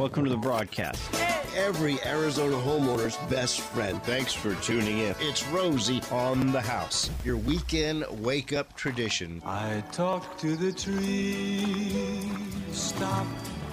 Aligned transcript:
Welcome 0.00 0.24
to 0.24 0.30
the 0.30 0.36
broadcast. 0.38 1.14
Every 1.54 2.02
Arizona 2.06 2.56
homeowner's 2.56 3.18
best 3.28 3.60
friend. 3.60 4.02
Thanks 4.02 4.32
for 4.32 4.54
tuning 4.62 5.00
in. 5.00 5.14
It's 5.20 5.46
Rosie 5.48 6.00
on 6.10 6.52
the 6.52 6.60
house. 6.62 7.10
Your 7.22 7.36
weekend 7.36 8.06
wake 8.08 8.54
up 8.54 8.74
tradition. 8.74 9.42
I 9.44 9.84
talk 9.92 10.38
to 10.38 10.56
the 10.56 10.72
trees, 10.72 12.24
stop 12.72 13.26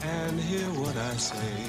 and 0.04 0.38
hear 0.42 0.66
what 0.72 0.98
I 0.98 1.14
say. 1.16 1.64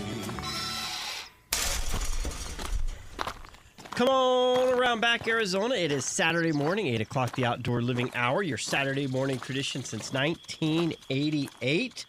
Come 3.95 4.09
on 4.09 4.77
around 4.77 5.01
back, 5.01 5.29
Arizona. 5.29 5.77
It 5.77 5.93
is 5.93 6.05
Saturday 6.05 6.51
morning, 6.51 6.89
8 6.89 7.01
o'clock, 7.03 7.37
the 7.37 7.45
outdoor 7.45 7.81
living 7.81 8.11
hour, 8.17 8.43
your 8.43 8.59
Saturday 8.59 9.07
morning 9.07 9.39
tradition 9.39 9.85
since 9.85 10.13
1988. 10.13 12.07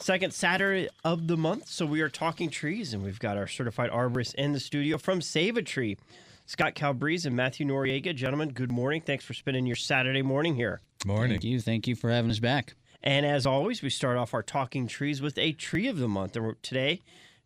Second 0.00 0.32
Saturday 0.32 0.88
of 1.04 1.26
the 1.26 1.36
month. 1.36 1.68
So 1.68 1.84
we 1.84 2.00
are 2.00 2.08
talking 2.08 2.48
trees, 2.48 2.94
and 2.94 3.02
we've 3.02 3.18
got 3.18 3.36
our 3.36 3.46
certified 3.46 3.90
arborist 3.90 4.34
in 4.36 4.52
the 4.52 4.60
studio 4.60 4.96
from 4.96 5.20
Save 5.20 5.58
a 5.58 5.62
Tree. 5.62 5.98
Scott 6.46 6.74
Calabrese 6.74 7.28
and 7.28 7.36
Matthew 7.36 7.66
Noriega. 7.66 8.14
Gentlemen, 8.14 8.48
good 8.48 8.72
morning. 8.72 9.02
Thanks 9.02 9.26
for 9.26 9.34
spending 9.34 9.66
your 9.66 9.76
Saturday 9.76 10.22
morning 10.22 10.56
here. 10.56 10.80
Morning. 11.04 11.32
Thank 11.32 11.44
you. 11.44 11.60
Thank 11.60 11.86
you 11.86 11.94
for 11.94 12.10
having 12.10 12.30
us 12.30 12.38
back. 12.38 12.74
And 13.02 13.26
as 13.26 13.44
always, 13.44 13.82
we 13.82 13.90
start 13.90 14.16
off 14.16 14.32
our 14.32 14.42
talking 14.42 14.86
trees 14.86 15.20
with 15.20 15.36
a 15.36 15.52
tree 15.52 15.86
of 15.86 15.98
the 15.98 16.08
month. 16.08 16.34
And 16.34 16.60
today, 16.62 17.02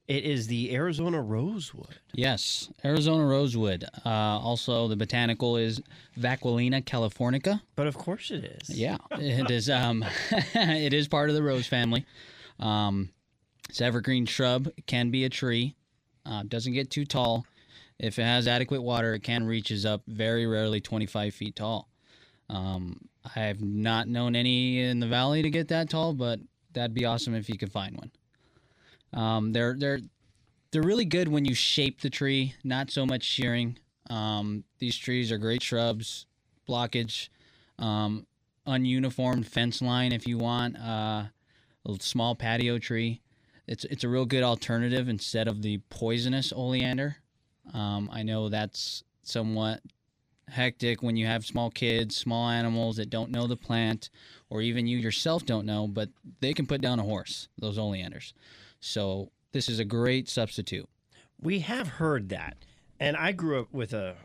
it 0.07 0.23
is 0.23 0.47
the 0.47 0.73
Arizona 0.77 1.21
rosewood. 1.21 1.97
Yes, 2.13 2.71
Arizona 2.85 3.27
rosewood. 3.27 3.85
Uh, 4.07 4.09
also, 4.09 4.87
the 4.87 4.97
botanical 4.97 5.57
is 5.57 5.83
Vauquelinia 6.17 6.85
californica. 6.85 7.63
But 7.75 7.89
of 7.89 7.99
course 7.99 8.31
it 8.31 8.45
is. 8.45 8.71
Yeah, 8.71 8.99
it 9.11 9.51
is. 9.51 9.69
Um, 9.69 10.05
it 10.31 10.93
is 10.93 11.09
part 11.09 11.31
of 11.31 11.35
the 11.35 11.43
rose 11.43 11.67
family. 11.67 12.07
Um, 12.61 13.11
it's 13.69 13.81
evergreen 13.81 14.27
shrub. 14.27 14.71
Can 14.87 15.11
be 15.11 15.25
a 15.25 15.29
tree. 15.29 15.75
Uh, 16.27 16.43
doesn't 16.47 16.73
get 16.73 16.91
too 16.91 17.05
tall. 17.05 17.47
If 17.99 18.19
it 18.19 18.25
has 18.25 18.49
adequate 18.49 18.83
water, 18.83 19.15
it 19.15 19.21
can 19.23 19.45
reaches 19.45 19.87
up 19.87 20.03
very 20.07 20.47
rarely 20.47 20.81
25 20.81 21.35
feet 21.35 21.57
tall. 21.57 21.89
Um, 22.51 23.09
I 23.37 23.41
have 23.41 23.63
not 23.63 24.09
known 24.09 24.37
any 24.37 24.81
in 24.81 25.01
the 25.01 25.07
valley 25.07 25.43
to 25.43 25.51
get 25.51 25.69
that 25.69 25.89
tall, 25.89 26.13
but 26.13 26.41
that'd 26.73 26.95
be 26.95 27.05
awesome 27.05 27.35
if 27.35 27.49
you 27.49 27.57
could 27.57 27.73
find 27.73 27.97
one. 27.97 28.11
Um, 29.13 29.53
they're 29.53 29.77
they're 29.79 30.01
they're 30.71 30.83
really 30.83 31.05
good 31.05 31.29
when 31.29 31.45
you 31.45 31.55
shape 31.55 32.01
the 32.01 32.11
tree, 32.11 32.55
not 32.65 32.91
so 32.91 33.07
much 33.07 33.23
shearing. 33.23 33.79
Um, 34.11 34.65
these 34.81 34.97
trees 34.97 35.31
are 35.31 35.39
great 35.39 35.63
shrubs, 35.63 36.27
blockage, 36.69 37.29
um, 37.79 38.27
ununiformed 38.67 39.47
fence 39.47 39.81
line 39.81 40.13
if 40.13 40.27
you 40.27 40.37
want 40.37 40.77
uh, 40.77 41.25
a 41.87 41.97
small 42.01 42.35
patio 42.35 42.79
tree. 42.79 43.21
It's 43.67 43.85
it's 43.85 44.05
a 44.05 44.09
real 44.09 44.27
good 44.27 44.43
alternative 44.43 45.09
instead 45.09 45.49
of 45.49 45.63
the 45.63 45.79
poisonous 45.89 46.53
oleander. 46.53 47.17
Um, 47.73 48.11
I 48.13 48.23
know 48.23 48.49
that's 48.49 49.05
somewhat 49.23 49.81
hectic 50.49 51.03
when 51.03 51.17
you 51.17 51.27
have 51.27 51.47
small 51.47 51.71
kids, 51.71 52.17
small 52.17 52.51
animals 52.51 52.97
that 52.97 53.09
don't 53.09 53.31
know 53.31 53.47
the 53.47 53.57
plant, 53.57 54.11
or 54.51 54.61
even 54.61 54.87
you 54.87 54.99
yourself 54.99 55.47
don't 55.47 55.65
know, 55.65 55.87
but 55.87 56.11
they 56.41 56.53
can 56.53 56.67
put 56.67 56.83
down 56.83 56.99
a 56.99 57.05
horse. 57.05 57.49
Those 57.59 57.79
oleanders. 57.79 58.35
So 58.81 59.31
this 59.53 59.69
is 59.69 59.79
a 59.79 59.85
great 59.85 60.29
substitute. 60.29 60.89
We 61.41 61.61
have 61.61 61.89
heard 61.89 62.29
that. 62.29 62.57
And 63.01 63.17
I 63.17 63.33
grew 63.33 63.61
up 63.61 63.73
with 63.73 63.93
a 63.93 64.17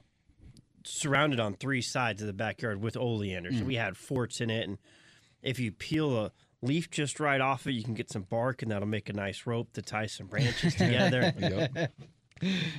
surrounded 0.84 1.40
on 1.40 1.54
three 1.54 1.82
sides 1.82 2.22
of 2.22 2.28
the 2.28 2.34
backyard 2.34 2.82
with 2.82 2.98
oleanders. 2.98 3.62
Mm. 3.62 3.66
We 3.66 3.76
had 3.76 3.98
forts 3.98 4.42
in 4.42 4.50
it 4.50 4.68
and 4.68 4.78
if 5.42 5.60
you 5.60 5.72
peel 5.72 6.18
a 6.18 6.32
leaf 6.62 6.90
just 6.92 7.20
right 7.20 7.40
off 7.42 7.66
it, 7.68 7.72
you 7.72 7.84
can 7.84 7.94
get 7.94 8.10
some 8.12 8.24
bark 8.24 8.62
and 8.62 8.72
that'll 8.72 8.88
make 8.88 9.10
a 9.10 9.14
nice 9.14 9.46
rope 9.46 9.72
to 9.74 9.82
tie 9.82 10.06
some 10.08 10.28
branches 10.28 10.76
together. 10.76 11.34
Yep. 11.40 11.92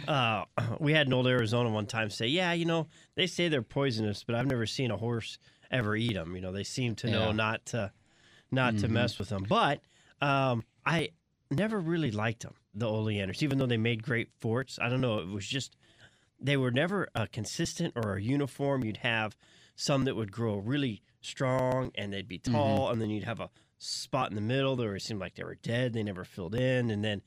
uh, 0.08 0.44
we 0.80 0.92
had 0.92 1.06
an 1.06 1.12
old 1.12 1.26
Arizona 1.26 1.70
one 1.70 1.86
time 1.86 2.10
say, 2.10 2.26
"Yeah, 2.26 2.52
you 2.52 2.64
know, 2.64 2.86
they 3.14 3.26
say 3.26 3.48
they're 3.48 3.62
poisonous, 3.62 4.24
but 4.24 4.34
I've 4.34 4.46
never 4.46 4.66
seen 4.66 4.90
a 4.90 4.96
horse 4.96 5.38
ever 5.70 5.94
eat 5.96 6.14
them. 6.14 6.34
You 6.34 6.40
know, 6.42 6.52
they 6.52 6.64
seem 6.64 6.94
to 6.96 7.10
know 7.10 7.26
Yeah. 7.26 7.32
not 7.32 7.66
to 7.66 7.92
not 8.50 8.78
to 8.78 8.88
Mhm. 8.88 8.92
mess 8.92 9.18
with 9.18 9.28
them." 9.28 9.44
But 9.48 9.80
um, 10.20 10.64
I 10.84 11.10
never 11.50 11.78
really 11.80 12.10
liked 12.10 12.42
them, 12.42 12.54
the 12.74 12.86
oleanders, 12.88 13.42
even 13.42 13.58
though 13.58 13.66
they 13.66 13.76
made 13.76 14.02
great 14.02 14.28
forts. 14.38 14.78
I 14.80 14.88
don't 14.88 15.00
know, 15.00 15.18
it 15.18 15.28
was 15.28 15.46
just 15.46 15.76
they 16.42 16.56
were 16.56 16.70
never 16.70 17.08
uh, 17.14 17.26
consistent 17.30 17.92
or 17.96 18.16
a 18.16 18.22
uniform. 18.22 18.82
You'd 18.84 18.98
have 18.98 19.36
some 19.80 20.04
that 20.04 20.14
would 20.14 20.30
grow 20.30 20.58
really 20.58 21.02
strong 21.22 21.90
and 21.94 22.12
they'd 22.12 22.28
be 22.28 22.38
tall, 22.38 22.90
and 22.90 23.00
then 23.00 23.08
you'd 23.08 23.24
have 23.24 23.40
a 23.40 23.48
spot 23.78 24.28
in 24.28 24.34
the 24.34 24.42
middle 24.42 24.76
that 24.76 24.86
it 24.86 25.00
seemed 25.00 25.20
like 25.20 25.34
they 25.36 25.42
were 25.42 25.54
dead. 25.54 25.94
They 25.94 26.02
never 26.02 26.24
filled 26.24 26.54
in, 26.54 26.90
and 26.90 27.02
then 27.02 27.22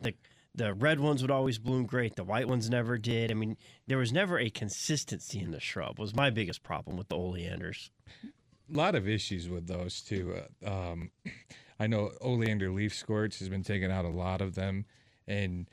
the 0.00 0.14
the 0.54 0.72
red 0.72 0.98
ones 0.98 1.20
would 1.20 1.30
always 1.30 1.58
bloom 1.58 1.84
great. 1.84 2.16
The 2.16 2.24
white 2.24 2.48
ones 2.48 2.70
never 2.70 2.96
did. 2.96 3.30
I 3.30 3.34
mean, 3.34 3.56
there 3.86 3.98
was 3.98 4.12
never 4.12 4.38
a 4.38 4.48
consistency 4.48 5.40
in 5.40 5.50
the 5.50 5.60
shrub. 5.60 5.98
Was 5.98 6.14
my 6.14 6.30
biggest 6.30 6.62
problem 6.62 6.96
with 6.96 7.08
the 7.08 7.16
oleanders. 7.16 7.90
A 8.24 8.76
lot 8.76 8.94
of 8.94 9.06
issues 9.06 9.48
with 9.48 9.66
those 9.66 10.00
too. 10.00 10.40
Uh, 10.64 10.90
um, 10.92 11.10
I 11.78 11.86
know 11.86 12.12
oleander 12.22 12.70
leaf 12.70 12.94
scorch 12.94 13.38
has 13.40 13.50
been 13.50 13.62
taking 13.62 13.92
out 13.92 14.06
a 14.06 14.10
lot 14.10 14.40
of 14.40 14.54
them, 14.54 14.86
and 15.28 15.68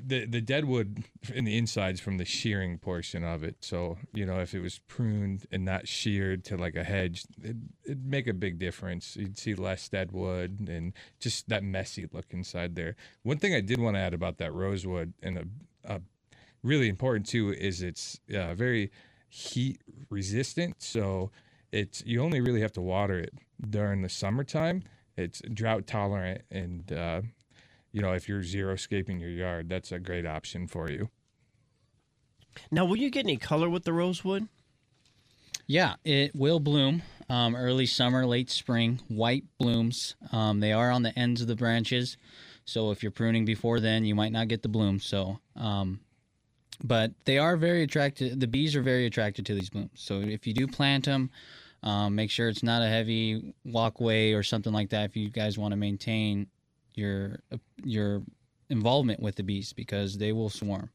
the 0.00 0.26
the 0.26 0.40
deadwood 0.40 1.04
in 1.34 1.44
the 1.44 1.56
insides 1.56 2.00
from 2.00 2.18
the 2.18 2.24
shearing 2.24 2.78
portion 2.78 3.24
of 3.24 3.42
it. 3.42 3.56
So 3.60 3.98
you 4.14 4.24
know, 4.24 4.40
if 4.40 4.54
it 4.54 4.60
was 4.60 4.78
pruned 4.80 5.46
and 5.50 5.64
not 5.64 5.88
sheared 5.88 6.44
to 6.46 6.56
like 6.56 6.76
a 6.76 6.84
hedge, 6.84 7.24
it, 7.42 7.56
it'd 7.84 8.06
make 8.06 8.26
a 8.26 8.34
big 8.34 8.58
difference. 8.58 9.16
You'd 9.16 9.38
see 9.38 9.54
less 9.54 9.88
deadwood 9.88 10.68
and 10.68 10.92
just 11.20 11.48
that 11.48 11.62
messy 11.62 12.08
look 12.12 12.26
inside 12.30 12.74
there. 12.74 12.96
One 13.22 13.38
thing 13.38 13.54
I 13.54 13.60
did 13.60 13.80
want 13.80 13.96
to 13.96 14.00
add 14.00 14.14
about 14.14 14.38
that 14.38 14.52
rosewood 14.52 15.12
and 15.22 15.38
a, 15.38 15.44
a 15.84 16.00
really 16.62 16.88
important 16.88 17.26
too 17.26 17.52
is 17.52 17.82
it's 17.82 18.20
uh, 18.34 18.54
very 18.54 18.90
heat 19.28 19.80
resistant. 20.10 20.76
So 20.82 21.30
it's 21.72 22.02
you 22.06 22.22
only 22.22 22.40
really 22.40 22.60
have 22.60 22.72
to 22.72 22.82
water 22.82 23.18
it 23.18 23.34
during 23.68 24.02
the 24.02 24.08
summertime. 24.08 24.82
It's 25.16 25.42
drought 25.52 25.86
tolerant, 25.86 26.42
and 26.50 26.90
uh, 26.92 27.22
you 27.92 28.02
know 28.02 28.12
if 28.12 28.28
you're 28.28 28.42
xeriscaping 28.42 29.20
your 29.20 29.30
yard, 29.30 29.68
that's 29.68 29.92
a 29.92 29.98
great 29.98 30.26
option 30.26 30.66
for 30.66 30.90
you. 30.90 31.10
Now, 32.70 32.84
will 32.84 32.96
you 32.96 33.10
get 33.10 33.24
any 33.24 33.36
color 33.36 33.68
with 33.68 33.84
the 33.84 33.92
rosewood? 33.92 34.48
Yeah, 35.66 35.94
it 36.04 36.34
will 36.34 36.60
bloom 36.60 37.02
um, 37.30 37.56
early 37.56 37.86
summer, 37.86 38.26
late 38.26 38.50
spring. 38.50 39.00
White 39.08 39.44
blooms. 39.58 40.16
Um, 40.32 40.60
they 40.60 40.72
are 40.72 40.90
on 40.90 41.02
the 41.02 41.18
ends 41.18 41.40
of 41.40 41.46
the 41.46 41.56
branches, 41.56 42.16
so 42.64 42.90
if 42.90 43.02
you're 43.02 43.12
pruning 43.12 43.44
before 43.44 43.80
then, 43.80 44.04
you 44.04 44.14
might 44.14 44.32
not 44.32 44.48
get 44.48 44.62
the 44.62 44.68
bloom. 44.68 45.00
So, 45.00 45.38
um, 45.56 46.00
but 46.82 47.12
they 47.24 47.38
are 47.38 47.56
very 47.56 47.82
attracted. 47.82 48.40
The 48.40 48.46
bees 48.46 48.76
are 48.76 48.82
very 48.82 49.06
attracted 49.06 49.46
to 49.46 49.54
these 49.54 49.70
blooms. 49.70 49.90
So 49.94 50.20
if 50.20 50.46
you 50.46 50.54
do 50.54 50.66
plant 50.66 51.06
them, 51.06 51.30
um, 51.82 52.14
make 52.14 52.30
sure 52.30 52.48
it's 52.48 52.62
not 52.62 52.82
a 52.82 52.88
heavy 52.88 53.54
walkway 53.64 54.32
or 54.32 54.42
something 54.42 54.72
like 54.72 54.90
that. 54.90 55.10
If 55.10 55.16
you 55.16 55.30
guys 55.30 55.58
want 55.58 55.72
to 55.72 55.76
maintain 55.76 56.46
your 56.94 57.40
your 57.84 58.22
involvement 58.68 59.20
with 59.20 59.36
the 59.36 59.42
bees, 59.42 59.72
because 59.72 60.18
they 60.18 60.32
will 60.32 60.50
swarm. 60.50 60.90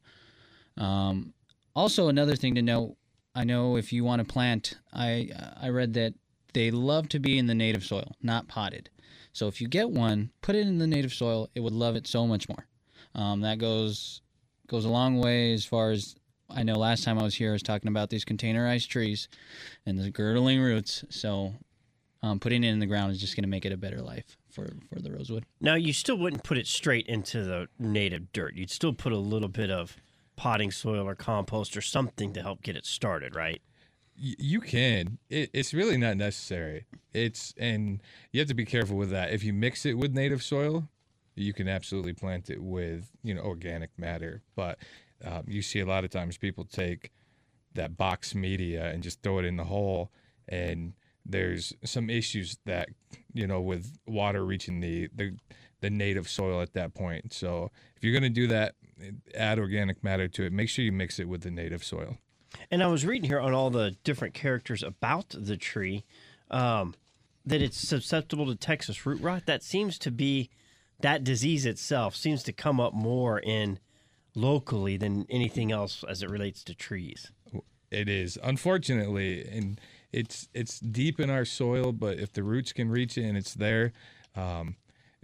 Um, 0.76 1.32
also, 1.74 2.08
another 2.08 2.36
thing 2.36 2.54
to 2.56 2.62
note 2.62 2.96
I 3.34 3.44
know 3.44 3.76
if 3.76 3.92
you 3.92 4.04
want 4.04 4.20
to 4.20 4.32
plant, 4.32 4.74
I 4.92 5.30
I 5.60 5.68
read 5.68 5.94
that 5.94 6.14
they 6.54 6.70
love 6.70 7.08
to 7.10 7.18
be 7.18 7.38
in 7.38 7.46
the 7.46 7.54
native 7.54 7.84
soil, 7.84 8.16
not 8.22 8.48
potted. 8.48 8.90
So 9.32 9.46
if 9.46 9.60
you 9.60 9.68
get 9.68 9.90
one, 9.90 10.30
put 10.42 10.56
it 10.56 10.66
in 10.66 10.78
the 10.78 10.86
native 10.86 11.12
soil. 11.12 11.48
It 11.54 11.60
would 11.60 11.72
love 11.72 11.94
it 11.94 12.06
so 12.06 12.26
much 12.26 12.48
more. 12.48 12.66
Um, 13.14 13.42
that 13.42 13.58
goes 13.58 14.22
goes 14.66 14.84
a 14.84 14.88
long 14.88 15.18
way 15.20 15.52
as 15.52 15.64
far 15.64 15.90
as 15.90 16.16
I 16.50 16.62
know. 16.62 16.74
Last 16.74 17.04
time 17.04 17.18
I 17.18 17.22
was 17.22 17.36
here, 17.36 17.50
I 17.50 17.52
was 17.52 17.62
talking 17.62 17.88
about 17.88 18.10
these 18.10 18.24
containerized 18.24 18.88
trees 18.88 19.28
and 19.86 19.98
the 19.98 20.10
girdling 20.10 20.60
roots. 20.60 21.04
So 21.10 21.54
um, 22.22 22.40
putting 22.40 22.64
it 22.64 22.70
in 22.70 22.80
the 22.80 22.86
ground 22.86 23.12
is 23.12 23.20
just 23.20 23.36
going 23.36 23.44
to 23.44 23.48
make 23.48 23.64
it 23.64 23.72
a 23.72 23.76
better 23.76 24.00
life 24.02 24.36
for 24.58 24.72
for 24.92 25.00
the 25.00 25.12
rosewood. 25.12 25.44
Now, 25.60 25.74
you 25.74 25.92
still 25.92 26.16
wouldn't 26.16 26.42
put 26.42 26.58
it 26.58 26.66
straight 26.66 27.06
into 27.06 27.44
the 27.44 27.68
native 27.78 28.32
dirt. 28.32 28.54
You'd 28.54 28.70
still 28.70 28.92
put 28.92 29.12
a 29.12 29.18
little 29.18 29.48
bit 29.48 29.70
of 29.70 29.96
potting 30.36 30.70
soil 30.70 31.08
or 31.08 31.14
compost 31.14 31.76
or 31.76 31.80
something 31.80 32.32
to 32.32 32.42
help 32.42 32.62
get 32.62 32.76
it 32.76 32.86
started, 32.86 33.34
right? 33.34 33.60
You 34.16 34.60
can. 34.60 35.18
It, 35.30 35.50
it's 35.52 35.72
really 35.72 35.96
not 35.96 36.16
necessary. 36.16 36.86
It's 37.12 37.54
and 37.56 38.02
you 38.32 38.40
have 38.40 38.48
to 38.48 38.54
be 38.54 38.64
careful 38.64 38.96
with 38.96 39.10
that. 39.10 39.32
If 39.32 39.44
you 39.44 39.52
mix 39.52 39.86
it 39.86 39.94
with 39.94 40.12
native 40.12 40.42
soil, 40.42 40.88
you 41.36 41.52
can 41.52 41.68
absolutely 41.68 42.12
plant 42.12 42.50
it 42.50 42.62
with 42.62 43.10
you 43.22 43.34
know 43.34 43.42
organic 43.42 43.90
matter. 43.96 44.42
But 44.56 44.78
um, 45.24 45.44
you 45.46 45.62
see 45.62 45.80
a 45.80 45.86
lot 45.86 46.04
of 46.04 46.10
times 46.10 46.36
people 46.36 46.64
take 46.64 47.12
that 47.74 47.96
box 47.96 48.34
media 48.34 48.90
and 48.90 49.02
just 49.02 49.22
throw 49.22 49.38
it 49.38 49.44
in 49.44 49.56
the 49.56 49.64
hole, 49.64 50.10
and 50.48 50.94
there's 51.28 51.74
some 51.84 52.10
issues 52.10 52.58
that 52.64 52.88
you 53.32 53.46
know 53.46 53.60
with 53.60 53.98
water 54.06 54.44
reaching 54.44 54.80
the 54.80 55.08
the 55.14 55.36
the 55.80 55.90
native 55.90 56.28
soil 56.28 56.60
at 56.60 56.72
that 56.72 56.94
point. 56.94 57.32
So 57.32 57.70
if 57.96 58.02
you're 58.02 58.12
going 58.12 58.22
to 58.24 58.28
do 58.28 58.48
that, 58.48 58.74
add 59.34 59.58
organic 59.58 60.02
matter 60.02 60.26
to 60.28 60.44
it. 60.44 60.52
Make 60.52 60.68
sure 60.68 60.84
you 60.84 60.92
mix 60.92 61.18
it 61.18 61.28
with 61.28 61.42
the 61.42 61.50
native 61.50 61.84
soil. 61.84 62.18
And 62.70 62.82
I 62.82 62.88
was 62.88 63.06
reading 63.06 63.28
here 63.28 63.40
on 63.40 63.54
all 63.54 63.70
the 63.70 63.96
different 64.04 64.34
characters 64.34 64.82
about 64.82 65.34
the 65.38 65.56
tree 65.56 66.04
um, 66.50 66.94
that 67.44 67.62
it's 67.62 67.78
susceptible 67.78 68.46
to 68.46 68.56
Texas 68.56 69.06
root 69.06 69.20
rot. 69.20 69.46
That 69.46 69.62
seems 69.62 69.98
to 70.00 70.10
be 70.10 70.50
that 71.00 71.22
disease 71.22 71.64
itself 71.64 72.16
seems 72.16 72.42
to 72.44 72.52
come 72.52 72.80
up 72.80 72.92
more 72.92 73.38
in 73.38 73.78
locally 74.34 74.96
than 74.96 75.26
anything 75.30 75.70
else 75.70 76.04
as 76.08 76.22
it 76.22 76.30
relates 76.30 76.64
to 76.64 76.74
trees. 76.74 77.30
It 77.90 78.08
is 78.08 78.38
unfortunately, 78.42 79.46
and 79.48 79.80
it's 80.12 80.48
it's 80.54 80.80
deep 80.80 81.20
in 81.20 81.30
our 81.30 81.44
soil. 81.44 81.92
But 81.92 82.18
if 82.18 82.32
the 82.32 82.42
roots 82.42 82.72
can 82.72 82.90
reach 82.90 83.18
it 83.18 83.24
and 83.24 83.36
it's 83.36 83.54
there, 83.54 83.92
um, 84.36 84.76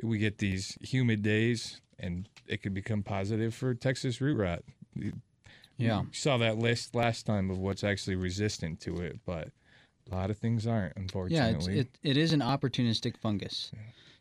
we 0.02 0.18
get 0.18 0.38
these 0.38 0.76
humid 0.80 1.22
days, 1.22 1.80
and 1.98 2.28
it 2.46 2.62
could 2.62 2.74
become 2.74 3.02
positive 3.02 3.54
for 3.54 3.74
Texas 3.74 4.20
root 4.20 4.36
rot. 4.36 4.62
Yeah. 5.76 6.02
saw 6.12 6.36
that 6.38 6.58
list 6.58 6.94
last 6.94 7.26
time 7.26 7.50
of 7.50 7.58
what's 7.58 7.82
actually 7.82 8.16
resistant 8.16 8.80
to 8.80 8.98
it, 8.98 9.18
but 9.26 9.48
a 10.10 10.14
lot 10.14 10.30
of 10.30 10.38
things 10.38 10.66
aren't. 10.66 10.92
Yeah, 10.96 11.02
Unfortunately, 11.02 11.78
it's, 11.78 11.90
it, 12.02 12.10
it 12.10 12.16
is 12.16 12.32
an 12.32 12.40
opportunistic 12.40 13.16
fungus. 13.16 13.72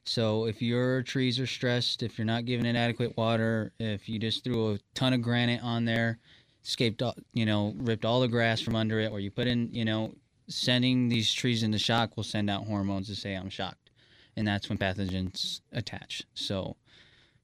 So 0.05 0.45
if 0.45 0.61
your 0.61 1.01
trees 1.03 1.39
are 1.39 1.47
stressed, 1.47 2.03
if 2.03 2.17
you're 2.17 2.25
not 2.25 2.45
giving 2.45 2.65
it 2.65 2.75
adequate 2.75 3.15
water, 3.15 3.71
if 3.79 4.09
you 4.09 4.19
just 4.19 4.43
threw 4.43 4.73
a 4.73 4.79
ton 4.95 5.13
of 5.13 5.21
granite 5.21 5.63
on 5.63 5.85
there, 5.85 6.19
escaped, 6.65 7.01
you 7.33 7.45
know, 7.45 7.73
ripped 7.77 8.03
all 8.03 8.19
the 8.19 8.27
grass 8.27 8.59
from 8.59 8.75
under 8.75 8.99
it, 8.99 9.11
or 9.11 9.19
you 9.19 9.31
put 9.31 9.47
in, 9.47 9.69
you 9.71 9.85
know, 9.85 10.13
sending 10.47 11.09
these 11.09 11.33
trees 11.33 11.63
into 11.63 11.79
shock 11.79 12.15
will 12.17 12.23
send 12.23 12.49
out 12.49 12.65
hormones 12.65 13.07
to 13.07 13.15
say 13.15 13.33
I'm 13.35 13.49
shocked, 13.49 13.89
and 14.35 14.47
that's 14.47 14.69
when 14.69 14.77
pathogens 14.77 15.61
attach. 15.71 16.23
So 16.33 16.75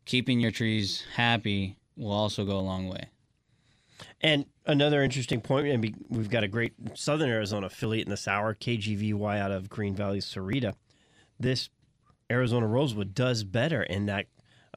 keeping 0.05 0.39
your 0.39 0.51
trees 0.51 1.03
happy 1.15 1.77
will 1.95 2.11
also 2.11 2.45
go 2.45 2.57
a 2.57 2.61
long 2.61 2.87
way. 2.87 3.09
And 4.21 4.45
another 4.65 5.03
interesting 5.03 5.41
point, 5.41 5.67
and 5.67 5.83
we- 5.83 5.95
we've 6.09 6.29
got 6.29 6.43
a 6.43 6.47
great 6.47 6.73
Southern 6.93 7.29
Arizona 7.29 7.67
affiliate 7.67 8.07
in 8.07 8.11
the 8.11 8.17
sour, 8.17 8.53
KGVY 8.55 9.39
out 9.39 9.51
of 9.51 9.69
Green 9.69 9.93
Valley, 9.95 10.19
Sahuarita. 10.19 10.73
This 11.39 11.69
Arizona 12.31 12.67
rosewood 12.67 13.13
does 13.13 13.43
better 13.43 13.83
in 13.83 14.05
that 14.05 14.27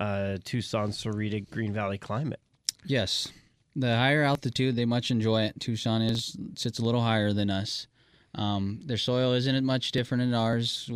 uh, 0.00 0.38
Tucson, 0.42 0.90
Sahuarita, 0.90 1.48
Green 1.50 1.72
Valley 1.72 1.98
climate. 1.98 2.40
Yes. 2.84 3.28
The 3.76 3.94
higher 3.96 4.22
altitude, 4.22 4.74
they 4.74 4.86
much 4.86 5.10
enjoy 5.10 5.42
it. 5.42 5.60
Tucson 5.60 6.02
is 6.02 6.36
sits 6.56 6.78
a 6.78 6.84
little 6.84 7.02
higher 7.02 7.32
than 7.32 7.50
us. 7.50 7.86
Um, 8.34 8.80
their 8.84 8.96
soil 8.96 9.34
isn't 9.34 9.64
much 9.64 9.92
different 9.92 10.22
than 10.22 10.34
ours. 10.34 10.88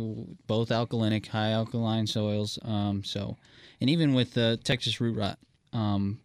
Both 0.47 0.69
alkalinic, 0.69 1.27
high 1.27 1.51
alkaline 1.51 2.07
soils. 2.07 2.57
Um, 2.63 3.03
so, 3.03 3.37
and 3.79 3.89
even 3.89 4.13
with 4.13 4.33
the 4.33 4.59
Texas 4.63 4.99
root 4.99 5.17
rot, 5.17 5.37
um, 5.71 6.19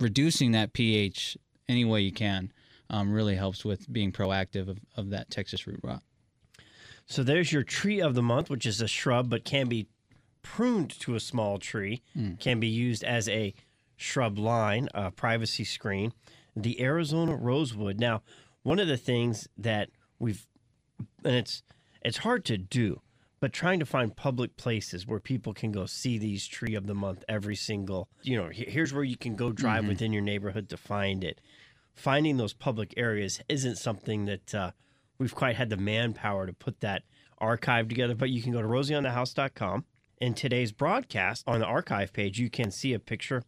reducing 0.00 0.52
that 0.52 0.72
pH 0.72 1.36
any 1.68 1.84
way 1.84 2.00
you 2.00 2.12
can 2.12 2.52
um, 2.90 3.12
really 3.12 3.36
helps 3.36 3.64
with 3.64 3.90
being 3.92 4.12
proactive 4.12 4.68
of, 4.68 4.78
of 4.96 5.10
that 5.10 5.30
Texas 5.30 5.66
root 5.66 5.80
rot. 5.82 6.02
So 7.06 7.22
there's 7.22 7.52
your 7.52 7.62
tree 7.62 8.00
of 8.00 8.14
the 8.14 8.22
month, 8.22 8.48
which 8.48 8.64
is 8.64 8.80
a 8.80 8.88
shrub 8.88 9.28
but 9.28 9.44
can 9.44 9.68
be 9.68 9.88
pruned 10.42 10.98
to 11.00 11.14
a 11.14 11.20
small 11.20 11.58
tree, 11.58 12.02
can 12.38 12.60
be 12.60 12.66
used 12.66 13.04
as 13.04 13.28
a 13.28 13.54
shrub 13.96 14.38
line, 14.38 14.88
a 14.94 15.10
privacy 15.10 15.64
screen. 15.64 16.12
The 16.56 16.82
Arizona 16.82 17.34
rosewood. 17.34 17.98
Now, 17.98 18.22
one 18.62 18.78
of 18.78 18.88
the 18.88 18.96
things 18.96 19.48
that 19.58 19.90
we've 20.18 20.46
and 21.24 21.34
it's 21.34 21.62
it's 22.02 22.18
hard 22.18 22.44
to 22.46 22.58
do, 22.58 23.00
but 23.40 23.52
trying 23.52 23.78
to 23.78 23.86
find 23.86 24.14
public 24.16 24.56
places 24.56 25.06
where 25.06 25.20
people 25.20 25.54
can 25.54 25.72
go 25.72 25.86
see 25.86 26.18
these 26.18 26.46
tree 26.46 26.74
of 26.74 26.86
the 26.86 26.94
month 26.94 27.24
every 27.28 27.56
single, 27.56 28.08
you 28.22 28.36
know, 28.36 28.48
here's 28.52 28.92
where 28.92 29.04
you 29.04 29.16
can 29.16 29.36
go 29.36 29.52
drive 29.52 29.86
within 29.86 30.12
your 30.12 30.22
neighborhood 30.22 30.68
to 30.68 30.76
find 30.76 31.22
it. 31.22 31.40
Finding 31.94 32.36
those 32.36 32.54
public 32.54 32.94
areas 32.96 33.40
isn't 33.48 33.76
something 33.76 34.24
that 34.24 34.54
uh, 34.54 34.70
we've 35.18 35.34
quite 35.34 35.56
had 35.56 35.70
the 35.70 35.76
manpower 35.76 36.46
to 36.46 36.52
put 36.52 36.80
that 36.80 37.02
archive 37.38 37.88
together, 37.88 38.14
but 38.14 38.30
you 38.30 38.42
can 38.42 38.52
go 38.52 38.62
to 38.62 38.68
rosieonthehouse.com. 38.68 39.84
In 40.20 40.34
today's 40.34 40.72
broadcast 40.72 41.44
on 41.46 41.60
the 41.60 41.66
archive 41.66 42.12
page, 42.12 42.38
you 42.38 42.48
can 42.48 42.70
see 42.70 42.92
a 42.92 42.98
picture 42.98 43.42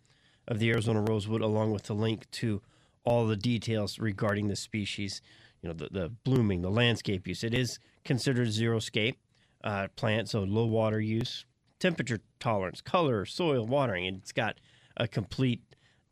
of 0.46 0.58
the 0.58 0.70
Arizona 0.70 1.00
rosewood 1.00 1.40
along 1.40 1.70
with 1.70 1.84
the 1.84 1.94
link 1.94 2.31
to 2.32 2.60
all 3.05 3.27
the 3.27 3.37
details 3.37 3.99
regarding 3.99 4.49
the 4.49 4.56
species, 4.56 5.21
you 5.62 5.69
know, 5.69 5.75
the, 5.75 5.89
the 5.91 6.09
blooming, 6.25 6.62
the 6.62 6.71
landscape 6.71 7.27
use. 7.27 7.45
It 7.45 7.55
is 7.55 7.79
considered 8.05 8.49
xeriscape 8.49 9.17
uh, 9.62 9.89
plant, 9.97 10.29
so 10.29 10.43
low 10.43 10.67
water 10.67 11.01
use, 11.01 11.45
temperature 11.79 12.21
tolerance, 12.41 12.81
color, 12.81 13.25
soil, 13.25 13.67
watering. 13.67 14.06
And 14.06 14.19
it's 14.19 14.33
got 14.33 14.59
a 14.97 15.06
complete, 15.09 15.62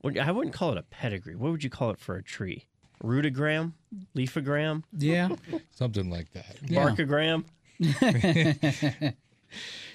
I 0.04 0.32
wouldn't 0.32 0.54
call 0.54 0.72
it 0.72 0.78
a 0.78 0.82
pedigree. 0.82 1.36
What 1.36 1.52
would 1.52 1.64
you 1.64 1.70
call 1.70 1.90
it 1.90 1.98
for 1.98 2.16
a 2.16 2.22
tree? 2.22 2.66
Rootogram? 3.02 3.72
Leafogram? 4.16 4.84
Yeah. 4.96 5.30
something 5.70 6.08
like 6.10 6.32
that. 6.32 6.56
Yeah. 6.66 6.84
Barkogram? 6.88 7.44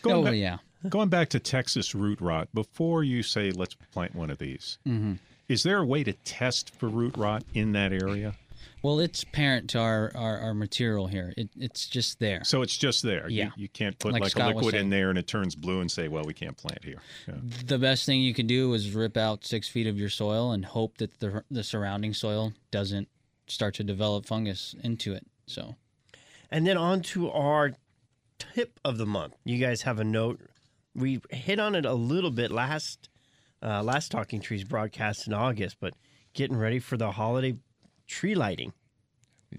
Going, 0.03 0.17
oh, 0.17 0.23
back, 0.23 0.35
yeah. 0.35 0.57
going 0.87 1.09
back 1.09 1.29
to 1.29 1.39
Texas 1.39 1.95
root 1.95 2.21
rot, 2.21 2.49
before 2.53 3.03
you 3.03 3.23
say 3.23 3.49
let's 3.49 3.73
plant 3.91 4.13
one 4.15 4.29
of 4.29 4.37
these, 4.37 4.77
Mm-hmm. 4.87 5.13
Is 5.49 5.63
there 5.63 5.77
a 5.77 5.85
way 5.85 6.03
to 6.03 6.13
test 6.13 6.73
for 6.75 6.89
root 6.89 7.15
rot 7.17 7.43
in 7.53 7.71
that 7.73 7.91
area? 7.93 8.35
Well, 8.83 8.99
it's 8.99 9.23
parent 9.23 9.71
to 9.71 9.79
our, 9.79 10.11
our, 10.15 10.37
our 10.39 10.53
material 10.53 11.07
here. 11.07 11.33
It, 11.35 11.49
it's 11.57 11.87
just 11.87 12.19
there. 12.19 12.43
So 12.43 12.61
it's 12.61 12.77
just 12.77 13.01
there. 13.01 13.27
You- 13.29 13.37
Yeah. 13.37 13.49
You, 13.57 13.67
can't 13.67 13.97
put 13.97 14.13
Like 14.13 14.21
like, 14.21 14.35
a 14.35 14.53
was 14.53 14.55
liquid 14.55 14.75
in 14.75 14.89
there 14.89 15.09
and 15.09 15.17
it 15.17 15.27
turns 15.27 15.55
blue 15.55 15.81
and 15.81 15.91
say, 15.91 16.07
well, 16.07 16.23
we 16.23 16.33
can't 16.33 16.55
plant 16.55 16.83
here. 16.83 17.01
Yeah. 17.27 17.35
the 17.65 17.79
best 17.79 18.05
thing 18.05 18.21
you 18.21 18.33
can 18.33 18.45
do 18.47 18.73
is 18.73 18.93
rip 18.93 19.17
out 19.17 19.45
six 19.45 19.67
feet 19.67 19.87
of 19.87 19.97
your 19.97 20.09
soil 20.09 20.51
and 20.51 20.63
hope 20.63 20.97
that 20.99 21.19
the 21.19 21.43
the 21.49 21.63
surrounding 21.63 22.13
soil 22.13 22.53
doesn't 22.71 23.07
start 23.47 23.73
to 23.75 23.83
develop 23.83 24.25
fungus 24.25 24.75
into 24.83 25.13
it. 25.13 25.25
So 25.47 25.75
And 26.51 26.67
then 26.67 26.77
on 26.77 27.01
to 27.13 27.31
our 27.31 27.73
tip 28.37 28.79
of 28.85 28.97
the 28.97 29.05
month. 29.05 29.35
You 29.43 29.57
guys 29.57 29.81
have 29.83 29.99
a 29.99 30.03
note. 30.03 30.39
We 30.93 31.19
hit 31.31 31.59
on 31.59 31.73
it 31.75 31.85
a 31.85 31.93
little 31.93 32.31
bit 32.31 32.51
last 32.51 33.09
uh, 33.61 33.83
last 33.83 34.11
Talking 34.11 34.39
Trees 34.39 34.63
broadcast 34.63 35.27
in 35.27 35.33
August, 35.33 35.77
but 35.79 35.93
getting 36.33 36.57
ready 36.57 36.79
for 36.79 36.97
the 36.97 37.11
holiday 37.11 37.55
tree 38.07 38.35
lighting. 38.35 38.73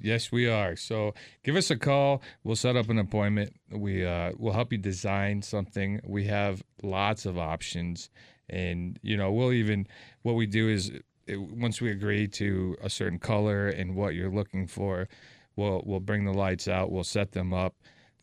Yes, 0.00 0.30
we 0.30 0.48
are. 0.48 0.76
So 0.76 1.14
give 1.44 1.56
us 1.56 1.70
a 1.70 1.76
call. 1.76 2.22
We'll 2.44 2.56
set 2.56 2.76
up 2.76 2.88
an 2.90 2.98
appointment. 2.98 3.54
We 3.70 4.04
uh, 4.04 4.32
will 4.36 4.52
help 4.52 4.72
you 4.72 4.78
design 4.78 5.42
something. 5.42 6.00
We 6.04 6.24
have 6.26 6.62
lots 6.82 7.26
of 7.26 7.38
options, 7.38 8.10
and 8.48 8.98
you 9.02 9.16
know 9.16 9.32
we'll 9.32 9.52
even 9.52 9.86
what 10.22 10.34
we 10.34 10.46
do 10.46 10.68
is 10.68 10.92
it, 11.26 11.40
once 11.40 11.80
we 11.80 11.90
agree 11.90 12.28
to 12.28 12.76
a 12.82 12.90
certain 12.90 13.18
color 13.18 13.68
and 13.68 13.96
what 13.96 14.14
you're 14.14 14.30
looking 14.30 14.66
for, 14.66 15.08
we'll 15.56 15.82
we'll 15.86 16.00
bring 16.00 16.24
the 16.24 16.32
lights 16.32 16.68
out. 16.68 16.92
We'll 16.92 17.04
set 17.04 17.32
them 17.32 17.54
up. 17.54 17.74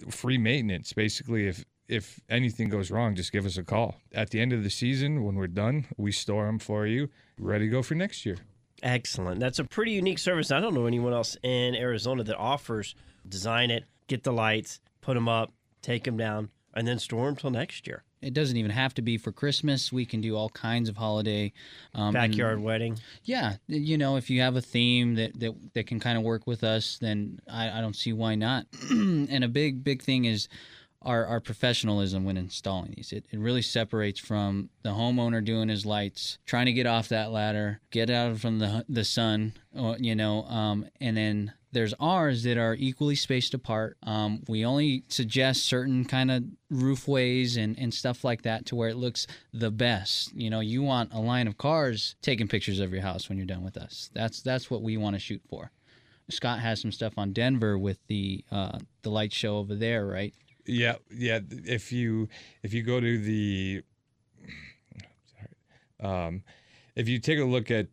Free 0.10 0.38
maintenance, 0.38 0.94
basically. 0.94 1.48
If 1.48 1.66
if 1.88 2.20
anything 2.30 2.70
goes 2.70 2.90
wrong, 2.92 3.16
just 3.16 3.32
give 3.32 3.46
us 3.46 3.58
a 3.58 3.64
call. 3.64 3.96
At 4.14 4.30
the 4.32 4.40
end 4.40 4.54
of 4.54 4.64
the 4.64 4.70
season, 4.70 5.24
when 5.24 5.36
we're 5.36 5.48
done, 5.48 5.86
we 5.98 6.12
store 6.12 6.46
them 6.46 6.60
for 6.60 6.86
you, 6.88 7.10
ready 7.38 7.66
to 7.66 7.72
go 7.72 7.82
for 7.84 7.96
next 7.96 8.26
year. 8.26 8.38
Excellent. 8.84 9.40
That's 9.40 9.60
a 9.60 9.64
pretty 9.64 9.92
unique 9.92 10.20
service. 10.20 10.52
I 10.52 10.60
don't 10.60 10.74
know 10.74 10.86
anyone 10.86 11.14
else 11.14 11.38
in 11.44 11.76
Arizona 11.76 12.24
that 12.24 12.38
offers 12.38 12.96
design 13.28 13.72
it, 13.72 13.86
get 14.08 14.24
the 14.24 14.34
lights, 14.34 14.80
put 15.02 15.14
them 15.16 15.30
up, 15.30 15.52
take 15.82 16.04
them 16.04 16.18
down, 16.18 16.50
and 16.74 16.88
then 16.88 17.00
store 17.00 17.26
them 17.26 17.36
till 17.36 17.52
next 17.52 17.88
year. 17.88 18.04
it 18.22 18.34
doesn't 18.34 18.58
even 18.58 18.72
have 18.72 18.94
to 18.96 19.02
be 19.02 19.18
for 19.18 19.32
Christmas. 19.32 19.94
We 19.94 20.06
can 20.06 20.20
do 20.20 20.36
all 20.36 20.50
kinds 20.50 20.90
of 20.90 20.98
holiday 20.98 21.54
um, 21.94 22.16
and- 22.16 22.32
Backyard 22.32 22.60
wedding. 22.60 22.98
yeah, 23.24 23.56
you 23.68 23.98
know, 23.98 24.18
if 24.18 24.30
you 24.30 24.42
have 24.42 24.56
a 24.56 24.62
theme 24.62 25.16
that 25.16 25.40
that, 25.40 25.54
that 25.74 25.88
can 25.88 26.00
kind 26.00 26.18
of 26.18 26.24
work 26.24 26.46
with 26.48 26.64
us, 26.64 26.98
then 27.00 27.40
I, 27.50 27.70
I 27.78 27.82
don't 27.82 27.96
see 27.96 28.14
why 28.14 28.36
not. 28.36 28.66
and 28.90 29.44
a 29.44 29.48
big 29.48 29.84
big 29.84 30.02
thing 30.02 30.26
is 30.26 30.48
our, 31.06 31.26
our 31.26 31.40
professionalism 31.40 32.26
when 32.26 32.38
installing 32.38 32.94
these. 32.96 33.12
It, 33.12 33.26
it 33.32 33.40
really 33.40 33.62
separates 33.62 34.20
from 34.20 34.70
the 34.84 34.90
homeowner 34.90 35.44
doing 35.44 35.70
his 35.70 35.86
lights, 35.86 36.38
trying 36.46 36.66
to 36.66 36.74
get 36.74 36.88
off 36.88 37.10
that 37.10 37.32
ladder, 37.32 37.80
get 37.92 38.10
out 38.10 38.38
from 38.40 38.60
the 38.60 38.86
the 38.90 39.06
sun, 39.06 39.54
you 40.00 40.16
know, 40.16 40.44
um, 40.44 40.88
and 41.00 41.16
then 41.16 41.54
there's 41.76 41.94
ours 42.00 42.44
that 42.44 42.58
are 42.58 42.74
equally 42.74 43.16
spaced 43.16 43.54
apart. 43.54 43.98
Um, 44.04 44.44
we 44.48 44.66
only 44.66 45.04
suggest 45.10 45.66
certain 45.66 46.06
kind 46.06 46.32
of 46.32 46.44
roofways 46.72 47.58
and, 47.58 47.78
and 47.78 47.94
stuff 47.94 48.24
like 48.24 48.44
that 48.44 48.66
to 48.68 48.76
where 48.76 48.88
it 48.88 48.96
looks 48.96 49.28
the 49.54 49.72
best. 49.72 50.34
You 50.34 50.50
know, 50.50 50.62
you 50.62 50.82
want 50.82 51.14
a 51.14 51.20
line 51.20 51.48
of 51.48 51.58
cars 51.58 52.16
taking 52.22 52.48
pictures 52.48 52.80
of 52.80 52.94
your 52.94 53.02
house 53.02 53.28
when 53.28 53.38
you're 53.38 53.46
done 53.46 53.64
with 53.64 53.76
us. 53.76 54.10
That's 54.14 54.42
that's 54.42 54.72
what 54.72 54.84
we 54.84 54.96
want 54.96 55.18
to 55.18 55.20
shoot 55.20 55.42
for. 55.50 55.72
Scott 56.30 56.60
has 56.60 56.82
some 56.82 56.94
stuff 56.94 57.14
on 57.18 57.34
Denver 57.34 57.78
with 57.78 58.00
the 58.08 58.44
uh, 58.52 58.80
the 59.04 59.10
light 59.10 59.34
show 59.34 59.58
over 59.58 59.76
there, 59.76 60.06
right? 60.06 60.34
Yeah, 60.66 60.96
yeah. 61.12 61.40
If 61.50 61.92
you 61.92 62.28
if 62.64 62.74
you 62.74 62.84
go 62.84 63.00
to 63.00 63.18
the 63.18 63.84
sorry, 66.02 66.28
um, 66.28 66.44
if 66.96 67.08
you 67.08 67.20
take 67.20 67.40
a 67.40 67.46
look 67.46 67.70
at 67.70 67.88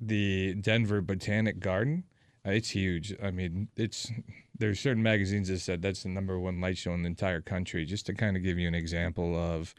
the 0.00 0.54
Denver 0.54 1.00
Botanic 1.00 1.60
Garden, 1.60 2.04
uh, 2.46 2.50
it's 2.50 2.70
huge. 2.70 3.14
I 3.22 3.30
mean, 3.30 3.68
it's 3.76 4.10
there's 4.58 4.80
certain 4.80 5.02
magazines 5.02 5.48
that 5.48 5.60
said 5.60 5.82
that's 5.82 6.02
the 6.02 6.08
number 6.08 6.38
one 6.38 6.60
light 6.60 6.78
show 6.78 6.92
in 6.92 7.02
the 7.02 7.08
entire 7.08 7.40
country. 7.40 7.84
Just 7.84 8.06
to 8.06 8.14
kind 8.14 8.36
of 8.36 8.42
give 8.42 8.58
you 8.58 8.68
an 8.68 8.74
example 8.74 9.36
of 9.36 9.74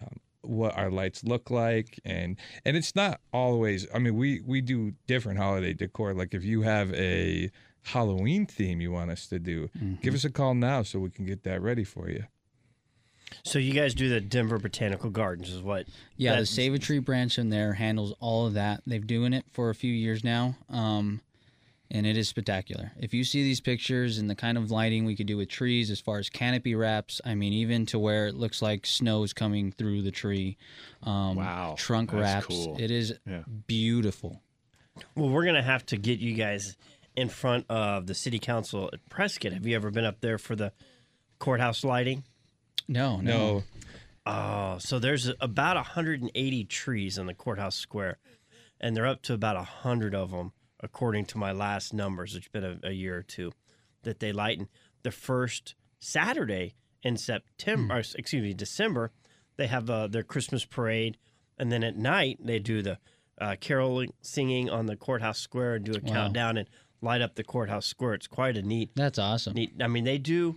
um, 0.00 0.20
what 0.42 0.76
our 0.76 0.90
lights 0.90 1.24
look 1.24 1.50
like, 1.50 1.98
and 2.04 2.36
and 2.64 2.76
it's 2.76 2.94
not 2.94 3.20
always. 3.32 3.86
I 3.94 3.98
mean, 3.98 4.16
we 4.16 4.40
we 4.44 4.60
do 4.60 4.92
different 5.06 5.38
holiday 5.38 5.72
decor. 5.72 6.14
Like 6.14 6.34
if 6.34 6.44
you 6.44 6.62
have 6.62 6.92
a 6.94 7.50
Halloween 7.82 8.46
theme 8.46 8.80
you 8.80 8.92
want 8.92 9.10
us 9.10 9.26
to 9.28 9.38
do, 9.38 9.68
give 10.02 10.14
us 10.14 10.24
a 10.24 10.30
call 10.30 10.54
now 10.54 10.82
so 10.82 10.98
we 10.98 11.10
can 11.10 11.24
get 11.24 11.42
that 11.44 11.60
ready 11.60 11.84
for 11.84 12.08
you. 12.08 12.24
So 13.44 13.58
you 13.58 13.72
guys 13.72 13.94
do 13.94 14.08
the 14.08 14.20
Denver 14.20 14.58
Botanical 14.58 15.10
Gardens, 15.10 15.50
is 15.50 15.62
what? 15.62 15.86
Yeah, 16.16 16.38
the 16.38 16.46
Save 16.46 16.74
a 16.74 16.78
Tree 16.78 16.98
branch 16.98 17.38
in 17.38 17.48
there 17.48 17.72
handles 17.72 18.14
all 18.20 18.46
of 18.46 18.54
that. 18.54 18.82
They've 18.86 19.06
doing 19.06 19.32
it 19.32 19.46
for 19.50 19.70
a 19.70 19.74
few 19.74 19.92
years 19.92 20.22
now, 20.22 20.54
um, 20.68 21.22
and 21.90 22.06
it 22.06 22.16
is 22.18 22.28
spectacular. 22.28 22.92
If 23.00 23.14
you 23.14 23.24
see 23.24 23.42
these 23.42 23.60
pictures 23.60 24.18
and 24.18 24.28
the 24.28 24.34
kind 24.34 24.58
of 24.58 24.70
lighting 24.70 25.06
we 25.06 25.16
could 25.16 25.26
do 25.26 25.38
with 25.38 25.48
trees, 25.48 25.90
as 25.90 25.98
far 25.98 26.18
as 26.18 26.28
canopy 26.28 26.74
wraps, 26.74 27.22
I 27.24 27.34
mean, 27.34 27.54
even 27.54 27.86
to 27.86 27.98
where 27.98 28.26
it 28.26 28.34
looks 28.34 28.60
like 28.60 28.84
snow 28.84 29.22
is 29.22 29.32
coming 29.32 29.72
through 29.72 30.02
the 30.02 30.10
tree. 30.12 30.58
Um, 31.02 31.36
Wow, 31.36 31.74
Trunk 31.78 32.12
wraps. 32.12 32.46
cool. 32.46 32.76
It 32.78 32.90
is 32.90 33.14
Yeah. 33.26 33.44
beautiful. 33.66 34.42
Well, 35.16 35.30
we're 35.30 35.46
gonna 35.46 35.62
have 35.62 35.86
to 35.86 35.96
get 35.96 36.18
you 36.20 36.34
guys 36.34 36.76
in 37.16 37.28
front 37.28 37.66
of 37.68 38.06
the 38.06 38.14
city 38.14 38.38
council 38.38 38.88
at 38.92 39.06
Prescott. 39.08 39.52
Have 39.52 39.66
you 39.66 39.76
ever 39.76 39.90
been 39.90 40.04
up 40.04 40.20
there 40.20 40.38
for 40.38 40.56
the 40.56 40.72
courthouse 41.38 41.84
lighting? 41.84 42.24
No, 42.88 43.20
no. 43.20 43.22
No, 43.22 43.62
Oh, 44.24 44.76
so 44.78 44.98
there's 45.00 45.30
about 45.40 45.74
180 45.76 46.64
trees 46.66 47.18
in 47.18 47.26
the 47.26 47.34
courthouse 47.34 47.74
square, 47.74 48.18
and 48.80 48.96
they're 48.96 49.06
up 49.06 49.22
to 49.22 49.34
about 49.34 49.56
100 49.56 50.14
of 50.14 50.30
them, 50.30 50.52
according 50.80 51.24
to 51.26 51.38
my 51.38 51.50
last 51.50 51.92
numbers, 51.92 52.32
which 52.34 52.44
has 52.44 52.48
been 52.52 52.78
a, 52.84 52.88
a 52.88 52.92
year 52.92 53.16
or 53.18 53.22
two, 53.24 53.50
that 54.04 54.20
they 54.20 54.32
lighten. 54.32 54.68
The 55.02 55.10
first 55.10 55.74
Saturday 55.98 56.74
in 57.02 57.16
September, 57.16 57.94
or, 57.96 57.98
excuse 57.98 58.42
me, 58.44 58.54
December, 58.54 59.10
they 59.56 59.66
have 59.66 59.90
uh, 59.90 60.06
their 60.06 60.22
Christmas 60.22 60.64
parade, 60.64 61.16
and 61.58 61.72
then 61.72 61.82
at 61.82 61.96
night 61.96 62.38
they 62.40 62.60
do 62.60 62.80
the 62.80 62.98
uh, 63.40 63.56
caroling 63.60 64.12
singing 64.20 64.70
on 64.70 64.86
the 64.86 64.94
courthouse 64.94 65.40
square 65.40 65.74
and 65.74 65.84
do 65.84 65.94
a 65.94 66.00
Wow. 66.00 66.12
countdown 66.12 66.58
and 66.58 66.68
light 67.02 67.20
up 67.20 67.34
the 67.34 67.44
courthouse 67.44 67.84
square. 67.86 68.14
It's 68.14 68.26
quite 68.26 68.56
a 68.56 68.62
neat 68.62 68.90
That's 68.94 69.18
awesome. 69.18 69.54
neat. 69.54 69.72
I 69.80 69.88
mean, 69.88 70.04
they 70.04 70.18
do 70.18 70.56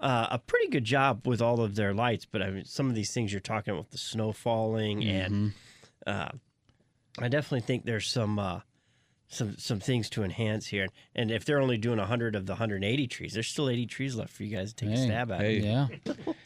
uh, 0.00 0.28
a 0.30 0.38
pretty 0.38 0.68
good 0.68 0.84
job 0.84 1.26
with 1.26 1.42
all 1.42 1.60
of 1.60 1.74
their 1.74 1.92
lights, 1.92 2.24
but 2.24 2.40
I 2.42 2.50
mean, 2.50 2.64
some 2.64 2.88
of 2.88 2.94
these 2.94 3.12
things 3.12 3.32
you're 3.32 3.40
talking 3.40 3.74
about, 3.74 3.90
the 3.90 3.98
snow 3.98 4.32
falling, 4.32 5.04
and 5.04 5.52
uh, 6.06 6.28
I 7.18 7.28
definitely 7.28 7.60
think 7.60 7.84
there's 7.84 8.08
some 8.08 8.38
uh, 8.38 8.60
some 9.28 9.56
some 9.58 9.80
things 9.80 10.08
to 10.10 10.24
enhance 10.24 10.66
here. 10.68 10.88
And 11.14 11.30
if 11.30 11.44
they're 11.44 11.60
only 11.60 11.78
doing 11.78 11.98
100 11.98 12.34
of 12.36 12.46
the 12.46 12.52
180 12.52 13.06
trees, 13.06 13.32
there's 13.34 13.48
still 13.48 13.68
80 13.68 13.86
trees 13.86 14.14
left 14.16 14.32
for 14.32 14.42
you 14.44 14.56
guys 14.56 14.72
to 14.74 14.84
take 14.86 14.94
a 14.94 14.98
stab 15.02 15.30
at. 15.32 15.40
hey. 15.40 15.58
Yeah. 15.60 15.86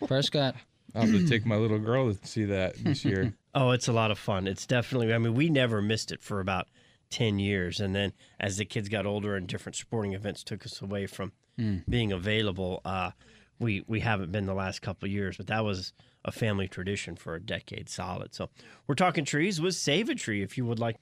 Prescott. 0.06 0.56
I'll 0.94 1.02
have 1.02 1.10
to 1.12 1.26
take 1.28 1.44
my 1.44 1.56
little 1.56 1.78
girl 1.78 2.14
to 2.14 2.26
see 2.26 2.44
that 2.44 2.76
this 2.76 3.04
year. 3.04 3.34
Oh, 3.58 3.70
it's 3.70 3.88
a 3.88 3.92
lot 3.94 4.10
of 4.10 4.18
fun. 4.18 4.46
It's 4.46 4.66
definitely. 4.66 5.14
I 5.14 5.16
mean, 5.18 5.32
we 5.32 5.48
never 5.48 5.80
missed 5.80 6.12
it 6.12 6.22
for 6.22 6.40
about 6.40 6.68
ten 7.10 7.38
years, 7.38 7.80
and 7.80 7.94
then 7.94 8.12
as 8.40 8.56
the 8.56 8.64
kids 8.64 8.88
got 8.88 9.06
older 9.06 9.36
and 9.36 9.46
different 9.46 9.76
sporting 9.76 10.12
events 10.12 10.42
took 10.42 10.64
us 10.66 10.80
away 10.80 11.06
from 11.06 11.32
being 11.88 12.12
available, 12.12 12.80
uh, 12.84 13.10
we 13.58 13.82
we 13.86 14.00
haven't 14.00 14.32
been 14.32 14.46
the 14.46 14.54
last 14.54 14.82
couple 14.82 15.06
of 15.06 15.12
years. 15.12 15.36
But 15.36 15.46
that 15.46 15.64
was 15.64 15.92
a 16.24 16.32
family 16.32 16.68
tradition 16.68 17.16
for 17.16 17.34
a 17.34 17.40
decade 17.40 17.88
solid. 17.88 18.34
So 18.34 18.50
we're 18.86 18.94
talking 18.94 19.24
trees 19.24 19.60
with 19.60 19.74
Save 19.74 20.08
a 20.08 20.14
Tree. 20.14 20.42
If 20.42 20.58
you 20.58 20.66
would 20.66 20.78
like, 20.78 20.96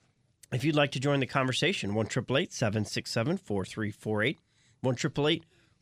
if 0.53 0.65
you'd 0.65 0.77
like 0.77 0.93
to 0.93 1.01
join 1.01 1.21
the 1.21 1.27
conversation, 1.27 1.95
1 1.95 2.11
767 2.11 3.39
4348, 3.39 4.39
1 4.81 4.97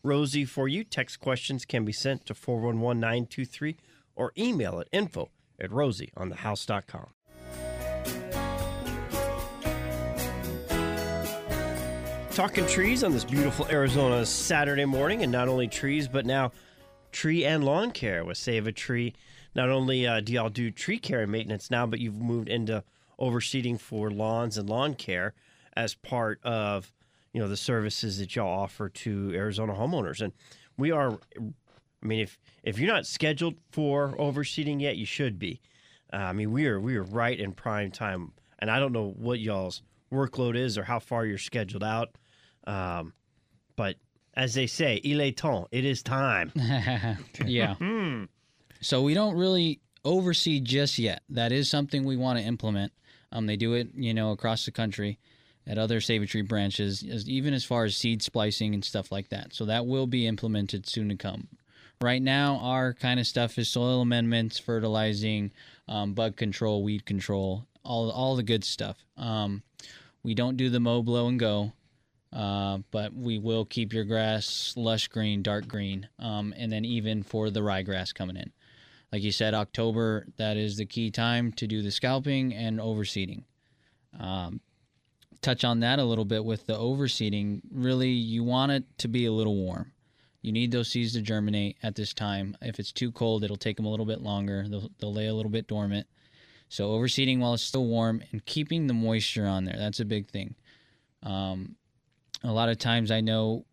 Rosie 0.05 0.45
for 0.45 0.69
you. 0.69 0.85
Text 0.85 1.21
questions 1.21 1.64
can 1.64 1.85
be 1.85 1.93
sent 1.93 2.26
to 2.26 2.35
four 2.35 2.61
one 2.61 2.81
one 2.81 3.00
nine 3.00 3.26
two 3.26 3.45
three 3.45 3.76
or 4.17 4.33
email 4.37 4.81
at 4.81 4.88
info 4.93 5.31
at 5.61 5.71
rosieonthehouse.com. 5.71 7.11
Talking 12.35 12.67
trees 12.67 13.05
on 13.05 13.12
this 13.12 13.25
beautiful 13.25 13.67
Arizona 13.69 14.25
Saturday 14.25 14.87
morning, 14.87 15.23
and 15.23 15.31
not 15.31 15.49
only 15.49 15.69
trees, 15.69 16.09
but 16.09 16.25
now 16.25 16.51
tree 17.12 17.45
and 17.45 17.62
lawn 17.62 17.91
care 17.91 18.25
with 18.25 18.39
Save 18.39 18.67
a 18.67 18.73
Tree. 18.73 19.15
Not 19.55 19.69
only 19.69 20.07
uh, 20.07 20.21
do 20.21 20.33
y'all 20.33 20.49
do 20.49 20.71
tree 20.71 20.99
care 20.99 21.21
and 21.21 21.31
maintenance 21.31 21.71
now, 21.71 21.85
but 21.87 22.01
you've 22.01 22.17
moved 22.17 22.49
into 22.49 22.85
overseeding 23.21 23.79
for 23.79 24.11
lawns 24.11 24.57
and 24.57 24.69
lawn 24.69 24.95
care 24.95 25.35
as 25.77 25.95
part 25.95 26.41
of 26.43 26.91
you 27.35 27.41
know 27.41 27.49
the 27.49 27.57
services 27.57 28.19
that 28.19 28.35
y'all 28.35 28.49
offer 28.49 28.89
to 28.89 29.33
Arizona 29.35 29.75
homeowners. 29.75 30.23
And 30.23 30.33
we 30.79 30.91
are, 30.91 31.19
I 31.39 32.07
mean, 32.07 32.21
if 32.21 32.39
if 32.62 32.79
you're 32.79 32.93
not 32.93 33.05
scheduled 33.05 33.57
for 33.71 34.17
overseeding 34.17 34.81
yet, 34.81 34.97
you 34.97 35.05
should 35.05 35.39
be. 35.39 35.61
Uh, 36.11 36.17
I 36.17 36.33
mean, 36.33 36.51
we 36.51 36.67
are 36.67 36.81
we 36.81 36.97
are 36.97 37.05
right 37.05 37.39
in 37.39 37.53
prime 37.53 37.91
time, 37.91 38.33
and 38.59 38.71
I 38.71 38.81
don't 38.81 38.93
know 38.93 39.12
what 39.19 39.39
y'all's 39.39 39.83
workload 40.11 40.57
is 40.57 40.79
or 40.79 40.85
how 40.85 40.99
far 40.99 41.27
you're 41.27 41.37
scheduled 41.37 41.85
out. 41.85 42.17
Um, 42.66 43.12
but 43.76 43.97
as 44.35 44.54
they 44.54 44.66
say, 44.66 45.00
il 45.04 45.21
est 45.21 45.37
temps. 45.37 45.69
It 45.71 45.85
is 45.85 46.02
time. 46.02 46.52
yeah. 47.45 47.75
So 48.85 49.02
we 49.02 49.14
don't 49.14 49.37
really 49.37 49.81
oversee 50.04 50.59
just 50.59 50.99
yet. 50.99 51.23
That 51.28 51.52
is 51.52 51.71
something 51.71 52.02
we 52.02 52.16
want 52.16 52.40
to 52.40 52.45
implement. 52.45 52.92
Um, 53.31 53.47
they 53.47 53.57
do 53.57 53.75
it, 53.75 53.90
you 53.95 54.12
know, 54.12 54.33
across 54.33 54.64
the 54.64 54.73
country 54.73 55.21
at 55.66 55.78
other 55.78 56.00
Save 56.00 56.23
a 56.23 56.26
Tree 56.26 56.42
branches, 56.42 57.04
as, 57.09 57.28
even 57.28 57.54
as 57.54 57.64
far 57.64 57.85
as 57.85 57.97
seed 57.97 58.23
splicing 58.23 58.75
and 58.75 58.85
stuff 58.85 59.12
like 59.12 59.28
that. 59.28 59.54
So 59.54 59.66
that 59.66 59.87
will 59.87 60.09
be 60.09 60.26
implemented 60.26 60.88
soon 60.88 61.09
to 61.11 61.16
come. 61.16 61.47
Right 62.00 62.21
now, 62.21 62.59
our 62.62 62.95
kind 62.95 63.21
of 63.21 63.26
stuff 63.28 63.57
is 63.59 63.69
soil 63.69 64.00
amendments, 64.00 64.59
fertilizing, 64.59 65.52
um, 65.87 66.14
bug 66.14 66.37
control, 66.37 66.83
weed 66.83 67.07
control, 67.07 67.69
all 67.85 68.11
all 68.11 68.35
the 68.35 68.42
good 68.42 68.64
stuff. 68.64 68.99
Um, 69.16 69.62
we 70.25 70.35
don't 70.35 70.57
do 70.57 70.69
the 70.69 70.81
mow, 70.81 71.02
blow, 71.02 71.28
and 71.28 71.38
go. 71.38 71.73
Uh, 72.33 72.79
but 72.91 73.15
we 73.15 73.39
will 73.39 73.65
keep 73.65 73.93
your 73.93 74.05
grass 74.05 74.73
lush 74.77 75.09
green, 75.09 75.43
dark 75.43 75.69
green, 75.69 76.09
um, 76.19 76.55
and 76.57 76.73
then 76.73 76.85
even 76.85 77.23
for 77.23 77.51
the 77.51 77.61
ryegrass 77.61 78.15
coming 78.15 78.37
in. 78.37 78.51
Like 79.12 79.23
you 79.23 79.33
said, 79.33 79.53
October, 79.53 80.27
that 80.39 80.57
is 80.57 80.79
the 80.79 80.87
key 80.87 81.11
time 81.11 81.53
to 81.53 81.67
do 81.67 81.83
the 81.83 81.91
scalping 81.91 82.55
and 82.55 82.81
overseeding. 82.81 83.45
Um, 84.19 84.61
touch 85.43 85.65
on 85.65 85.81
that 85.81 85.99
a 85.99 86.05
little 86.05 86.25
bit 86.25 86.45
with 86.45 86.67
the 86.67 86.75
overseeding. 86.75 87.61
Really, 87.71 88.09
you 88.09 88.43
want 88.43 88.73
it 88.73 88.85
to 88.99 89.09
be 89.09 89.27
a 89.27 89.33
little 89.33 89.57
warm. 89.57 89.93
You 90.41 90.53
need 90.53 90.73
those 90.73 90.89
seeds 90.89 91.12
to 91.12 91.21
germinate 91.21 91.77
at 91.83 91.95
this 91.95 92.15
time. 92.15 92.57
If 92.62 92.81
it's 92.81 92.93
too 92.93 93.12
cold, 93.12 93.45
it'll 93.45 93.57
take 93.57 93.77
them 93.77 93.87
a 93.87 93.91
little 93.91 94.07
bit 94.07 94.23
longer. 94.23 94.67
They'll, 94.67 94.91
they'll 94.99 95.12
lay 95.12 95.27
a 95.27 95.35
little 95.35 95.53
bit 95.53 95.67
dormant. 95.67 96.07
So 96.69 96.91
overseeding 96.91 97.39
while 97.39 97.53
it's 97.53 97.62
still 97.62 97.85
warm 97.85 98.23
and 98.33 98.45
keeping 98.47 98.87
the 98.87 98.95
moisture 98.95 99.47
on 99.47 99.67
there. 99.67 99.77
That's 99.77 100.01
a 100.01 100.07
big 100.07 100.27
thing. 100.29 100.55
Um, 101.23 101.77
a 102.45 102.53
lot 102.53 102.69
of 102.69 102.79
times 102.79 103.11
I 103.11 103.21
know 103.21 103.65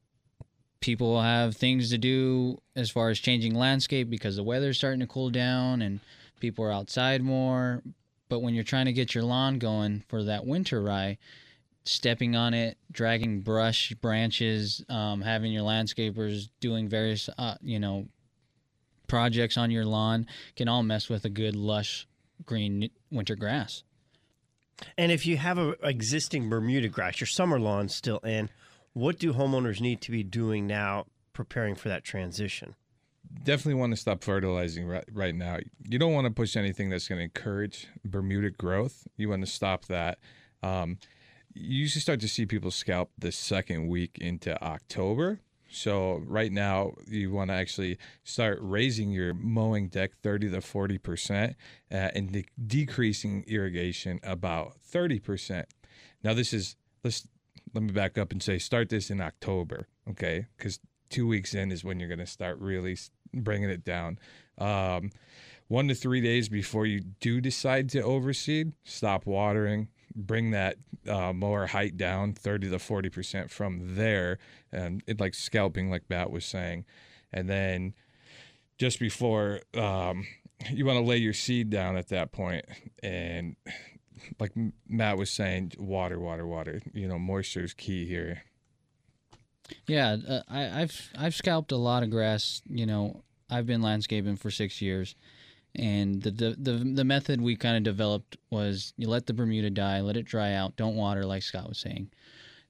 people 0.82 1.12
will 1.12 1.22
have 1.22 1.56
things 1.56 1.90
to 1.90 1.98
do 1.98 2.62
as 2.76 2.90
far 2.90 3.10
as 3.10 3.20
changing 3.20 3.56
landscape 3.56 4.10
because 4.10 4.36
the 4.36 4.44
weather's 4.44 4.78
starting 4.78 5.02
to 5.02 5.08
cool 5.08 5.30
down 5.30 5.82
and 5.82 6.00
people 6.40 6.64
are 6.64 6.72
outside 6.72 7.22
more. 7.22 7.84
But 8.30 8.40
when 8.40 8.54
you're 8.54 8.64
trying 8.64 8.86
to 8.86 8.94
get 8.94 9.16
your 9.16 9.24
lawn 9.24 9.60
going 9.60 10.04
for 10.08 10.24
that 10.24 10.46
winter 10.46 10.82
rye, 10.82 11.18
stepping 11.84 12.36
on 12.36 12.54
it, 12.54 12.78
dragging 12.92 13.42
brush, 13.42 13.94
branches, 13.96 14.84
um, 14.90 15.22
having 15.22 15.52
your 15.52 15.64
landscapers 15.64 16.50
doing 16.60 16.88
various, 16.88 17.30
uh, 17.38 17.56
you 17.62 17.80
know, 17.80 18.08
projects 19.08 19.58
on 19.58 19.72
your 19.72 19.86
lawn 19.86 20.28
can 20.56 20.68
all 20.68 20.84
mess 20.84 21.10
with 21.10 21.26
a 21.26 21.30
good 21.30 21.56
lush 21.56 22.08
green 22.46 22.90
winter 23.12 23.36
grass. 23.36 23.84
And 24.98 25.12
if 25.12 25.26
you 25.26 25.38
have 25.38 25.58
a 25.58 25.72
existing 25.84 26.50
Bermuda 26.50 26.90
grass, 26.90 27.20
your 27.20 27.28
summer 27.28 27.60
lawn's 27.60 27.96
still 27.96 28.20
in, 28.20 28.50
what 28.94 29.20
do 29.20 29.34
homeowners 29.34 29.82
need 29.82 30.02
to 30.02 30.12
be 30.12 30.24
doing 30.24 30.68
now 30.68 31.06
preparing 31.34 31.76
for 31.76 31.90
that 31.90 32.04
transition? 32.04 32.76
Definitely 33.44 33.80
want 33.80 33.94
to 33.94 33.98
stop 33.98 34.24
fertilizing 34.24 34.88
right, 34.88 35.06
right 35.12 35.36
now. 35.36 35.58
You 35.88 36.00
don't 36.00 36.14
want 36.14 36.26
to 36.26 36.32
push 36.32 36.56
anything 36.56 36.90
that's 36.90 37.08
going 37.08 37.20
to 37.20 37.24
encourage 37.24 37.88
Bermuda 38.04 38.50
growth. 38.50 39.08
You 39.18 39.30
want 39.30 39.46
to 39.46 39.52
stop 39.52 39.86
that. 39.86 40.18
Um, 40.64 40.98
you 41.54 41.80
usually 41.80 42.02
start 42.02 42.20
to 42.22 42.28
see 42.28 42.46
people 42.46 42.72
scalp 42.72 43.12
the 43.18 43.32
second 43.32 43.88
week 43.88 44.18
into 44.20 44.62
October. 44.64 45.40
So 45.72 46.24
right 46.26 46.52
now, 46.52 46.94
you 47.08 47.32
want 47.32 47.50
to 47.50 47.56
actually 47.56 47.98
start 48.24 48.60
raising 48.62 49.12
your 49.12 49.34
mowing 49.34 49.88
deck 49.88 50.12
30 50.22 50.52
to 50.52 50.62
40 50.62 50.98
percent 50.98 51.56
uh, 51.92 52.10
and 52.16 52.32
de- 52.32 52.46
decreasing 52.66 53.44
irrigation 53.48 54.20
about 54.24 54.76
30 54.82 55.20
percent. 55.20 55.68
Now 56.24 56.34
this 56.34 56.54
is 56.54 56.76
let's 57.04 57.28
let 57.74 57.84
me 57.84 57.92
back 57.92 58.18
up 58.18 58.32
and 58.32 58.42
say 58.42 58.58
start 58.58 58.90
this 58.90 59.10
in 59.10 59.22
October, 59.22 59.88
okay? 60.10 60.48
Because 60.58 60.80
two 61.10 61.28
weeks 61.28 61.54
in 61.54 61.72
is 61.72 61.84
when 61.84 62.00
you're 62.00 62.10
going 62.10 62.20
to 62.20 62.26
start 62.26 62.60
really 62.60 62.98
bringing 63.34 63.70
it 63.70 63.84
down. 63.84 64.20
Um, 64.58 65.12
one 65.68 65.88
to 65.88 65.96
three 65.96 66.22
days 66.22 66.50
before 66.50 66.86
you 66.86 67.02
do 67.20 67.40
decide 67.40 67.90
to 67.90 68.02
overseed, 68.02 68.74
stop 68.84 69.26
watering, 69.26 69.90
bring 70.26 70.52
that 70.52 70.76
uh, 71.08 71.34
mower 71.34 71.68
height 71.68 71.98
down 71.98 72.34
30 72.34 72.70
to 72.70 72.80
40 72.80 73.10
percent 73.10 73.52
from 73.52 73.96
there, 73.96 74.38
and 74.72 75.04
it 75.08 75.20
like 75.20 75.34
scalping, 75.34 75.90
like 75.90 76.04
Matt 76.10 76.32
was 76.32 76.46
saying, 76.46 76.86
and 77.32 77.50
then 77.50 77.94
just 78.78 79.00
before 79.00 79.62
um, 79.76 80.26
you 80.72 80.86
want 80.86 80.98
to 80.98 81.06
lay 81.06 81.18
your 81.18 81.34
seed 81.34 81.70
down 81.70 81.98
at 81.98 82.10
that 82.10 82.32
point, 82.32 82.66
and 83.02 83.56
like 84.40 84.52
Matt 84.88 85.18
was 85.18 85.32
saying, 85.32 85.74
water, 85.78 86.20
water, 86.20 86.46
water. 86.46 86.82
You 86.94 87.08
know, 87.08 87.20
moisture 87.20 87.64
is 87.64 87.74
key 87.74 88.06
here. 88.06 88.44
Yeah, 89.88 90.18
uh, 90.28 90.42
I, 90.48 90.82
I've 90.82 91.12
I've 91.18 91.36
scalped 91.36 91.72
a 91.72 91.78
lot 91.78 92.04
of 92.04 92.10
grass, 92.10 92.62
you 92.68 92.86
know, 92.86 93.24
I've 93.50 93.66
been 93.66 93.82
landscaping 93.82 94.36
for 94.36 94.52
six 94.52 94.82
years, 94.82 95.16
and 95.80 96.22
the 96.22 96.32
the 96.32 96.56
the, 96.60 96.72
the 96.72 97.04
method 97.04 97.42
we 97.42 97.56
kind 97.56 97.78
of 97.78 97.84
developed 97.84 98.38
was 98.50 98.94
you 98.98 99.08
let 99.08 99.26
the 99.26 99.34
Bermuda 99.34 99.70
die, 99.70 100.02
let 100.02 100.18
it 100.18 100.26
dry 100.26 100.54
out, 100.54 100.76
don't 100.76 100.96
water 100.96 101.26
like 101.26 101.44
Scott 101.44 101.68
was 101.70 101.78
saying. 101.80 102.10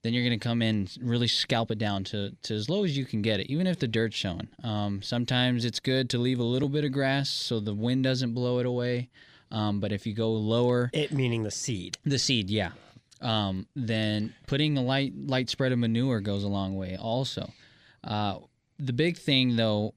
Then 0.02 0.14
you're 0.14 0.24
going 0.24 0.40
to 0.40 0.44
come 0.44 0.62
in, 0.62 0.88
really 1.02 1.28
scalp 1.28 1.72
it 1.72 1.78
down 1.78 2.06
to, 2.06 2.32
to 2.44 2.54
as 2.56 2.70
low 2.70 2.86
as 2.86 2.96
you 2.98 3.04
can 3.04 3.22
get 3.22 3.42
it, 3.42 3.48
even 3.50 3.68
if 3.68 3.80
the 3.80 3.88
dirt's 3.88 4.16
showing. 4.16 4.48
Um, 4.64 5.02
sometimes 5.02 5.66
it's 5.66 5.82
good 5.82 6.10
to 6.12 6.18
leave 6.18 6.40
a 6.40 6.44
little 6.44 6.70
bit 6.70 6.86
of 6.86 6.94
grass 6.94 7.28
so 7.30 7.60
the 7.60 7.74
wind 7.74 8.06
doesn't 8.06 8.34
blow 8.34 8.60
it 8.60 8.66
away. 8.66 9.10
Um, 9.52 9.82
but 9.82 9.92
if 9.92 10.08
you 10.08 10.14
go 10.14 10.32
lower, 10.32 10.90
It 10.94 11.12
meaning 11.12 11.44
the 11.44 11.52
seed. 11.52 11.98
the 12.06 12.18
seed, 12.20 12.50
yeah. 12.50 12.72
Um, 13.20 13.68
then 13.76 14.34
putting 14.48 14.78
a 14.78 14.82
light 14.82 15.12
light 15.18 15.50
spread 15.50 15.74
of 15.74 15.80
manure 15.80 16.22
goes 16.22 16.46
a 16.46 16.48
long 16.48 16.78
way. 16.78 16.96
Also, 16.96 17.52
uh, 18.06 18.38
the 18.78 18.94
big 18.94 19.18
thing 19.18 19.58
though 19.58 19.96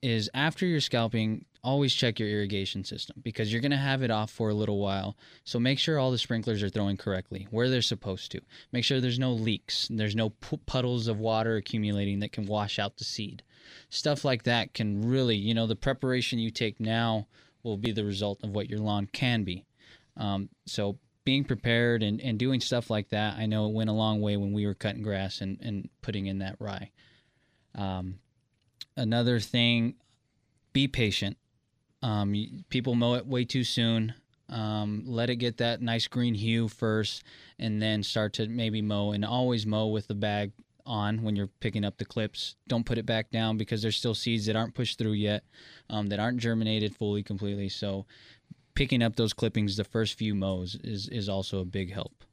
is 0.00 0.30
after 0.32 0.64
you're 0.64 0.80
scalping, 0.80 1.44
always 1.64 1.94
check 1.94 2.18
your 2.18 2.28
irrigation 2.28 2.84
system 2.84 3.20
because 3.22 3.52
you're 3.52 3.62
gonna 3.62 3.76
have 3.76 4.02
it 4.02 4.10
off 4.10 4.30
for 4.30 4.48
a 4.48 4.54
little 4.54 4.78
while. 4.78 5.16
So 5.44 5.60
make 5.60 5.78
sure 5.78 5.98
all 5.98 6.10
the 6.10 6.18
sprinklers 6.18 6.62
are 6.62 6.68
throwing 6.68 6.96
correctly 6.96 7.46
where 7.50 7.68
they're 7.68 7.82
supposed 7.82 8.32
to. 8.32 8.40
Make 8.72 8.84
sure 8.84 9.00
there's 9.00 9.18
no 9.18 9.32
leaks. 9.32 9.88
There's 9.90 10.16
no 10.16 10.30
puddles 10.30 11.06
of 11.06 11.18
water 11.18 11.56
accumulating 11.56 12.20
that 12.20 12.32
can 12.32 12.46
wash 12.46 12.78
out 12.78 12.96
the 12.96 13.04
seed. 13.04 13.42
Stuff 13.90 14.24
like 14.24 14.42
that 14.42 14.74
can 14.74 15.02
really, 15.02 15.36
you 15.36 15.54
know, 15.54 15.66
the 15.66 15.76
preparation 15.76 16.38
you 16.38 16.50
take 16.50 16.80
now 16.80 17.26
will 17.62 17.76
be 17.76 17.92
the 17.92 18.04
result 18.04 18.42
of 18.42 18.50
what 18.50 18.68
your 18.68 18.80
lawn 18.80 19.06
can 19.12 19.44
be. 19.44 19.64
Um, 20.16 20.48
so 20.66 20.98
being 21.24 21.44
prepared 21.44 22.02
and, 22.02 22.20
and 22.20 22.38
doing 22.38 22.60
stuff 22.60 22.90
like 22.90 23.10
that, 23.10 23.36
I 23.38 23.46
know 23.46 23.66
it 23.66 23.72
went 23.72 23.90
a 23.90 23.94
long 23.94 24.20
way 24.20 24.36
when 24.36 24.52
we 24.52 24.66
were 24.66 24.74
cutting 24.74 25.02
grass 25.02 25.40
and, 25.40 25.58
and 25.62 25.88
putting 26.02 26.26
in 26.26 26.38
that 26.40 26.56
rye. 26.58 26.90
Um, 27.74 28.18
another 28.96 29.38
thing, 29.38 29.94
be 30.72 30.88
patient. 30.88 31.36
Um, 32.02 32.64
people 32.68 32.94
mow 32.94 33.14
it 33.14 33.26
way 33.26 33.44
too 33.44 33.64
soon. 33.64 34.14
Um, 34.48 35.04
let 35.06 35.30
it 35.30 35.36
get 35.36 35.58
that 35.58 35.80
nice 35.80 36.06
green 36.08 36.34
hue 36.34 36.68
first, 36.68 37.22
and 37.58 37.80
then 37.80 38.02
start 38.02 38.34
to 38.34 38.48
maybe 38.48 38.82
mow. 38.82 39.12
And 39.12 39.24
always 39.24 39.66
mow 39.66 39.86
with 39.86 40.08
the 40.08 40.14
bag 40.14 40.52
on 40.84 41.22
when 41.22 41.36
you're 41.36 41.48
picking 41.60 41.84
up 41.84 41.96
the 41.98 42.04
clips. 42.04 42.56
Don't 42.68 42.84
put 42.84 42.98
it 42.98 43.06
back 43.06 43.30
down 43.30 43.56
because 43.56 43.82
there's 43.82 43.96
still 43.96 44.14
seeds 44.14 44.46
that 44.46 44.56
aren't 44.56 44.74
pushed 44.74 44.98
through 44.98 45.12
yet, 45.12 45.44
um, 45.88 46.08
that 46.08 46.18
aren't 46.18 46.38
germinated 46.38 46.96
fully 46.96 47.22
completely. 47.22 47.68
So 47.68 48.04
picking 48.74 49.02
up 49.02 49.16
those 49.16 49.32
clippings 49.32 49.76
the 49.76 49.84
first 49.84 50.14
few 50.18 50.34
mows 50.34 50.76
is 50.82 51.08
is 51.08 51.28
also 51.28 51.60
a 51.60 51.64
big 51.64 51.92
help. 51.92 52.24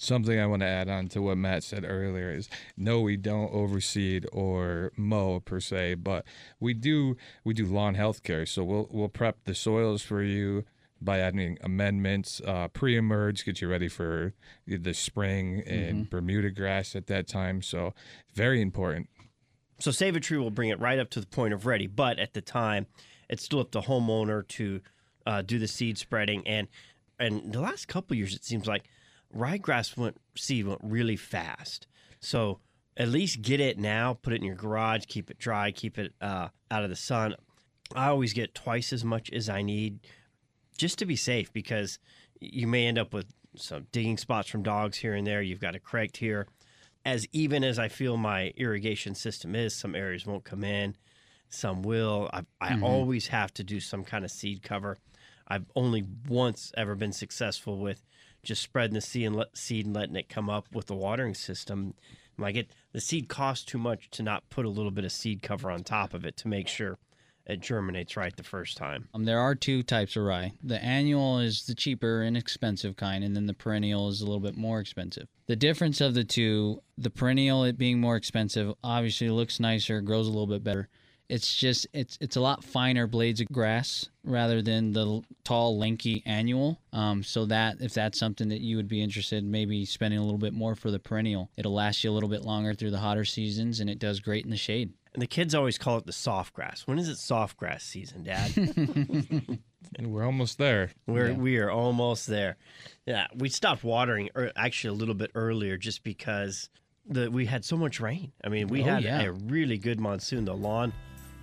Something 0.00 0.38
I 0.38 0.46
want 0.46 0.62
to 0.62 0.66
add 0.66 0.88
on 0.88 1.08
to 1.08 1.20
what 1.20 1.38
Matt 1.38 1.64
said 1.64 1.84
earlier 1.86 2.30
is 2.30 2.48
no, 2.76 3.00
we 3.00 3.16
don't 3.16 3.52
overseed 3.52 4.26
or 4.32 4.92
mow 4.96 5.40
per 5.40 5.58
se, 5.58 5.96
but 5.96 6.24
we 6.60 6.72
do 6.72 7.16
we 7.42 7.52
do 7.52 7.66
lawn 7.66 7.94
health 7.94 8.22
care. 8.22 8.46
So 8.46 8.62
we'll 8.62 8.88
we'll 8.92 9.08
prep 9.08 9.44
the 9.44 9.56
soils 9.56 10.00
for 10.02 10.22
you 10.22 10.64
by 11.00 11.18
adding 11.18 11.58
amendments, 11.62 12.40
uh, 12.46 12.68
pre-emerge, 12.68 13.44
get 13.44 13.60
you 13.60 13.68
ready 13.68 13.88
for 13.88 14.34
the 14.66 14.94
spring 14.94 15.62
and 15.66 16.08
Bermuda 16.10 16.50
grass 16.50 16.96
at 16.96 17.06
that 17.08 17.28
time. 17.28 17.62
So 17.62 17.94
very 18.34 18.60
important. 18.60 19.08
So 19.80 19.90
Save 19.90 20.16
a 20.16 20.20
Tree 20.20 20.38
will 20.38 20.50
bring 20.50 20.70
it 20.70 20.80
right 20.80 20.98
up 20.98 21.10
to 21.10 21.20
the 21.20 21.26
point 21.26 21.54
of 21.54 21.66
ready, 21.66 21.86
but 21.86 22.18
at 22.18 22.34
the 22.34 22.40
time, 22.40 22.86
it's 23.28 23.44
still 23.44 23.60
up 23.60 23.70
to 23.72 23.80
homeowner 23.80 24.46
to 24.48 24.80
uh, 25.26 25.42
do 25.42 25.58
the 25.58 25.68
seed 25.68 25.98
spreading. 25.98 26.46
And 26.46 26.68
and 27.18 27.52
the 27.52 27.60
last 27.60 27.88
couple 27.88 28.16
years, 28.16 28.34
it 28.34 28.44
seems 28.44 28.66
like 28.66 28.84
ryegrass 29.34 29.96
went 29.96 30.16
seed 30.36 30.66
went 30.66 30.80
really 30.82 31.16
fast. 31.16 31.86
So 32.20 32.60
at 32.96 33.08
least 33.08 33.42
get 33.42 33.60
it 33.60 33.78
now, 33.78 34.14
put 34.14 34.32
it 34.32 34.36
in 34.36 34.44
your 34.44 34.56
garage, 34.56 35.04
keep 35.06 35.30
it 35.30 35.38
dry, 35.38 35.70
keep 35.70 35.98
it 35.98 36.12
uh, 36.20 36.48
out 36.70 36.84
of 36.84 36.90
the 36.90 36.96
sun. 36.96 37.34
I 37.94 38.08
always 38.08 38.32
get 38.32 38.54
twice 38.54 38.92
as 38.92 39.04
much 39.04 39.30
as 39.30 39.48
I 39.48 39.62
need, 39.62 40.00
just 40.76 40.98
to 40.98 41.06
be 41.06 41.16
safe, 41.16 41.52
because 41.52 41.98
you 42.40 42.66
may 42.66 42.86
end 42.86 42.98
up 42.98 43.14
with 43.14 43.32
some 43.56 43.86
digging 43.92 44.18
spots 44.18 44.48
from 44.48 44.62
dogs 44.62 44.98
here 44.98 45.14
and 45.14 45.26
there. 45.26 45.40
You've 45.40 45.60
got 45.60 45.74
a 45.74 45.80
correct 45.80 46.18
here 46.18 46.46
as 47.08 47.26
even 47.32 47.64
as 47.64 47.78
I 47.78 47.88
feel 47.88 48.18
my 48.18 48.52
irrigation 48.56 49.14
system 49.14 49.54
is, 49.54 49.74
some 49.74 49.94
areas 49.94 50.26
won't 50.26 50.44
come 50.44 50.62
in, 50.62 50.94
some 51.48 51.80
will. 51.82 52.28
I, 52.32 52.44
I 52.60 52.80
always 52.82 53.28
have 53.28 53.54
to 53.54 53.64
do 53.64 53.80
some 53.80 54.04
kind 54.04 54.26
of 54.26 54.30
seed 54.30 54.62
cover. 54.62 54.98
I've 55.46 55.64
only 55.74 56.04
once 56.28 56.70
ever 56.76 56.94
been 56.94 57.12
successful 57.12 57.78
with 57.78 58.04
just 58.48 58.62
spreading 58.62 58.94
the 58.94 59.00
seed 59.02 59.26
and, 59.26 59.36
let, 59.36 59.56
seed 59.56 59.84
and 59.84 59.94
letting 59.94 60.16
it 60.16 60.30
come 60.30 60.48
up 60.48 60.66
with 60.72 60.86
the 60.86 60.94
watering 60.94 61.34
system. 61.34 61.92
Like 62.38 62.56
it, 62.56 62.70
the 62.92 63.00
seed 63.00 63.28
costs 63.28 63.64
too 63.64 63.78
much 63.78 64.08
to 64.12 64.22
not 64.22 64.48
put 64.48 64.64
a 64.64 64.70
little 64.70 64.90
bit 64.90 65.04
of 65.04 65.12
seed 65.12 65.42
cover 65.42 65.70
on 65.70 65.84
top 65.84 66.14
of 66.14 66.24
it 66.24 66.38
to 66.38 66.48
make 66.48 66.66
sure 66.66 66.96
it 67.46 67.60
germinates 67.60 68.16
right 68.16 68.34
the 68.34 68.42
first 68.42 68.78
time. 68.78 69.08
Um, 69.12 69.24
there 69.24 69.38
are 69.38 69.54
two 69.54 69.82
types 69.82 70.16
of 70.16 70.22
rye. 70.22 70.52
The 70.62 70.82
annual 70.82 71.40
is 71.40 71.66
the 71.66 71.74
cheaper, 71.74 72.22
inexpensive 72.22 72.96
kind, 72.96 73.22
and 73.22 73.36
then 73.36 73.46
the 73.46 73.54
perennial 73.54 74.08
is 74.08 74.22
a 74.22 74.24
little 74.24 74.40
bit 74.40 74.56
more 74.56 74.80
expensive. 74.80 75.28
The 75.46 75.56
difference 75.56 76.00
of 76.00 76.14
the 76.14 76.24
two, 76.24 76.82
the 76.96 77.10
perennial, 77.10 77.64
it 77.64 77.76
being 77.76 78.00
more 78.00 78.16
expensive, 78.16 78.74
obviously 78.82 79.28
looks 79.28 79.60
nicer, 79.60 80.00
grows 80.00 80.26
a 80.26 80.30
little 80.30 80.46
bit 80.46 80.64
better. 80.64 80.88
It's 81.28 81.54
just 81.56 81.86
it's 81.92 82.16
it's 82.20 82.36
a 82.36 82.40
lot 82.40 82.64
finer 82.64 83.06
blades 83.06 83.40
of 83.40 83.48
grass 83.52 84.08
rather 84.24 84.62
than 84.62 84.92
the 84.92 85.20
tall, 85.44 85.76
lanky 85.78 86.22
annual. 86.24 86.78
Um, 86.92 87.22
so 87.22 87.44
that 87.46 87.76
if 87.80 87.92
that's 87.92 88.18
something 88.18 88.48
that 88.48 88.60
you 88.60 88.76
would 88.76 88.88
be 88.88 89.02
interested, 89.02 89.44
in 89.44 89.50
maybe 89.50 89.84
spending 89.84 90.18
a 90.18 90.24
little 90.24 90.38
bit 90.38 90.54
more 90.54 90.74
for 90.74 90.90
the 90.90 90.98
perennial, 90.98 91.50
it'll 91.56 91.74
last 91.74 92.02
you 92.02 92.10
a 92.10 92.12
little 92.12 92.30
bit 92.30 92.42
longer 92.42 92.72
through 92.72 92.92
the 92.92 92.98
hotter 92.98 93.24
seasons, 93.26 93.80
and 93.80 93.90
it 93.90 93.98
does 93.98 94.20
great 94.20 94.44
in 94.44 94.50
the 94.50 94.56
shade. 94.56 94.92
And 95.12 95.20
the 95.22 95.26
kids 95.26 95.54
always 95.54 95.76
call 95.78 95.98
it 95.98 96.06
the 96.06 96.12
soft 96.12 96.52
grass. 96.54 96.86
When 96.86 96.98
is 96.98 97.08
it 97.08 97.16
soft 97.18 97.56
grass 97.56 97.84
season, 97.84 98.24
Dad? 98.24 98.52
And 99.96 100.12
we're 100.12 100.24
almost 100.24 100.58
there. 100.58 100.90
We're 101.06 101.32
we 101.32 101.56
are 101.58 101.70
almost 101.70 102.26
there. 102.26 102.56
Yeah, 103.06 103.26
we 103.34 103.48
stopped 103.48 103.84
watering 103.84 104.28
er, 104.36 104.52
actually 104.54 104.90
a 104.90 104.98
little 104.98 105.14
bit 105.14 105.30
earlier 105.34 105.76
just 105.78 106.02
because 106.02 106.68
the 107.06 107.30
we 107.30 107.46
had 107.46 107.64
so 107.64 107.76
much 107.76 107.98
rain. 108.00 108.32
I 108.44 108.48
mean, 108.48 108.68
we 108.68 108.82
Oh, 108.82 108.86
had 108.86 109.02
yeah. 109.04 109.22
a 109.22 109.32
really 109.32 109.78
good 109.78 109.98
monsoon. 109.98 110.44
The 110.44 110.54
lawn 110.54 110.92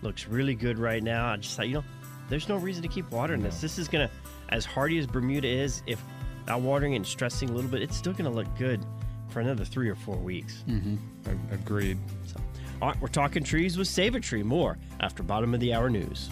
looks 0.02 0.28
really 0.28 0.56
good 0.56 0.78
right 0.80 1.02
now. 1.04 1.28
I 1.28 1.38
just 1.38 1.56
thought, 1.56 1.68
you 1.68 1.76
know, 1.76 1.84
there's 2.30 2.50
no 2.50 2.58
reason 2.58 2.82
to 2.84 2.88
keep 2.90 3.10
watering 3.12 3.42
this. 3.42 3.62
This 3.62 3.78
is 3.78 3.88
gonna, 3.88 4.10
as 4.50 4.66
hardy 4.66 4.98
as 4.98 5.08
Bermuda 5.08 5.48
is, 5.48 5.84
if 5.88 6.02
not 6.48 6.62
watering 6.62 6.96
and 6.96 7.06
stressing 7.06 7.50
a 7.50 7.54
little 7.54 7.70
bit, 7.70 7.82
it's 7.82 7.96
still 7.96 8.14
gonna 8.14 8.30
look 8.32 8.48
good 8.58 8.84
for 9.30 9.40
another 9.42 9.66
three 9.66 9.90
or 9.90 9.96
four 9.96 10.16
weeks. 10.18 10.64
Mm-hmm. 10.68 10.96
A- 11.30 11.54
Agreed. 11.56 11.98
So, 12.26 12.40
all 12.82 12.90
right, 12.90 13.02
we're 13.02 13.08
talking 13.08 13.44
trees 13.44 13.78
with 13.78 13.88
Save 13.88 14.16
a 14.16 14.20
Tree. 14.20 14.44
More 14.44 14.78
after 15.00 15.24
bottom 15.24 15.54
of 15.54 15.60
the 15.60 15.74
hour 15.74 15.90
news. 15.90 16.30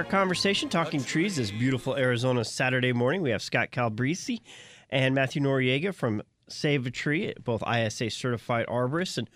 Our 0.00 0.04
conversation, 0.04 0.70
talking 0.70 1.04
trees 1.04 1.36
this 1.36 1.50
beautiful 1.50 1.94
Arizona 1.94 2.42
Saturday 2.42 2.90
morning. 2.90 3.20
We 3.20 3.28
have 3.32 3.42
Scott 3.42 3.70
Calbrisi 3.70 4.40
and 4.88 5.14
Matthew 5.14 5.42
Noriega 5.42 5.94
from 5.94 6.22
Save 6.48 6.86
a 6.86 6.90
Tree, 6.90 7.34
both 7.44 7.62
ISA 7.68 8.08
certified 8.08 8.64
arborists. 8.66 9.18
And 9.18 9.28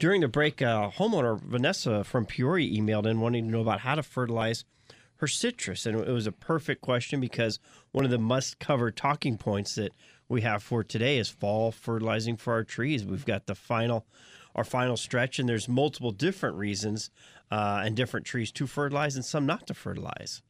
during 0.00 0.22
the 0.22 0.26
break, 0.26 0.60
uh, 0.60 0.90
homeowner 0.90 1.40
Vanessa 1.40 2.02
from 2.02 2.26
Peoria 2.26 2.68
emailed 2.68 3.06
in 3.06 3.20
wanting 3.20 3.44
to 3.44 3.50
know 3.52 3.60
about 3.60 3.78
how 3.78 3.94
to 3.94 4.02
fertilize 4.02 4.64
her 5.18 5.28
citrus. 5.28 5.86
And 5.86 6.00
it 6.00 6.08
was 6.08 6.26
a 6.26 6.32
perfect 6.32 6.80
question 6.80 7.20
because 7.20 7.60
one 7.92 8.04
of 8.04 8.10
the 8.10 8.18
must 8.18 8.58
cover 8.58 8.90
talking 8.90 9.38
points 9.38 9.76
that 9.76 9.92
we 10.28 10.40
have 10.40 10.64
for 10.64 10.82
today 10.82 11.18
is 11.18 11.28
fall 11.28 11.70
fertilizing 11.70 12.36
for 12.36 12.54
our 12.54 12.64
trees. 12.64 13.04
We've 13.06 13.24
got 13.24 13.46
the 13.46 13.54
final 13.54 14.04
our 14.54 14.64
final 14.64 14.96
stretch, 14.96 15.38
and 15.38 15.48
there's 15.48 15.68
multiple 15.68 16.10
different 16.10 16.56
reasons 16.56 17.10
uh, 17.50 17.82
and 17.84 17.96
different 17.96 18.26
trees 18.26 18.50
to 18.52 18.66
fertilize 18.66 19.16
and 19.16 19.24
some 19.24 19.46
not 19.46 19.66
to 19.66 19.74
fertilize. 19.74 20.42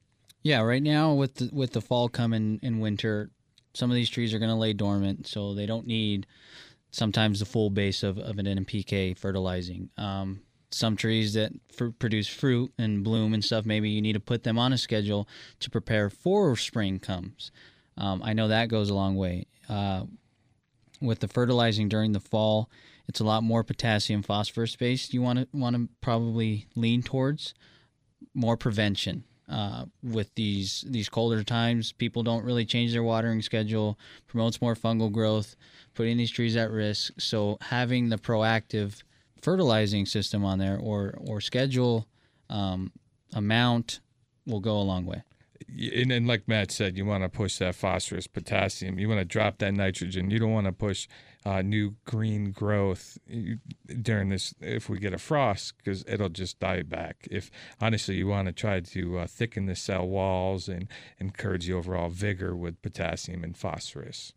Yeah, 0.43 0.61
right 0.61 0.83
now 0.83 1.15
with 1.15 1.37
the, 1.37 1.51
with 1.53 1.73
the 1.73 1.81
fall 1.81 2.09
coming 2.09 2.61
in 2.63 2.81
winter, 2.81 3.31
some 3.75 3.91
of 3.91 3.95
these 3.95 4.11
trees 4.11 4.33
are 4.33 4.39
going 4.39 4.51
to 4.51 4.55
lay 4.55 4.73
dormant, 4.73 5.27
so 5.27 5.55
they 5.55 5.67
don't 5.67 5.87
need 5.87 6.27
sometimes 6.91 7.41
the 7.41 7.47
full 7.47 7.71
base 7.71 8.03
of, 8.03 8.19
of 8.19 8.39
an 8.39 8.47
NPK 8.47 9.17
fertilizing. 9.17 9.91
Um, 9.97 10.41
some 10.71 10.97
trees 10.97 11.35
that 11.35 11.53
fr- 11.73 11.89
produce 11.99 12.29
fruit 12.29 12.73
and 12.79 13.03
bloom 13.05 13.35
and 13.35 13.45
stuff, 13.45 13.65
maybe 13.65 13.91
you 13.91 14.03
need 14.03 14.15
to 14.15 14.21
put 14.21 14.43
them 14.43 14.59
on 14.59 14.73
a 14.73 14.79
schedule 14.79 15.29
to 15.61 15.71
prepare 15.71 16.11
for 16.11 16.57
spring 16.57 16.99
comes. 16.99 17.51
Um, 17.97 18.23
I 18.25 18.33
know 18.33 18.49
that 18.49 18.69
goes 18.69 18.91
a 18.91 18.95
long 18.95 19.17
way. 19.17 19.47
Uh, 19.69 20.05
with 21.01 21.21
the 21.21 21.29
fertilizing 21.29 21.89
during 21.89 22.13
the 22.13 22.21
fall, 22.21 22.71
it's 23.09 23.21
a 23.21 23.25
lot 23.25 23.43
more 23.43 23.65
potassium 23.65 24.23
phosphorus 24.23 24.77
based. 24.77 25.15
You 25.15 25.23
want 25.23 25.39
to 25.41 25.49
want 25.53 25.77
to 25.77 25.89
probably 26.01 26.67
lean 26.77 27.03
towards 27.03 27.55
more 28.35 28.57
prevention. 28.57 29.25
uh, 29.49 29.87
with 30.03 30.35
these 30.35 30.85
these 30.87 31.09
colder 31.09 31.43
times. 31.43 31.93
People 31.93 32.23
don't 32.23 32.45
really 32.45 32.67
change 32.67 32.93
their 32.93 33.03
watering 33.03 33.43
schedule. 33.43 33.99
Promotes 34.27 34.61
more 34.61 34.75
fungal 34.75 35.11
growth, 35.11 35.57
putting 35.95 36.17
these 36.17 36.31
trees 36.31 36.57
at 36.57 36.71
risk. 36.71 37.15
So 37.19 37.59
having 37.63 38.09
the 38.11 38.19
proactive 38.19 39.03
fertilizing 39.41 40.07
system 40.07 40.45
on 40.45 40.59
there 40.59 40.79
or 40.79 41.15
or 41.19 41.41
schedule 41.41 42.07
um, 42.51 42.93
amount 43.33 44.01
will 44.47 44.61
go 44.61 44.77
a 44.79 44.83
long 44.83 45.07
way. 45.07 45.23
And 45.69 46.11
then, 46.11 46.27
like 46.27 46.47
Matt 46.47 46.71
said, 46.71 46.97
you 46.97 47.05
want 47.05 47.25
to 47.25 47.29
push 47.29 47.59
that 47.59 47.75
phosphorus, 47.75 48.27
potassium. 48.27 48.99
You 48.99 49.09
want 49.09 49.21
to 49.21 49.25
drop 49.25 49.59
that 49.59 49.73
nitrogen. 49.75 50.31
You 50.31 50.39
don't 50.39 50.53
want 50.53 50.67
to 50.67 50.73
push 50.73 51.09
uh, 51.45 51.63
new 51.63 51.97
green 52.05 52.53
growth 52.53 53.19
during 54.03 54.29
this 54.29 54.55
if 54.61 54.89
we 54.89 54.99
get 54.99 55.13
a 55.15 55.19
frost 55.19 55.75
because 55.79 56.05
it'll 56.07 56.29
just 56.29 56.61
die 56.61 56.83
back. 56.83 57.27
If 57.31 57.51
honestly, 57.81 58.17
you 58.17 58.29
want 58.29 58.47
to 58.47 58.53
try 58.53 58.81
to 58.81 59.19
uh, 59.19 59.27
thicken 59.27 59.67
the 59.67 59.75
cell 59.75 60.07
walls 60.07 60.69
and 60.69 60.87
encourage 61.19 61.67
the 61.67 61.73
overall 61.73 62.09
vigor 62.09 62.55
with 62.57 62.81
potassium 62.83 63.43
and 63.43 63.57
phosphorus. 63.57 64.33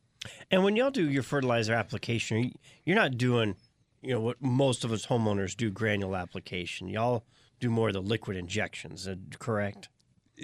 And 0.50 0.64
when 0.64 0.76
y'all 0.76 0.92
do 0.92 1.10
your 1.10 1.24
fertilizer 1.24 1.74
application, 1.74 2.38
you- 2.44 2.52
you're 2.86 2.96
not 2.96 3.18
doing, 3.18 3.56
you 4.02 4.12
know, 4.16 4.22
what 4.22 4.42
most 4.42 4.84
of 4.84 4.92
us 4.92 5.06
homeowners 5.08 5.56
do 5.56 5.70
granule 5.72 6.16
application. 6.16 6.88
Y'all 6.88 7.26
do 7.60 7.70
more 7.70 7.90
of 7.90 7.94
the 7.94 8.02
liquid 8.02 8.38
injections, 8.38 9.08
correct? 9.40 9.90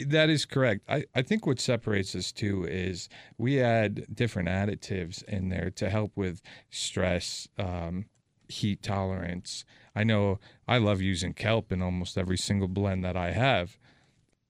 That 0.05 0.29
is 0.29 0.45
correct. 0.45 0.83
I, 0.87 1.05
I 1.15 1.21
think 1.21 1.47
what 1.47 1.59
separates 1.59 2.15
us 2.15 2.31
too 2.31 2.65
is 2.65 3.09
we 3.37 3.59
add 3.59 4.05
different 4.13 4.49
additives 4.49 5.23
in 5.23 5.49
there 5.49 5.71
to 5.71 5.89
help 5.89 6.11
with 6.15 6.41
stress, 6.69 7.47
um, 7.57 8.05
heat 8.47 8.83
tolerance. 8.83 9.65
I 9.95 10.03
know 10.03 10.39
I 10.67 10.77
love 10.77 11.01
using 11.01 11.33
kelp 11.33 11.71
in 11.71 11.81
almost 11.81 12.17
every 12.17 12.37
single 12.37 12.67
blend 12.67 13.03
that 13.03 13.17
I 13.17 13.31
have. 13.31 13.77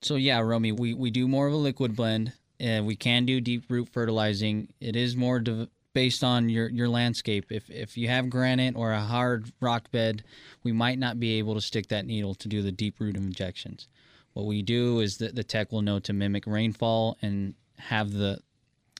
So 0.01 0.15
yeah, 0.15 0.39
Romy, 0.39 0.71
we, 0.71 0.93
we 0.93 1.09
do 1.09 1.27
more 1.27 1.47
of 1.47 1.53
a 1.53 1.57
liquid 1.57 1.95
blend, 1.95 2.33
and 2.59 2.85
we 2.85 2.95
can 2.95 3.25
do 3.25 3.41
deep 3.41 3.63
root 3.69 3.89
fertilizing. 3.89 4.73
It 4.79 4.95
is 4.95 5.15
more 5.15 5.39
dev- 5.39 5.69
based 5.93 6.23
on 6.23 6.49
your, 6.49 6.69
your 6.69 6.87
landscape. 6.89 7.51
If 7.51 7.69
if 7.71 7.97
you 7.97 8.07
have 8.07 8.29
granite 8.29 8.75
or 8.75 8.91
a 8.91 9.01
hard 9.01 9.51
rock 9.59 9.89
bed, 9.91 10.23
we 10.63 10.71
might 10.71 10.99
not 10.99 11.19
be 11.19 11.39
able 11.39 11.55
to 11.55 11.61
stick 11.61 11.87
that 11.87 12.05
needle 12.05 12.35
to 12.35 12.47
do 12.47 12.61
the 12.61 12.71
deep 12.71 12.99
root 12.99 13.15
injections. 13.15 13.87
What 14.37 14.45
we 14.45 14.61
do 14.61 14.99
is 14.99 15.17
that 15.17 15.33
the 15.33 15.43
tech 15.43 15.71
will 15.71 15.81
know 15.81 15.97
to 15.97 16.13
mimic 16.13 16.45
rainfall 16.45 17.17
and 17.23 17.55
have 17.79 18.13
the 18.13 18.39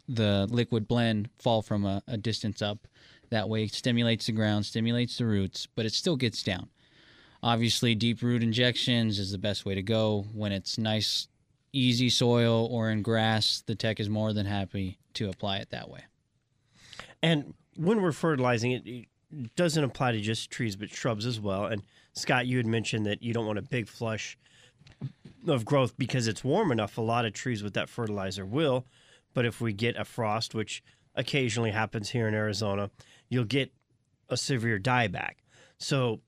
the 0.10 0.48
liquid 0.50 0.88
blend 0.88 1.30
fall 1.38 1.62
from 1.62 1.86
a, 1.86 2.02
a 2.08 2.18
distance 2.18 2.64
up. 2.64 2.88
That 3.30 3.48
way, 3.48 3.66
it 3.66 3.74
stimulates 3.76 4.26
the 4.26 4.32
ground, 4.32 4.66
stimulates 4.66 5.20
the 5.20 5.28
roots, 5.28 5.68
but 5.76 5.86
it 5.86 5.94
still 5.94 6.16
gets 6.16 6.42
down. 6.42 6.70
Obviously, 7.44 7.94
deep 7.94 8.24
root 8.24 8.42
injections 8.42 9.20
is 9.20 9.32
the 9.32 9.38
best 9.38 9.64
way 9.64 9.76
to 9.76 9.84
go. 9.84 10.26
When 10.34 10.52
it's 10.52 10.80
nice, 10.80 11.28
easy 11.72 12.10
soil 12.10 12.68
or 12.72 12.90
in 12.90 13.04
grass, 13.04 13.62
the 13.64 13.76
tech 13.76 14.00
is 14.00 14.10
more 14.10 14.34
than 14.34 14.48
happy 14.48 14.98
to 15.14 15.30
apply 15.30 15.58
it 15.58 15.70
that 15.70 15.88
way. 15.88 16.02
And 17.22 17.54
when 17.76 18.02
we're 18.02 18.12
fertilizing 18.12 18.72
it, 18.72 18.88
it 18.88 19.56
doesn't 19.56 19.84
apply 19.84 20.14
to 20.14 20.20
just 20.20 20.50
trees, 20.50 20.76
but 20.76 20.90
shrubs 20.90 21.28
as 21.28 21.40
well. 21.40 21.66
And 21.66 21.84
Scott, 22.14 22.48
you 22.48 22.58
had 22.58 22.66
mentioned 22.66 23.06
that 23.06 23.22
you 23.22 23.36
don't 23.36 23.46
want 23.46 23.60
a 23.60 23.62
big 23.62 23.88
flush 23.88 24.36
of 25.50 25.66
growth 25.66 25.98
because 25.98 26.28
it's 26.28 26.44
warm 26.44 26.72
enough. 26.72 26.98
A 26.98 27.02
lot 27.02 27.26
of 27.26 27.34
trees 27.34 27.64
with 27.64 27.74
that 27.74 27.90
fertilizer 27.90 28.46
will. 28.46 28.86
But 29.34 29.46
if 29.46 29.62
we 29.62 29.74
get 29.74 29.98
a 29.98 30.06
frost, 30.06 30.56
which 30.56 30.84
occasionally 31.16 31.72
happens 31.72 32.10
here 32.10 32.28
in 32.28 32.34
Arizona, 32.34 32.90
you'll 33.30 33.46
get 33.46 33.72
a 34.30 34.38
severe 34.38 34.80
dieback. 34.80 35.36
So 35.78 36.22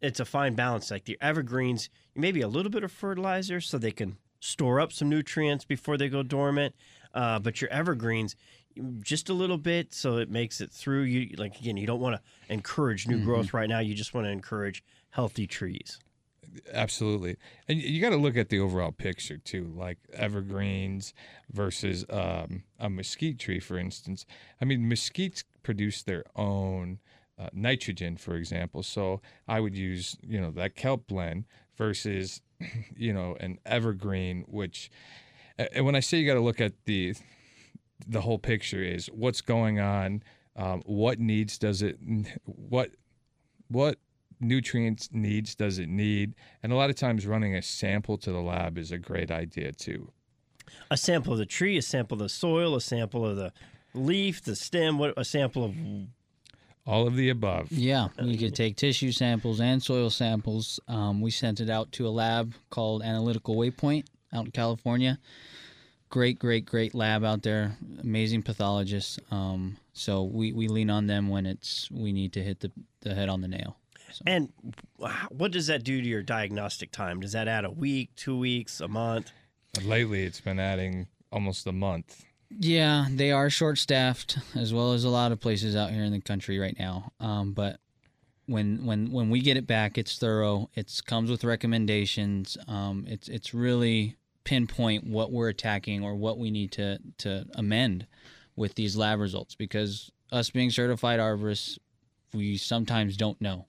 it's 0.00 0.20
a 0.20 0.24
fine 0.24 0.54
balance. 0.54 0.90
Like 0.90 1.04
the 1.04 1.18
evergreens, 1.20 1.88
maybe 2.14 2.40
a 2.40 2.48
little 2.48 2.70
bit 2.70 2.84
of 2.84 2.92
fertilizer 2.92 3.60
so 3.60 3.78
they 3.78 3.92
can 3.92 4.16
store 4.40 4.80
up 4.80 4.92
some 4.92 5.08
nutrients 5.08 5.64
before 5.64 5.96
they 5.96 6.08
go 6.08 6.22
dormant. 6.22 6.74
Uh, 7.14 7.38
but 7.38 7.60
your 7.60 7.70
evergreens, 7.70 8.36
just 9.00 9.28
a 9.28 9.34
little 9.34 9.58
bit 9.58 9.92
so 9.92 10.16
it 10.16 10.30
makes 10.30 10.60
it 10.60 10.72
through. 10.72 11.02
You 11.02 11.34
like 11.36 11.58
again, 11.60 11.76
you 11.76 11.86
don't 11.86 12.00
want 12.00 12.16
to 12.16 12.52
encourage 12.52 13.06
new 13.06 13.22
growth 13.24 13.52
right 13.54 13.68
now. 13.68 13.80
You 13.80 13.94
just 13.94 14.14
want 14.14 14.26
to 14.26 14.30
encourage 14.30 14.82
healthy 15.10 15.46
trees. 15.46 15.98
Absolutely. 16.72 17.36
And 17.68 17.80
you 17.80 18.00
got 18.00 18.10
to 18.10 18.16
look 18.16 18.36
at 18.36 18.48
the 18.48 18.60
overall 18.60 18.92
picture 18.92 19.38
too, 19.38 19.72
like 19.76 19.98
evergreens 20.12 21.14
versus 21.50 22.04
um, 22.10 22.64
a 22.78 22.90
mesquite 22.90 23.38
tree, 23.38 23.60
for 23.60 23.78
instance. 23.78 24.26
I 24.60 24.64
mean, 24.64 24.88
mesquites 24.88 25.44
produce 25.62 26.02
their 26.02 26.24
own 26.36 26.98
uh, 27.38 27.48
nitrogen, 27.52 28.16
for 28.16 28.36
example. 28.36 28.82
So 28.82 29.20
I 29.48 29.60
would 29.60 29.76
use, 29.76 30.16
you 30.22 30.40
know, 30.40 30.50
that 30.52 30.76
kelp 30.76 31.06
blend 31.06 31.44
versus, 31.76 32.42
you 32.96 33.12
know, 33.12 33.36
an 33.40 33.58
evergreen, 33.64 34.44
which, 34.46 34.90
and 35.58 35.84
when 35.84 35.94
I 35.94 36.00
say 36.00 36.18
you 36.18 36.26
got 36.26 36.34
to 36.34 36.40
look 36.40 36.60
at 36.60 36.72
the, 36.84 37.14
the 38.06 38.20
whole 38.20 38.38
picture 38.38 38.82
is 38.82 39.06
what's 39.06 39.40
going 39.40 39.80
on, 39.80 40.22
um, 40.56 40.82
what 40.84 41.18
needs 41.18 41.56
does 41.56 41.80
it, 41.82 41.98
what, 42.44 42.90
what 43.68 43.98
nutrients 44.42 45.08
needs 45.12 45.54
does 45.54 45.78
it 45.78 45.88
need 45.88 46.34
and 46.62 46.72
a 46.72 46.76
lot 46.76 46.90
of 46.90 46.96
times 46.96 47.26
running 47.26 47.54
a 47.54 47.62
sample 47.62 48.18
to 48.18 48.32
the 48.32 48.40
lab 48.40 48.76
is 48.76 48.92
a 48.92 48.98
great 48.98 49.30
idea 49.30 49.72
too 49.72 50.10
A 50.90 50.96
sample 50.96 51.32
of 51.32 51.38
the 51.38 51.46
tree, 51.46 51.76
a 51.76 51.82
sample 51.82 52.14
of 52.16 52.20
the 52.20 52.28
soil, 52.28 52.74
a 52.76 52.80
sample 52.80 53.26
of 53.26 53.36
the 53.36 53.52
leaf, 53.94 54.42
the 54.42 54.56
stem, 54.56 54.98
what 54.98 55.12
a 55.16 55.24
sample 55.24 55.64
of 55.64 55.74
all 56.86 57.06
of 57.06 57.14
the 57.14 57.28
above 57.28 57.70
Yeah, 57.70 58.08
you 58.20 58.36
could 58.38 58.54
take 58.54 58.76
tissue 58.76 59.12
samples 59.12 59.60
and 59.60 59.82
soil 59.82 60.10
samples. 60.10 60.80
Um, 60.88 61.20
we 61.20 61.30
sent 61.30 61.60
it 61.60 61.70
out 61.70 61.92
to 61.92 62.06
a 62.06 62.10
lab 62.10 62.54
called 62.70 63.02
Analytical 63.02 63.54
Waypoint 63.56 64.04
out 64.32 64.46
in 64.46 64.50
California. 64.50 65.18
Great, 66.10 66.38
great, 66.38 66.66
great 66.66 66.94
lab 66.94 67.24
out 67.24 67.42
there. 67.42 67.76
Amazing 68.02 68.42
pathologists. 68.42 69.18
Um, 69.30 69.76
so 69.92 70.24
we, 70.24 70.52
we 70.52 70.68
lean 70.68 70.90
on 70.90 71.06
them 71.06 71.28
when 71.28 71.46
it's 71.46 71.90
we 71.90 72.12
need 72.12 72.32
to 72.34 72.42
hit 72.42 72.60
the, 72.60 72.70
the 73.00 73.14
head 73.14 73.28
on 73.28 73.40
the 73.40 73.48
nail. 73.48 73.76
And 74.26 74.52
what 75.30 75.52
does 75.52 75.66
that 75.68 75.84
do 75.84 76.00
to 76.00 76.06
your 76.06 76.22
diagnostic 76.22 76.92
time? 76.92 77.20
Does 77.20 77.32
that 77.32 77.48
add 77.48 77.64
a 77.64 77.70
week, 77.70 78.10
two 78.16 78.38
weeks, 78.38 78.80
a 78.80 78.88
month? 78.88 79.30
Lately 79.82 80.24
it's 80.24 80.40
been 80.40 80.58
adding 80.60 81.06
almost 81.30 81.66
a 81.66 81.72
month 81.72 82.24
Yeah, 82.50 83.06
they 83.10 83.32
are 83.32 83.48
short 83.48 83.78
staffed 83.78 84.38
as 84.54 84.72
well 84.74 84.92
as 84.92 85.04
a 85.04 85.08
lot 85.08 85.32
of 85.32 85.40
places 85.40 85.74
out 85.74 85.90
here 85.90 86.04
in 86.04 86.12
the 86.12 86.20
country 86.20 86.58
right 86.58 86.76
now. 86.78 87.12
Um, 87.20 87.52
but 87.52 87.80
when 88.46 88.84
when 88.84 89.10
when 89.10 89.30
we 89.30 89.40
get 89.40 89.56
it 89.56 89.66
back, 89.66 89.96
it's 89.96 90.18
thorough. 90.18 90.68
It 90.74 91.00
comes 91.06 91.30
with 91.30 91.44
recommendations. 91.44 92.58
Um, 92.68 93.04
it's 93.08 93.28
it's 93.28 93.54
really 93.54 94.16
pinpoint 94.44 95.06
what 95.06 95.30
we're 95.30 95.48
attacking 95.48 96.02
or 96.04 96.14
what 96.14 96.38
we 96.38 96.50
need 96.50 96.72
to 96.72 96.98
to 97.18 97.46
amend 97.54 98.06
with 98.56 98.74
these 98.74 98.96
lab 98.96 99.20
results 99.20 99.54
because 99.54 100.10
us 100.30 100.50
being 100.50 100.70
certified 100.70 101.20
arborists, 101.20 101.78
we 102.34 102.56
sometimes 102.56 103.16
don't 103.16 103.40
know, 103.40 103.66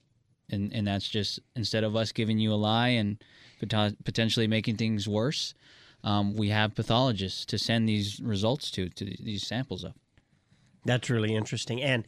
and 0.50 0.72
and 0.74 0.86
that's 0.86 1.08
just 1.08 1.40
instead 1.56 1.84
of 1.84 1.96
us 1.96 2.12
giving 2.12 2.38
you 2.38 2.52
a 2.52 2.56
lie 2.56 2.88
and 2.88 3.22
pot- 3.70 3.94
potentially 4.04 4.46
making 4.46 4.76
things 4.76 5.08
worse 5.08 5.54
um, 6.04 6.36
we 6.36 6.50
have 6.50 6.74
pathologists 6.74 7.46
to 7.46 7.58
send 7.58 7.88
these 7.88 8.20
results 8.20 8.70
to 8.72 8.88
to 8.90 9.04
these 9.04 9.46
samples 9.46 9.84
of. 9.84 9.94
That's 10.84 11.08
really 11.08 11.34
interesting. 11.34 11.80
And 11.80 12.04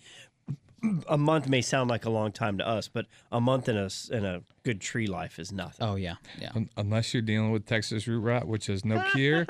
a 1.08 1.16
month 1.16 1.48
may 1.48 1.62
sound 1.62 1.88
like 1.88 2.04
a 2.04 2.10
long 2.10 2.30
time 2.30 2.58
to 2.58 2.68
us, 2.68 2.88
but 2.88 3.06
a 3.32 3.40
month 3.40 3.70
in 3.70 3.76
a 3.78 3.86
s- 3.86 4.10
in 4.12 4.26
a 4.26 4.42
good 4.64 4.82
tree 4.82 5.06
life 5.06 5.38
is 5.38 5.50
nothing. 5.50 5.86
Oh 5.88 5.96
yeah, 5.96 6.16
yeah. 6.38 6.50
Un- 6.54 6.68
unless 6.76 7.14
you're 7.14 7.22
dealing 7.22 7.52
with 7.52 7.64
texas 7.64 8.06
root 8.06 8.20
rot 8.20 8.46
which 8.46 8.66
has 8.66 8.84
no 8.84 9.02
cure 9.12 9.46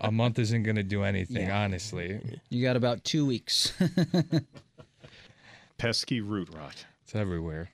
a 0.00 0.10
month 0.10 0.38
isn't 0.38 0.62
going 0.62 0.76
to 0.76 0.82
do 0.82 1.02
anything 1.02 1.50
honestly 1.50 2.40
You 2.48 2.62
got 2.64 2.76
about 2.76 3.04
two 3.04 3.26
weeks. 3.26 3.74
Pesky 5.78 6.20
root 6.20 6.48
rot. 6.54 6.84
it's 7.04 7.14
everywhere 7.14 7.70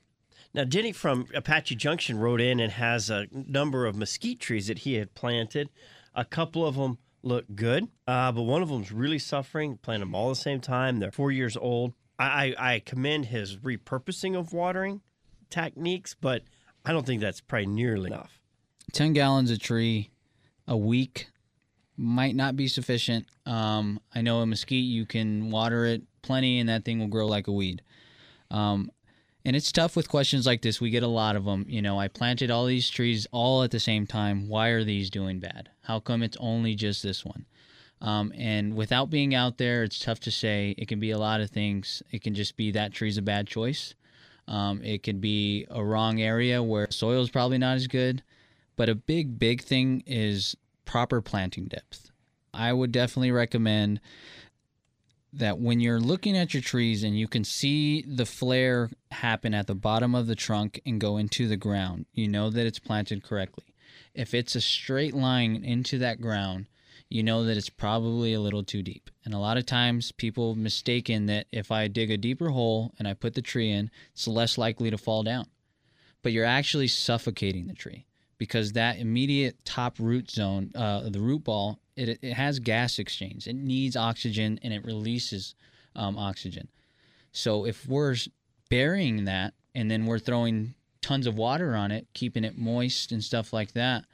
Now, 0.54 0.62
Denny 0.62 0.92
from 0.92 1.26
Apache 1.34 1.74
Junction 1.74 2.18
wrote 2.18 2.40
in 2.40 2.60
and 2.60 2.72
has 2.72 3.10
a 3.10 3.26
number 3.32 3.86
of 3.86 3.96
mesquite 3.96 4.38
trees 4.38 4.68
that 4.68 4.80
he 4.80 4.94
had 4.94 5.14
planted. 5.14 5.68
A 6.14 6.24
couple 6.24 6.64
of 6.64 6.76
them 6.76 6.98
look 7.24 7.44
good, 7.56 7.88
uh, 8.06 8.30
but 8.30 8.42
one 8.42 8.62
of 8.62 8.68
them's 8.68 8.92
really 8.92 9.18
suffering. 9.18 9.78
Planted 9.78 10.02
them 10.02 10.14
all 10.14 10.28
the 10.28 10.36
same 10.36 10.60
time. 10.60 11.00
They're 11.00 11.10
four 11.10 11.32
years 11.32 11.56
old. 11.56 11.92
I, 12.20 12.54
I, 12.56 12.74
I 12.74 12.78
commend 12.80 13.26
his 13.26 13.56
repurposing 13.56 14.38
of 14.38 14.52
watering 14.52 15.00
techniques, 15.50 16.14
but 16.14 16.42
I 16.84 16.92
don't 16.92 17.04
think 17.04 17.20
that's 17.20 17.40
probably 17.40 17.66
nearly 17.66 18.10
enough. 18.10 18.40
10 18.92 19.12
gallons 19.12 19.50
a 19.50 19.58
tree 19.58 20.10
a 20.68 20.76
week 20.76 21.28
might 21.96 22.36
not 22.36 22.54
be 22.54 22.68
sufficient. 22.68 23.26
Um, 23.44 24.00
I 24.14 24.20
know 24.20 24.40
a 24.40 24.46
mesquite, 24.46 24.84
you 24.84 25.04
can 25.06 25.50
water 25.50 25.84
it 25.84 26.02
plenty 26.22 26.60
and 26.60 26.68
that 26.68 26.84
thing 26.84 27.00
will 27.00 27.08
grow 27.08 27.26
like 27.26 27.48
a 27.48 27.52
weed. 27.52 27.82
Um, 28.50 28.90
and 29.44 29.54
it's 29.54 29.72
tough 29.72 29.96
with 29.96 30.09
questions 30.09 30.46
like 30.46 30.62
this. 30.62 30.80
We 30.80 30.90
get 30.90 31.02
a 31.02 31.09
lot 31.09 31.37
of 31.37 31.44
them. 31.44 31.66
You 31.68 31.83
know, 31.83 31.98
I 31.98 32.09
planted 32.09 32.50
all 32.50 32.66
these 32.66 32.88
trees 32.88 33.26
all 33.33 33.62
at 33.62 33.70
the 33.70 33.80
same 33.80 34.07
time. 34.07 34.48
Why 34.48 34.68
are 34.68 34.85
these 34.85 35.11
doing 35.11 35.38
bad? 35.38 35.70
How 35.83 36.00
come 36.00 36.22
it's 36.22 36.37
only 36.40 36.74
just 36.74 37.02
this 37.02 37.24
one? 37.24 37.46
Um, 38.00 38.33
and 38.37 38.74
without 38.74 39.11
being 39.11 39.35
out 39.35 39.59
there, 39.59 39.83
it's 39.83 39.98
tough 39.98 40.20
to 40.20 40.30
say. 40.30 40.74
It 40.78 40.88
can 40.88 41.00
be 41.00 41.11
a 41.11 41.18
lot 41.18 41.40
of 41.40 41.50
things. 41.50 42.02
It 42.11 42.22
can 42.22 42.35
just 42.35 42.57
be 42.57 42.70
that 42.72 42.92
tree's 42.92 43.18
a 43.18 43.22
bad 43.22 43.46
choice. 43.46 43.94
Um, 44.46 44.83
it 44.83 45.02
could 45.02 45.20
be 45.20 45.66
a 45.70 45.83
wrong 45.83 46.20
area 46.20 46.62
where 46.62 46.90
soil 46.90 47.22
is 47.22 47.30
probably 47.30 47.59
not 47.59 47.76
as 47.76 47.87
good 47.87 48.22
But 48.76 48.88
a 48.88 48.94
big, 48.94 49.38
big 49.38 49.62
thing 49.62 50.02
is 50.07 50.57
proper 50.85 51.22
planting 51.22 51.66
depth. 51.66 52.11
I 52.52 52.72
would 52.72 52.92
definitely 52.92 53.30
recommend 53.30 54.00
that 55.38 55.58
when 55.58 55.80
you're 55.80 56.00
looking 56.00 56.36
at 56.36 56.54
your 56.54 56.62
trees 56.62 57.02
and 57.02 57.18
you 57.18 57.26
can 57.28 57.44
see 57.44 58.02
the 58.02 58.26
flare 58.26 58.90
happen 59.10 59.54
at 59.54 59.66
the 59.66 59.74
bottom 59.74 60.14
of 60.14 60.26
the 60.26 60.36
trunk 60.36 60.80
and 60.86 61.00
go 61.00 61.16
into 61.16 61.48
the 61.48 61.56
ground, 61.56 62.06
you 62.12 62.28
know 62.28 62.50
that 62.50 62.66
it's 62.66 62.78
planted 62.78 63.22
correctly. 63.22 63.64
If 64.14 64.32
it's 64.32 64.54
a 64.54 64.60
straight 64.60 65.14
line 65.14 65.64
into 65.64 65.98
that 65.98 66.20
ground, 66.20 66.66
you 67.08 67.22
know 67.22 67.44
that 67.44 67.56
it's 67.56 67.70
probably 67.70 68.32
a 68.32 68.40
little 68.40 68.64
too 68.64 68.82
deep. 68.82 69.10
And 69.24 69.34
a 69.34 69.38
lot 69.38 69.56
of 69.56 69.66
times 69.66 70.12
people 70.12 70.54
mistaken 70.54 71.26
that 71.26 71.46
if 71.52 71.70
I 71.70 71.88
dig 71.88 72.10
a 72.10 72.16
deeper 72.16 72.50
hole 72.50 72.92
and 72.98 73.06
I 73.06 73.14
put 73.14 73.34
the 73.34 73.42
tree 73.42 73.70
in, 73.70 73.90
it's 74.12 74.28
less 74.28 74.56
likely 74.56 74.90
to 74.90 74.98
fall 74.98 75.22
down. 75.22 75.46
But 76.22 76.32
you're 76.32 76.44
actually 76.44 76.88
suffocating 76.88 77.66
the 77.66 77.74
tree 77.74 78.06
because 78.38 78.72
that 78.72 78.98
immediate 78.98 79.64
top 79.64 79.98
root 79.98 80.30
zone, 80.30 80.72
uh, 80.74 81.08
the 81.08 81.20
root 81.20 81.44
ball, 81.44 81.78
it, 81.96 82.18
it 82.22 82.33
has 82.35 82.59
gas 82.59 82.98
exchange. 82.98 83.46
It 83.46 83.57
needs 83.57 83.96
oxygen 83.96 84.59
and 84.62 84.72
it 84.72 84.85
releases 84.85 85.54
um, 85.96 86.16
oxygen. 86.16 86.68
So 87.33 87.66
if 87.66 87.87
we're 87.87 88.16
burying 88.70 89.24
that 89.24 89.54
and 89.74 89.90
then 89.90 90.07
we're 90.07 90.18
throwing 90.18 90.74
tons 91.02 91.26
of 91.26 91.37
water 91.37 91.76
on 91.76 91.90
it, 91.90 92.07
keeping 92.14 92.44
it 92.44 92.57
moist 92.57 93.12
and 93.12 93.22
stuff 93.22 93.52
like 93.52 93.72
that, 93.72 94.04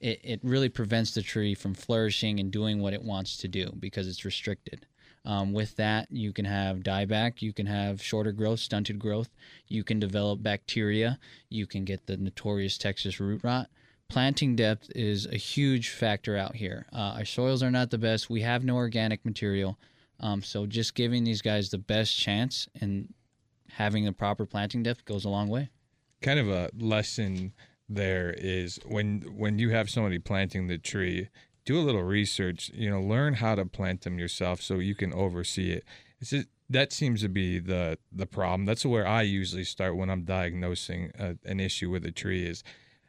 it, 0.00 0.20
it 0.22 0.40
really 0.42 0.68
prevents 0.68 1.12
the 1.12 1.22
tree 1.22 1.54
from 1.54 1.74
flourishing 1.74 2.40
and 2.40 2.50
doing 2.50 2.80
what 2.80 2.94
it 2.94 3.02
wants 3.02 3.36
to 3.38 3.48
do 3.48 3.72
because 3.78 4.06
it's 4.06 4.24
restricted. 4.24 4.86
Um, 5.24 5.52
with 5.52 5.76
that, 5.76 6.10
you 6.10 6.32
can 6.32 6.44
have 6.44 6.78
dieback, 6.78 7.42
you 7.42 7.52
can 7.52 7.66
have 7.66 8.00
shorter 8.00 8.32
growth, 8.32 8.60
stunted 8.60 8.98
growth, 8.98 9.28
you 9.66 9.84
can 9.84 9.98
develop 9.98 10.42
bacteria, 10.42 11.18
you 11.50 11.66
can 11.66 11.84
get 11.84 12.06
the 12.06 12.16
notorious 12.16 12.78
Texas 12.78 13.20
root 13.20 13.42
rot. 13.42 13.68
Planting 14.08 14.56
depth 14.56 14.90
is 14.94 15.26
a 15.26 15.36
huge 15.36 15.90
factor 15.90 16.36
out 16.36 16.56
here. 16.56 16.86
Uh, 16.92 17.16
our 17.18 17.24
soils 17.26 17.62
are 17.62 17.70
not 17.70 17.90
the 17.90 17.98
best. 17.98 18.30
We 18.30 18.40
have 18.40 18.64
no 18.64 18.76
organic 18.76 19.22
material. 19.24 19.78
Um, 20.20 20.42
so 20.42 20.64
just 20.66 20.94
giving 20.94 21.24
these 21.24 21.42
guys 21.42 21.68
the 21.70 21.78
best 21.78 22.18
chance 22.18 22.68
and 22.80 23.12
having 23.68 24.04
the 24.06 24.12
proper 24.12 24.46
planting 24.46 24.82
depth 24.82 25.04
goes 25.04 25.24
a 25.24 25.28
long 25.28 25.48
way. 25.48 25.68
kind 26.22 26.40
of 26.40 26.48
a 26.48 26.70
lesson 26.76 27.52
there 27.88 28.34
is 28.36 28.80
when 28.86 29.20
when 29.36 29.58
you 29.58 29.70
have 29.70 29.88
somebody 29.88 30.18
planting 30.18 30.66
the 30.66 30.76
tree 30.76 31.28
do 31.64 31.78
a 31.78 31.80
little 31.80 32.02
research 32.02 32.70
you 32.74 32.90
know 32.90 33.00
learn 33.00 33.34
how 33.34 33.54
to 33.54 33.64
plant 33.64 34.02
them 34.02 34.18
yourself 34.18 34.60
so 34.60 34.74
you 34.78 34.94
can 34.94 35.12
oversee 35.14 35.70
it 35.70 35.84
it's 36.20 36.30
just, 36.30 36.48
that 36.68 36.92
seems 36.92 37.22
to 37.22 37.28
be 37.28 37.58
the 37.58 37.96
the 38.12 38.26
problem 38.26 38.66
that's 38.66 38.84
where 38.84 39.06
i 39.06 39.22
usually 39.22 39.64
start 39.64 39.96
when 39.96 40.10
i'm 40.10 40.24
diagnosing 40.24 41.10
a, 41.18 41.36
an 41.46 41.60
issue 41.60 41.88
with 41.88 42.04
a 42.04 42.10
tree 42.10 42.44
is 42.44 42.62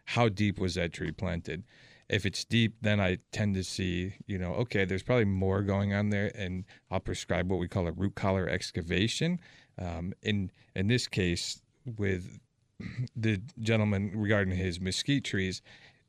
how 0.09 0.27
deep 0.27 0.57
was 0.57 0.73
that 0.73 0.91
tree 0.91 1.11
planted? 1.11 1.63
If 2.09 2.25
it's 2.25 2.43
deep 2.43 2.73
then 2.81 2.99
i 2.99 3.19
tend 3.31 3.53
to 3.53 3.63
see 3.63 4.15
you 4.25 4.39
know 4.39 4.53
okay 4.53 4.83
there's 4.83 5.03
probably 5.03 5.25
more 5.25 5.61
going 5.61 5.93
on 5.93 6.09
there 6.09 6.31
and 6.33 6.65
i'll 6.89 6.99
prescribe 6.99 7.51
what 7.51 7.59
we 7.59 7.67
call 7.67 7.87
a 7.87 7.91
root 7.91 8.15
collar 8.15 8.49
excavation. 8.49 9.39
Um, 9.77 10.13
in 10.23 10.51
in 10.75 10.87
this 10.87 11.07
case 11.07 11.61
with 11.85 12.39
the 13.15 13.39
gentleman 13.59 14.11
regarding 14.15 14.55
his 14.55 14.79
mesquite 14.79 15.23
trees 15.23 15.61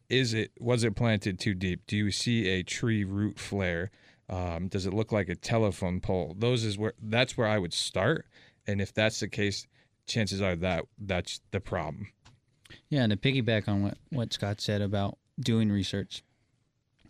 is 0.09 0.33
it 0.33 0.53
was 0.59 0.83
it 0.83 0.97
planted 0.97 1.39
too 1.39 1.55
deep? 1.55 1.83
Do 1.87 1.99
you 1.99 2.11
see 2.11 2.49
a 2.49 2.63
tree 2.63 3.05
root 3.05 3.39
flare? 3.39 3.91
Um, 4.31 4.69
does 4.69 4.87
it 4.87 4.95
look 4.95 5.13
like 5.13 5.29
a 5.29 5.37
telephone 5.37 6.01
pole? 6.01 6.35
Those 6.39 6.65
is 6.65 6.79
where 6.79 6.95
that's 7.03 7.37
where 7.37 7.47
i 7.47 7.59
would 7.59 7.75
start 7.75 8.25
and 8.67 8.81
if 8.81 8.95
that's 8.95 9.21
the 9.21 9.29
case 9.29 9.67
chances 10.07 10.41
are 10.41 10.57
that 10.57 10.87
that's 10.99 11.43
the 11.51 11.61
problem 11.61 12.09
Yeah, 12.89 13.03
and 13.03 13.11
to 13.11 13.17
piggyback 13.17 13.69
on 13.69 13.83
what, 13.83 13.99
what 14.11 14.33
Scott 14.33 14.61
said 14.61 14.83
about 14.83 15.19
doing 15.39 15.71
research, 15.71 16.23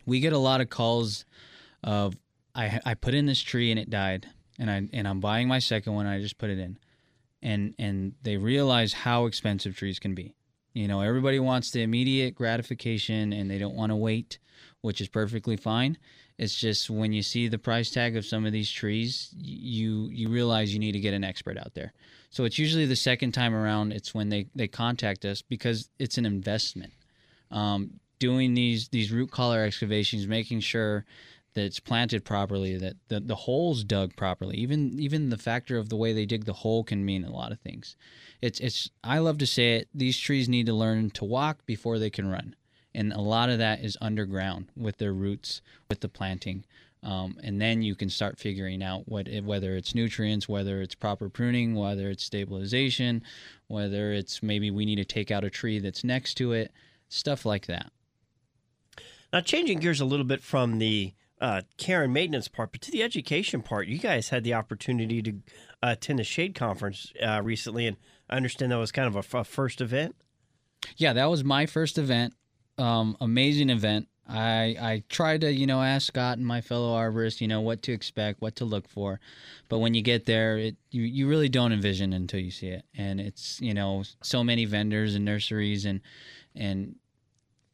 we 0.06 0.20
get 0.20 0.32
a 0.32 0.38
lot 0.38 0.60
of 0.60 0.70
calls 0.70 1.24
of 1.82 2.16
I 2.54 2.80
I 2.84 2.94
put 2.94 3.14
in 3.14 3.26
this 3.26 3.40
tree 3.40 3.70
and 3.70 3.78
it 3.78 3.90
died, 3.90 4.26
and 4.58 4.70
I 4.70 4.88
and 4.92 5.06
I'm 5.06 5.20
buying 5.20 5.48
my 5.48 5.58
second 5.58 5.94
one. 5.94 6.06
I 6.06 6.20
just 6.20 6.38
put 6.38 6.50
it 6.50 6.58
in, 6.58 6.78
and 7.42 7.74
and 7.78 8.14
they 8.22 8.36
realize 8.36 8.92
how 8.92 9.26
expensive 9.26 9.76
trees 9.76 9.98
can 9.98 10.14
be. 10.14 10.34
You 10.72 10.86
know, 10.86 11.00
everybody 11.00 11.40
wants 11.40 11.70
the 11.70 11.82
immediate 11.82 12.34
gratification, 12.34 13.32
and 13.32 13.50
they 13.50 13.58
don't 13.58 13.74
want 13.74 13.90
to 13.90 13.96
wait, 13.96 14.38
which 14.82 15.00
is 15.00 15.08
perfectly 15.08 15.56
fine. 15.56 15.98
It's 16.38 16.54
just 16.54 16.88
when 16.88 17.12
you 17.12 17.22
see 17.22 17.48
the 17.48 17.58
price 17.58 17.90
tag 17.90 18.16
of 18.16 18.24
some 18.24 18.46
of 18.46 18.52
these 18.52 18.70
trees, 18.70 19.34
you 19.36 20.08
you 20.10 20.28
realize 20.28 20.72
you 20.72 20.78
need 20.78 20.92
to 20.92 21.00
get 21.00 21.14
an 21.14 21.24
expert 21.24 21.58
out 21.58 21.74
there. 21.74 21.92
So 22.30 22.44
it's 22.44 22.58
usually 22.58 22.86
the 22.86 22.96
second 22.96 23.32
time 23.32 23.54
around. 23.54 23.92
It's 23.92 24.14
when 24.14 24.28
they 24.28 24.46
they 24.54 24.68
contact 24.68 25.24
us 25.24 25.42
because 25.42 25.90
it's 25.98 26.16
an 26.16 26.26
investment. 26.26 26.92
Um, 27.50 28.00
doing 28.18 28.54
these 28.54 28.88
these 28.88 29.10
root 29.10 29.30
collar 29.30 29.64
excavations, 29.64 30.26
making 30.26 30.60
sure 30.60 31.04
that 31.54 31.64
it's 31.64 31.80
planted 31.80 32.24
properly, 32.24 32.76
that 32.76 32.96
the, 33.08 33.18
the 33.18 33.34
holes 33.34 33.82
dug 33.82 34.14
properly. 34.14 34.56
Even 34.58 34.98
even 35.00 35.30
the 35.30 35.38
factor 35.38 35.76
of 35.76 35.88
the 35.88 35.96
way 35.96 36.12
they 36.12 36.26
dig 36.26 36.44
the 36.44 36.52
hole 36.52 36.84
can 36.84 37.04
mean 37.04 37.24
a 37.24 37.32
lot 37.32 37.50
of 37.50 37.58
things. 37.60 37.96
It's 38.40 38.60
it's 38.60 38.90
I 39.02 39.18
love 39.18 39.38
to 39.38 39.46
say 39.46 39.76
it. 39.76 39.88
These 39.92 40.18
trees 40.18 40.48
need 40.48 40.66
to 40.66 40.74
learn 40.74 41.10
to 41.10 41.24
walk 41.24 41.66
before 41.66 41.98
they 41.98 42.10
can 42.10 42.30
run, 42.30 42.54
and 42.94 43.12
a 43.12 43.20
lot 43.20 43.50
of 43.50 43.58
that 43.58 43.82
is 43.82 43.98
underground 44.00 44.68
with 44.76 44.98
their 44.98 45.12
roots, 45.12 45.60
with 45.88 46.00
the 46.00 46.08
planting. 46.08 46.64
Um, 47.02 47.38
and 47.42 47.60
then 47.60 47.80
you 47.82 47.94
can 47.94 48.10
start 48.10 48.38
figuring 48.38 48.82
out 48.82 49.08
what 49.08 49.26
whether 49.42 49.74
it's 49.76 49.94
nutrients, 49.94 50.48
whether 50.48 50.82
it's 50.82 50.94
proper 50.94 51.28
pruning, 51.28 51.74
whether 51.74 52.10
it's 52.10 52.24
stabilization, 52.24 53.22
whether 53.68 54.12
it's 54.12 54.42
maybe 54.42 54.70
we 54.70 54.84
need 54.84 54.96
to 54.96 55.04
take 55.04 55.30
out 55.30 55.44
a 55.44 55.50
tree 55.50 55.78
that's 55.78 56.04
next 56.04 56.34
to 56.34 56.52
it, 56.52 56.72
stuff 57.08 57.46
like 57.46 57.66
that. 57.66 57.90
Now, 59.32 59.40
changing 59.40 59.78
gears 59.78 60.00
a 60.00 60.04
little 60.04 60.26
bit 60.26 60.42
from 60.42 60.78
the 60.78 61.14
uh, 61.40 61.62
care 61.78 62.02
and 62.02 62.12
maintenance 62.12 62.48
part, 62.48 62.72
but 62.72 62.82
to 62.82 62.90
the 62.90 63.02
education 63.02 63.62
part, 63.62 63.86
you 63.86 63.98
guys 63.98 64.28
had 64.28 64.44
the 64.44 64.54
opportunity 64.54 65.22
to 65.22 65.30
uh, 65.82 65.92
attend 65.92 66.18
the 66.18 66.24
Shade 66.24 66.54
Conference 66.54 67.12
uh, 67.24 67.40
recently, 67.42 67.86
and 67.86 67.96
I 68.28 68.36
understand 68.36 68.72
that 68.72 68.76
was 68.76 68.92
kind 68.92 69.08
of 69.08 69.16
a, 69.16 69.20
f- 69.20 69.34
a 69.34 69.44
first 69.44 69.80
event. 69.80 70.16
Yeah, 70.96 71.12
that 71.14 71.30
was 71.30 71.44
my 71.44 71.64
first 71.64 71.96
event. 71.96 72.34
Um, 72.76 73.16
amazing 73.20 73.70
event. 73.70 74.08
I 74.30 74.76
I 74.80 75.02
tried 75.08 75.40
to 75.42 75.52
you 75.52 75.66
know 75.66 75.82
ask 75.82 76.06
Scott 76.06 76.38
and 76.38 76.46
my 76.46 76.60
fellow 76.60 76.96
arborists 76.96 77.40
you 77.40 77.48
know 77.48 77.60
what 77.60 77.82
to 77.82 77.92
expect, 77.92 78.40
what 78.40 78.56
to 78.56 78.64
look 78.64 78.88
for, 78.88 79.20
but 79.68 79.78
when 79.78 79.94
you 79.94 80.02
get 80.02 80.26
there, 80.26 80.56
it 80.56 80.76
you, 80.90 81.02
you 81.02 81.28
really 81.28 81.48
don't 81.48 81.72
envision 81.72 82.12
until 82.12 82.40
you 82.40 82.50
see 82.50 82.68
it, 82.68 82.84
and 82.96 83.20
it's 83.20 83.60
you 83.60 83.74
know 83.74 84.04
so 84.22 84.44
many 84.44 84.64
vendors 84.64 85.14
and 85.14 85.24
nurseries 85.24 85.84
and 85.84 86.00
and 86.54 86.94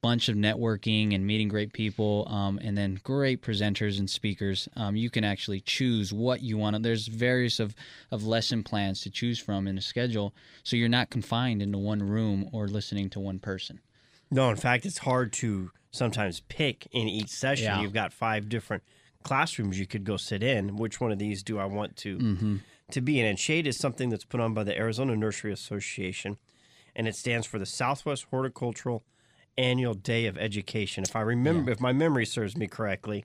bunch 0.02 0.28
of 0.28 0.36
networking 0.36 1.14
and 1.14 1.26
meeting 1.26 1.48
great 1.48 1.72
people, 1.72 2.26
um, 2.30 2.60
and 2.62 2.78
then 2.78 3.00
great 3.02 3.42
presenters 3.42 3.98
and 3.98 4.08
speakers. 4.08 4.68
Um, 4.76 4.94
you 4.94 5.10
can 5.10 5.24
actually 5.24 5.60
choose 5.60 6.12
what 6.12 6.42
you 6.42 6.56
want. 6.56 6.80
There's 6.82 7.06
various 7.06 7.60
of 7.60 7.74
of 8.10 8.24
lesson 8.24 8.62
plans 8.62 9.02
to 9.02 9.10
choose 9.10 9.38
from 9.38 9.66
in 9.68 9.76
a 9.76 9.82
schedule, 9.82 10.34
so 10.62 10.76
you're 10.76 10.88
not 10.88 11.10
confined 11.10 11.60
into 11.60 11.76
one 11.76 12.02
room 12.02 12.48
or 12.52 12.66
listening 12.66 13.10
to 13.10 13.20
one 13.20 13.40
person. 13.40 13.80
No, 14.30 14.50
in 14.50 14.56
fact, 14.56 14.86
it's 14.86 14.98
hard 14.98 15.32
to 15.34 15.70
sometimes 15.96 16.40
pick 16.48 16.86
in 16.92 17.08
each 17.08 17.28
session. 17.30 17.64
Yeah. 17.66 17.80
You've 17.80 17.92
got 17.92 18.12
five 18.12 18.48
different 18.48 18.82
classrooms 19.22 19.78
you 19.78 19.86
could 19.86 20.04
go 20.04 20.16
sit 20.16 20.42
in. 20.42 20.76
Which 20.76 21.00
one 21.00 21.10
of 21.12 21.18
these 21.18 21.42
do 21.42 21.58
I 21.58 21.64
want 21.64 21.96
to 21.98 22.18
Mm-hmm. 22.18 22.56
to 22.92 23.00
be 23.00 23.18
in? 23.20 23.26
And 23.26 23.38
Shade 23.38 23.66
is 23.66 23.78
something 23.78 24.08
that's 24.10 24.24
put 24.24 24.40
on 24.40 24.54
by 24.54 24.62
the 24.64 24.76
Arizona 24.76 25.16
Nursery 25.16 25.52
Association, 25.52 26.36
and 26.94 27.08
it 27.08 27.16
stands 27.16 27.46
for 27.46 27.58
the 27.58 27.66
Southwest 27.66 28.26
Horticultural 28.30 29.02
Annual 29.58 29.94
Day 29.94 30.26
of 30.26 30.36
Education. 30.38 31.02
If 31.02 31.16
I 31.16 31.20
remember, 31.22 31.70
if 31.72 31.80
my 31.80 31.92
memory 31.92 32.26
serves 32.26 32.56
me 32.56 32.66
correctly, 32.66 33.24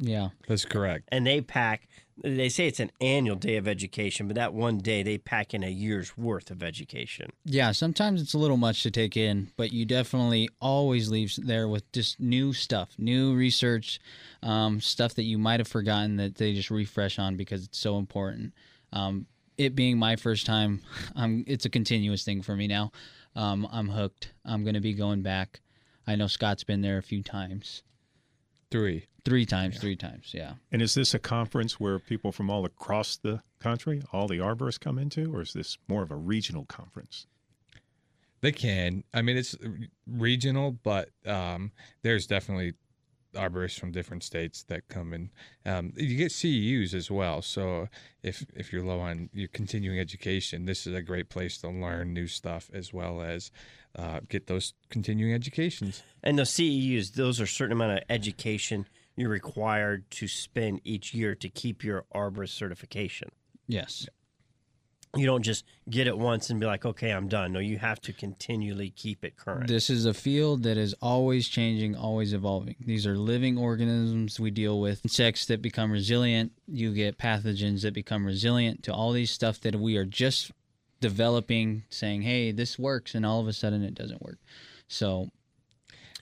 Yeah. 0.00 0.30
that's 0.48 0.64
correct 0.64 1.08
and 1.12 1.26
they 1.26 1.40
pack. 1.40 1.86
They 2.22 2.50
say 2.50 2.66
it's 2.66 2.80
an 2.80 2.92
annual 3.00 3.36
day 3.36 3.56
of 3.56 3.66
education, 3.66 4.26
but 4.26 4.36
that 4.36 4.52
one 4.52 4.76
day 4.78 5.02
they 5.02 5.16
pack 5.16 5.54
in 5.54 5.62
a 5.62 5.70
year's 5.70 6.18
worth 6.18 6.50
of 6.50 6.62
education. 6.62 7.30
Yeah, 7.46 7.72
sometimes 7.72 8.20
it's 8.20 8.34
a 8.34 8.38
little 8.38 8.58
much 8.58 8.82
to 8.82 8.90
take 8.90 9.16
in, 9.16 9.52
but 9.56 9.72
you 9.72 9.86
definitely 9.86 10.50
always 10.60 11.08
leave 11.08 11.32
there 11.38 11.66
with 11.66 11.90
just 11.92 12.20
new 12.20 12.52
stuff, 12.52 12.90
new 12.98 13.34
research, 13.34 14.00
um, 14.42 14.82
stuff 14.82 15.14
that 15.14 15.22
you 15.22 15.38
might 15.38 15.60
have 15.60 15.68
forgotten 15.68 16.16
that 16.16 16.34
they 16.34 16.52
just 16.52 16.70
refresh 16.70 17.18
on 17.18 17.36
because 17.36 17.64
it's 17.64 17.78
so 17.78 17.96
important. 17.96 18.52
Um, 18.92 19.24
it 19.56 19.74
being 19.74 19.98
my 19.98 20.16
first 20.16 20.44
time, 20.44 20.82
I'm, 21.16 21.44
it's 21.46 21.64
a 21.64 21.70
continuous 21.70 22.22
thing 22.22 22.42
for 22.42 22.54
me 22.54 22.66
now. 22.66 22.92
Um, 23.34 23.66
I'm 23.72 23.88
hooked. 23.88 24.32
I'm 24.44 24.62
going 24.62 24.74
to 24.74 24.80
be 24.80 24.92
going 24.92 25.22
back. 25.22 25.60
I 26.06 26.16
know 26.16 26.26
Scott's 26.26 26.64
been 26.64 26.82
there 26.82 26.98
a 26.98 27.02
few 27.02 27.22
times. 27.22 27.82
Three 28.70 29.06
Three 29.24 29.44
times, 29.44 29.78
three 29.78 29.96
times, 29.96 30.32
yeah. 30.32 30.54
And 30.72 30.80
is 30.80 30.94
this 30.94 31.12
a 31.12 31.18
conference 31.18 31.78
where 31.78 31.98
people 31.98 32.32
from 32.32 32.48
all 32.48 32.64
across 32.64 33.16
the 33.16 33.42
country, 33.58 34.02
all 34.12 34.26
the 34.26 34.38
arborists 34.38 34.80
come 34.80 34.98
into, 34.98 35.34
or 35.34 35.42
is 35.42 35.52
this 35.52 35.76
more 35.88 36.02
of 36.02 36.10
a 36.10 36.16
regional 36.16 36.64
conference? 36.64 37.26
They 38.40 38.52
can. 38.52 39.04
I 39.12 39.20
mean, 39.20 39.36
it's 39.36 39.54
regional, 40.06 40.72
but 40.72 41.10
um, 41.26 41.72
there's 42.02 42.26
definitely 42.26 42.72
arborists 43.34 43.78
from 43.78 43.92
different 43.92 44.22
states 44.22 44.62
that 44.64 44.88
come 44.88 45.12
in. 45.12 45.30
Um, 45.66 45.92
you 45.96 46.16
get 46.16 46.32
CEUs 46.32 46.94
as 46.94 47.10
well. 47.10 47.42
So 47.42 47.88
if 48.22 48.46
if 48.54 48.72
you're 48.72 48.84
low 48.84 49.00
on 49.00 49.28
your 49.34 49.48
continuing 49.48 50.00
education, 50.00 50.64
this 50.64 50.86
is 50.86 50.94
a 50.94 51.02
great 51.02 51.28
place 51.28 51.58
to 51.58 51.68
learn 51.68 52.14
new 52.14 52.26
stuff 52.26 52.70
as 52.72 52.94
well 52.94 53.20
as 53.20 53.50
uh, 53.96 54.20
get 54.28 54.46
those 54.46 54.74
continuing 54.88 55.34
educations. 55.34 56.02
And 56.22 56.38
the 56.38 56.44
CEUs, 56.44 57.14
those 57.14 57.40
are 57.40 57.44
a 57.44 57.48
certain 57.48 57.72
amount 57.72 57.98
of 57.98 58.04
education 58.08 58.86
you're 59.16 59.28
required 59.28 60.10
to 60.10 60.28
spend 60.28 60.80
each 60.84 61.12
year 61.12 61.34
to 61.34 61.48
keep 61.48 61.84
your 61.84 62.04
arborist 62.14 62.50
certification. 62.50 63.30
Yes. 63.66 64.06
You 65.16 65.26
don't 65.26 65.42
just 65.42 65.64
get 65.88 66.06
it 66.06 66.16
once 66.16 66.50
and 66.50 66.60
be 66.60 66.66
like, 66.66 66.86
okay, 66.86 67.10
I'm 67.10 67.26
done. 67.26 67.52
No, 67.52 67.58
you 67.58 67.78
have 67.78 68.00
to 68.02 68.12
continually 68.12 68.90
keep 68.90 69.24
it 69.24 69.36
current. 69.36 69.66
This 69.66 69.90
is 69.90 70.06
a 70.06 70.14
field 70.14 70.62
that 70.62 70.76
is 70.76 70.94
always 71.02 71.48
changing, 71.48 71.96
always 71.96 72.32
evolving. 72.32 72.76
These 72.80 73.08
are 73.08 73.16
living 73.16 73.58
organisms 73.58 74.38
we 74.38 74.52
deal 74.52 74.80
with. 74.80 75.04
Insects 75.04 75.46
that 75.46 75.60
become 75.60 75.90
resilient. 75.90 76.52
You 76.68 76.94
get 76.94 77.18
pathogens 77.18 77.82
that 77.82 77.92
become 77.92 78.24
resilient 78.24 78.84
to 78.84 78.94
all 78.94 79.10
these 79.10 79.32
stuff 79.32 79.60
that 79.62 79.74
we 79.74 79.96
are 79.96 80.04
just 80.04 80.52
developing, 81.00 81.84
saying, 81.88 82.22
hey, 82.22 82.52
this 82.52 82.78
works, 82.78 83.14
and 83.14 83.24
all 83.24 83.40
of 83.40 83.48
a 83.48 83.52
sudden 83.52 83.82
it 83.82 83.94
doesn't 83.94 84.22
work. 84.22 84.38
So, 84.88 85.28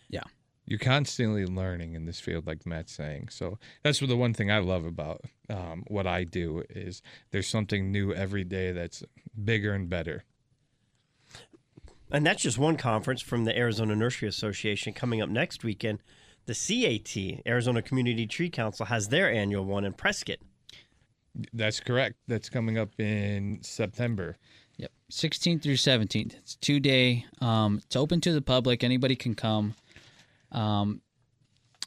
yeah. 0.09 0.25
You're 0.67 0.79
constantly 0.79 1.47
learning 1.47 1.95
in 1.95 2.05
this 2.05 2.21
field, 2.21 2.47
like 2.47 2.67
Matt's 2.67 2.93
saying. 2.93 3.29
So 3.31 3.59
that's 3.83 4.01
the 4.01 4.17
one 4.17 4.35
thing 4.35 4.51
I 4.51 4.59
love 4.59 4.85
about 4.85 5.23
um, 5.49 5.85
what 5.89 6.07
I 6.07 6.25
do 6.25 6.63
is 6.69 7.01
there's 7.31 7.49
something 7.49 7.91
new 7.91 8.13
every 8.13 8.45
day 8.45 8.73
that's 8.73 9.03
bigger 9.43 9.73
and 9.73 9.89
better. 9.89 10.25
And 12.11 12.27
that's 12.27 12.43
just 12.43 12.59
one 12.59 12.77
conference 12.77 13.21
from 13.21 13.45
the 13.45 13.57
Arizona 13.57 13.95
Nursery 13.95 14.29
Association 14.29 14.93
coming 14.93 15.21
up 15.21 15.29
next 15.29 15.65
weekend. 15.65 16.01
The 16.47 16.55
CAT, 16.55 17.43
Arizona 17.47 17.83
Community 17.83 18.27
Tree 18.27 18.49
Council, 18.49 18.87
has 18.87 19.09
their 19.09 19.31
annual 19.31 19.65
one 19.65 19.85
in 19.85 19.93
Prescott. 19.93 20.39
That's 21.53 21.81
correct. 21.81 22.17
That's 22.27 22.49
coming 22.49 22.79
up 22.79 22.99
in 22.99 23.59
September. 23.63 24.39
Yep. 24.79 24.91
16th 25.11 25.63
through 25.63 25.75
17th. 25.77 26.35
It's 26.37 26.55
two 26.57 26.81
day. 26.81 27.27
Um, 27.41 27.81
it's 27.85 27.97
open 27.97 28.21
to 28.23 28.33
the 28.33 28.41
public. 28.43 28.83
Anybody 28.83 29.17
can 29.17 29.35
come. 29.35 29.75
Um, 30.53 31.03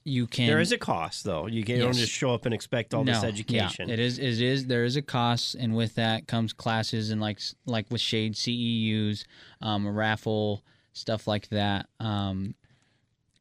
you 0.04 0.26
can. 0.28 0.48
There 0.48 0.60
is 0.60 0.72
a 0.72 0.78
cost, 0.78 1.24
though. 1.24 1.46
You 1.48 1.64
can- 1.64 1.76
you 1.76 1.82
don't 1.82 1.90
Yes. 1.90 2.00
just 2.00 2.12
show 2.14 2.34
up 2.34 2.46
and 2.46 2.54
expect 2.56 2.94
all 2.94 3.04
this 3.04 3.24
education. 3.24 3.88
Yeah, 3.88 3.94
it 3.94 4.00
is. 4.00 4.18
It 4.18 4.42
is. 4.42 4.66
There 4.66 4.84
is 4.84 4.96
a 4.96 5.02
cost, 5.02 5.54
and 5.56 5.76
with 5.76 5.96
that 5.96 6.28
comes 6.28 6.54
classes 6.54 7.12
and 7.12 7.22
like 7.22 7.40
like 7.66 7.90
with 7.92 8.02
Shade 8.02 8.36
CEUs, 8.36 9.26
um, 9.62 9.86
a 9.86 9.92
raffle, 9.92 10.64
stuff 10.94 11.28
like 11.28 11.50
that. 11.50 11.88
Um, 12.00 12.56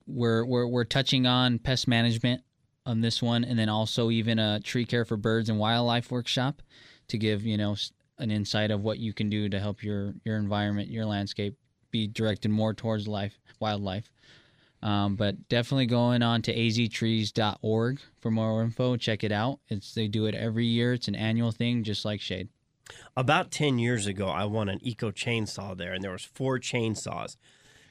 we're 0.07 0.45
we're 0.45 0.67
we're 0.67 0.85
touching 0.85 1.27
on 1.27 1.59
pest 1.59 1.89
management 1.89 2.43
on 2.85 3.01
this 3.01 3.23
one, 3.23 3.43
and 3.43 3.59
then 3.59 3.71
also 3.71 4.11
even 4.11 4.39
a 4.39 4.61
tree 4.61 4.85
care 4.85 5.07
for 5.07 5.17
birds 5.17 5.49
and 5.49 5.59
wildlife 5.59 6.11
workshop 6.11 6.61
to 7.09 7.17
give 7.17 7.43
you 7.47 7.57
know 7.57 7.75
an 8.21 8.31
insight 8.31 8.71
of 8.71 8.83
what 8.83 8.99
you 8.99 9.13
can 9.13 9.29
do 9.29 9.49
to 9.49 9.59
help 9.59 9.83
your 9.83 10.15
your 10.25 10.37
environment, 10.37 10.91
your 10.91 11.07
landscape 11.07 11.57
be 11.91 12.07
directed 12.07 12.51
more 12.51 12.75
towards 12.75 13.09
life 13.09 13.39
wildlife. 13.59 14.11
Um, 14.83 15.17
but 15.17 15.49
definitely 15.49 15.87
going 15.87 16.23
on 16.23 16.41
to 16.43 16.55
aztrees.org 16.55 18.01
for 18.19 18.31
more 18.31 18.63
info. 18.63 18.97
Check 18.97 19.23
it 19.23 19.33
out. 19.33 19.61
It's 19.69 19.93
they 19.93 20.09
do 20.09 20.27
it 20.27 20.35
every 20.35 20.65
year. 20.67 20.95
It's 20.95 21.09
an 21.09 21.15
annual 21.15 21.51
thing, 21.51 21.85
just 21.85 22.05
like 22.05 22.21
Shade. 22.21 22.49
About 23.17 23.51
10 23.51 23.79
years 23.79 24.07
ago, 24.07 24.29
I 24.29 24.47
won 24.47 24.69
an 24.69 24.81
Echo 24.85 25.11
chainsaw 25.11 25.77
there, 25.77 25.93
and 25.93 26.03
there 26.03 26.11
was 26.13 26.25
four 26.25 26.59
chainsaws. 26.59 27.37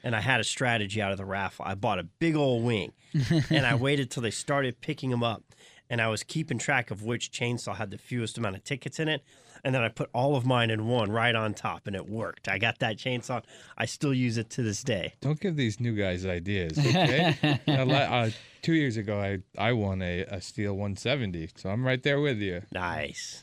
And 0.02 0.16
I 0.16 0.20
had 0.20 0.40
a 0.40 0.44
strategy 0.44 1.00
out 1.00 1.12
of 1.12 1.18
the 1.18 1.26
raffle. 1.26 1.66
I 1.68 1.74
bought 1.74 1.98
a 1.98 2.04
big 2.04 2.34
old 2.34 2.64
wing, 2.64 2.92
and 3.50 3.66
I 3.66 3.74
waited 3.74 4.10
till 4.10 4.22
they 4.22 4.30
started 4.30 4.80
picking 4.80 5.10
them 5.10 5.22
up. 5.22 5.44
And 5.90 6.00
I 6.00 6.08
was 6.08 6.22
keeping 6.22 6.56
track 6.56 6.90
of 6.90 7.02
which 7.02 7.32
chainsaw 7.32 7.76
had 7.76 7.90
the 7.90 7.98
fewest 7.98 8.38
amount 8.38 8.56
of 8.56 8.64
tickets 8.64 8.98
in 8.98 9.08
it. 9.08 9.22
And 9.64 9.74
then 9.74 9.82
I 9.82 9.88
put 9.88 10.08
all 10.14 10.36
of 10.36 10.46
mine 10.46 10.70
in 10.70 10.86
one 10.86 11.10
right 11.10 11.34
on 11.34 11.52
top, 11.52 11.86
and 11.86 11.94
it 11.94 12.08
worked. 12.08 12.48
I 12.48 12.56
got 12.56 12.78
that 12.78 12.96
chainsaw. 12.96 13.42
I 13.76 13.84
still 13.84 14.14
use 14.14 14.38
it 14.38 14.48
to 14.50 14.62
this 14.62 14.82
day. 14.82 15.14
Don't 15.20 15.38
give 15.38 15.56
these 15.56 15.80
new 15.80 15.94
guys 15.94 16.24
ideas, 16.24 16.78
okay? 16.78 17.36
Uh, 17.68 17.92
uh, 17.92 18.30
two 18.62 18.74
years 18.74 18.96
ago, 18.96 19.20
I, 19.20 19.38
I 19.58 19.72
won 19.72 20.00
a, 20.00 20.20
a 20.22 20.36
Stihl 20.36 20.70
170, 20.70 21.50
so 21.56 21.68
I'm 21.68 21.84
right 21.84 22.02
there 22.02 22.20
with 22.20 22.38
you. 22.38 22.62
Nice. 22.72 23.42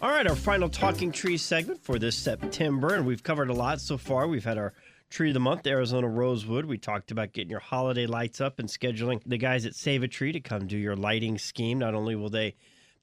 All 0.00 0.10
right, 0.10 0.26
our 0.26 0.36
final 0.36 0.68
talking 0.68 1.10
trees 1.10 1.42
segment 1.42 1.82
for 1.82 1.98
this 1.98 2.16
September, 2.16 2.94
and 2.94 3.04
we've 3.04 3.22
covered 3.22 3.50
a 3.50 3.52
lot 3.52 3.80
so 3.80 3.98
far. 3.98 4.28
We've 4.28 4.44
had 4.44 4.56
our 4.56 4.72
tree 5.10 5.28
of 5.28 5.34
the 5.34 5.40
month, 5.40 5.66
Arizona 5.66 6.08
rosewood. 6.08 6.66
We 6.66 6.78
talked 6.78 7.10
about 7.10 7.32
getting 7.32 7.50
your 7.50 7.60
holiday 7.60 8.06
lights 8.06 8.40
up 8.40 8.58
and 8.58 8.68
scheduling 8.68 9.20
the 9.24 9.38
guys 9.38 9.66
at 9.66 9.74
Save 9.74 10.02
a 10.02 10.08
Tree 10.08 10.32
to 10.32 10.40
come 10.40 10.66
do 10.66 10.76
your 10.76 10.96
lighting 10.96 11.38
scheme. 11.38 11.78
Not 11.78 11.94
only 11.94 12.14
will 12.14 12.30
they 12.30 12.54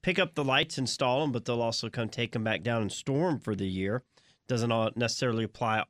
pick 0.02 0.18
up 0.18 0.34
the 0.34 0.44
lights, 0.44 0.78
install 0.78 1.20
them, 1.20 1.32
but 1.32 1.44
they'll 1.44 1.62
also 1.62 1.88
come 1.88 2.08
take 2.08 2.32
them 2.32 2.44
back 2.44 2.62
down 2.62 2.82
and 2.82 2.92
store 2.92 3.30
them 3.30 3.38
for 3.40 3.54
the 3.54 3.66
year. 3.66 4.02
Doesn't 4.48 4.96
necessarily 4.96 5.44
apply 5.44 5.84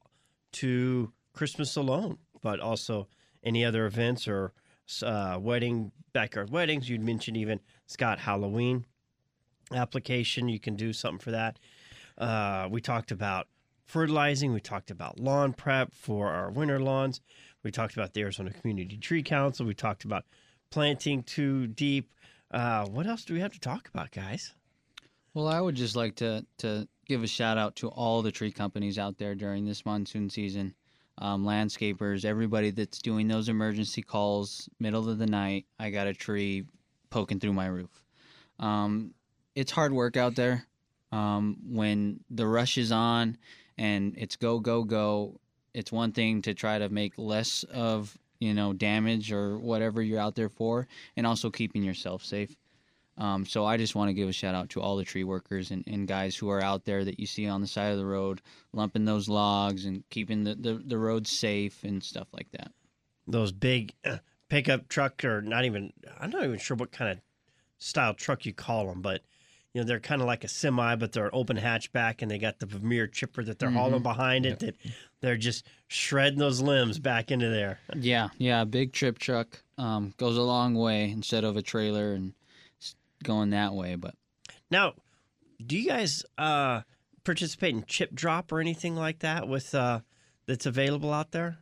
to 0.52 1.12
Christmas 1.34 1.76
alone, 1.76 2.18
but 2.40 2.60
also 2.60 3.08
any 3.44 3.64
other 3.64 3.84
events 3.84 4.26
or 4.26 4.52
uh, 5.02 5.38
wedding, 5.40 5.92
backyard 6.12 6.50
weddings. 6.50 6.88
You'd 6.88 7.02
mentioned 7.02 7.36
even 7.36 7.60
Scott 7.86 8.18
Halloween 8.18 8.86
application. 9.74 10.48
You 10.48 10.60
can 10.60 10.76
do 10.76 10.92
something 10.92 11.18
for 11.18 11.32
that. 11.32 11.58
Uh, 12.16 12.68
we 12.70 12.80
talked 12.80 13.10
about 13.10 13.48
fertilizing. 13.86 14.52
We 14.52 14.60
talked 14.60 14.90
about 14.90 15.18
lawn 15.18 15.52
prep 15.52 15.94
for 15.94 16.30
our 16.30 16.50
winter 16.50 16.78
lawns. 16.78 17.20
We 17.62 17.70
talked 17.70 17.94
about 17.94 18.12
the 18.12 18.20
Arizona 18.20 18.52
Community 18.52 18.96
Tree 18.96 19.22
Council. 19.22 19.66
We 19.66 19.74
talked 19.74 20.04
about 20.04 20.24
planting 20.70 21.22
too 21.22 21.66
deep. 21.66 22.12
Uh, 22.50 22.86
what 22.86 23.06
else 23.06 23.24
do 23.24 23.34
we 23.34 23.40
have 23.40 23.52
to 23.52 23.60
talk 23.60 23.88
about, 23.88 24.10
guys? 24.10 24.54
Well, 25.34 25.48
I 25.48 25.60
would 25.60 25.74
just 25.74 25.96
like 25.96 26.16
to 26.16 26.46
to 26.58 26.88
give 27.06 27.22
a 27.22 27.26
shout 27.26 27.58
out 27.58 27.76
to 27.76 27.88
all 27.88 28.22
the 28.22 28.32
tree 28.32 28.52
companies 28.52 28.98
out 28.98 29.18
there 29.18 29.34
during 29.34 29.64
this 29.64 29.84
monsoon 29.84 30.30
season, 30.30 30.74
um, 31.18 31.44
landscapers, 31.44 32.24
everybody 32.24 32.70
that's 32.70 33.00
doing 33.00 33.28
those 33.28 33.48
emergency 33.48 34.02
calls, 34.02 34.68
middle 34.80 35.08
of 35.08 35.18
the 35.18 35.26
night. 35.26 35.66
I 35.78 35.90
got 35.90 36.06
a 36.06 36.14
tree 36.14 36.64
poking 37.10 37.38
through 37.38 37.52
my 37.52 37.66
roof. 37.66 37.90
Um, 38.58 39.12
it's 39.54 39.72
hard 39.72 39.92
work 39.92 40.16
out 40.16 40.34
there. 40.34 40.66
Um, 41.12 41.58
when 41.68 42.20
the 42.30 42.46
rush 42.46 42.78
is 42.78 42.90
on 42.90 43.38
and 43.78 44.14
it's 44.16 44.36
go 44.36 44.58
go 44.58 44.84
go, 44.84 45.40
it's 45.74 45.92
one 45.92 46.12
thing 46.12 46.42
to 46.42 46.54
try 46.54 46.78
to 46.78 46.88
make 46.88 47.14
less 47.16 47.64
of 47.64 48.16
you 48.38 48.54
know 48.54 48.72
damage 48.72 49.32
or 49.32 49.58
whatever 49.58 50.02
you're 50.02 50.20
out 50.20 50.34
there 50.34 50.48
for, 50.48 50.86
and 51.16 51.26
also 51.26 51.50
keeping 51.50 51.82
yourself 51.82 52.24
safe. 52.24 52.56
Um, 53.18 53.46
so 53.46 53.64
I 53.64 53.78
just 53.78 53.94
want 53.94 54.10
to 54.10 54.14
give 54.14 54.28
a 54.28 54.32
shout 54.32 54.54
out 54.54 54.68
to 54.70 54.80
all 54.82 54.96
the 54.96 55.04
tree 55.04 55.24
workers 55.24 55.70
and, 55.70 55.84
and 55.86 56.06
guys 56.06 56.36
who 56.36 56.50
are 56.50 56.62
out 56.62 56.84
there 56.84 57.02
that 57.04 57.18
you 57.18 57.26
see 57.26 57.48
on 57.48 57.62
the 57.62 57.66
side 57.66 57.92
of 57.92 57.98
the 57.98 58.04
road, 58.04 58.42
lumping 58.74 59.06
those 59.06 59.28
logs 59.28 59.86
and 59.86 60.04
keeping 60.10 60.44
the, 60.44 60.54
the, 60.54 60.74
the 60.74 60.98
roads 60.98 61.30
safe 61.30 61.82
and 61.82 62.02
stuff 62.02 62.28
like 62.34 62.50
that. 62.52 62.72
Those 63.26 63.52
big 63.52 63.94
uh, 64.04 64.18
pickup 64.50 64.88
truck, 64.88 65.24
or 65.24 65.40
not 65.40 65.64
even, 65.64 65.94
I'm 66.20 66.30
not 66.30 66.44
even 66.44 66.58
sure 66.58 66.76
what 66.76 66.92
kind 66.92 67.10
of 67.10 67.20
style 67.78 68.12
truck 68.12 68.44
you 68.44 68.52
call 68.52 68.86
them, 68.86 69.00
but 69.00 69.22
you 69.76 69.82
know 69.82 69.86
they're 69.86 70.00
kind 70.00 70.22
of 70.22 70.26
like 70.26 70.42
a 70.42 70.48
semi, 70.48 70.96
but 70.96 71.12
they're 71.12 71.28
open 71.34 71.58
hatchback, 71.58 72.22
and 72.22 72.30
they 72.30 72.38
got 72.38 72.60
the 72.60 72.64
Vermeer 72.64 73.06
chipper 73.06 73.44
that 73.44 73.58
they're 73.58 73.68
hauling 73.68 74.02
behind 74.02 74.46
it. 74.46 74.58
That 74.60 74.74
they're 75.20 75.36
just 75.36 75.66
shredding 75.86 76.38
those 76.38 76.62
limbs 76.62 76.98
back 76.98 77.30
into 77.30 77.50
there. 77.50 77.78
Yeah, 77.94 78.30
yeah, 78.38 78.64
big 78.64 78.94
trip 78.94 79.18
truck 79.18 79.62
um, 79.76 80.14
goes 80.16 80.38
a 80.38 80.42
long 80.42 80.76
way 80.76 81.10
instead 81.10 81.44
of 81.44 81.58
a 81.58 81.62
trailer 81.62 82.14
and 82.14 82.32
going 83.22 83.50
that 83.50 83.74
way. 83.74 83.96
But 83.96 84.14
Now, 84.70 84.94
do 85.64 85.76
you 85.76 85.86
guys 85.86 86.24
uh, 86.38 86.80
participate 87.22 87.74
in 87.74 87.84
chip 87.86 88.14
drop 88.14 88.52
or 88.52 88.60
anything 88.60 88.96
like 88.96 89.18
that 89.18 89.46
with 89.46 89.74
uh, 89.74 90.00
that's 90.46 90.64
available 90.64 91.12
out 91.12 91.32
there? 91.32 91.58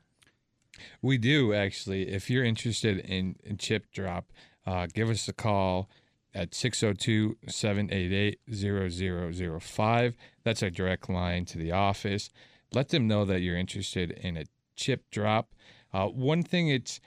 We 1.03 1.19
do 1.19 1.53
actually. 1.53 2.11
If 2.11 2.31
you're 2.31 2.45
interested 2.45 3.01
in, 3.01 3.35
in 3.43 3.59
chip 3.59 3.91
drop, 3.91 4.31
uh, 4.65 4.87
give 4.87 5.11
us 5.11 5.27
a 5.27 5.33
call 5.33 5.89
at 6.35 6.55
602 6.55 7.37
788 7.49 8.41
0005. 8.53 10.17
That's 10.43 10.63
our 10.63 10.71
direct 10.71 11.09
line 11.09 11.45
to 11.47 11.59
the 11.59 11.73
office. 11.73 12.31
Let 12.73 12.89
them 12.89 13.07
know 13.07 13.25
that 13.25 13.41
you're 13.41 13.57
interested 13.57 14.11
in 14.11 14.37
a 14.37 14.45
chip 14.77 15.11
drop. 15.11 15.55
Uh, 15.93 16.07
one 16.09 16.43
thing 16.43 16.69
it's 16.69 17.01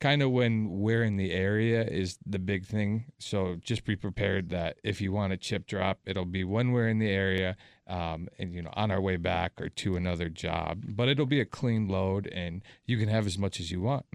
kind 0.00 0.22
of 0.22 0.30
when 0.30 0.70
we're 0.70 1.02
in 1.02 1.16
the 1.16 1.32
area 1.32 1.82
is 1.82 2.18
the 2.24 2.38
big 2.38 2.64
thing. 2.64 3.06
So 3.18 3.56
just 3.60 3.84
be 3.84 3.96
prepared 3.96 4.50
that 4.50 4.78
if 4.84 5.00
you 5.00 5.12
want 5.12 5.32
a 5.32 5.36
chip 5.36 5.66
drop, 5.66 5.98
it'll 6.06 6.24
be 6.24 6.44
when 6.44 6.70
we're 6.72 6.88
in 6.88 6.98
the 6.98 7.10
area 7.10 7.56
um, 7.88 8.28
and 8.38 8.54
you 8.54 8.62
know 8.62 8.70
on 8.74 8.90
our 8.90 9.00
way 9.00 9.16
back 9.16 9.60
or 9.60 9.68
to 9.68 9.96
another 9.96 10.28
job. 10.28 10.84
But 10.86 11.08
it'll 11.08 11.26
be 11.26 11.40
a 11.40 11.46
clean 11.46 11.88
load, 11.88 12.26
and 12.28 12.62
you 12.86 12.98
can 12.98 13.08
have 13.08 13.26
as 13.26 13.38
much 13.38 13.58
as 13.60 13.70
you 13.70 13.80
want. 13.80 14.06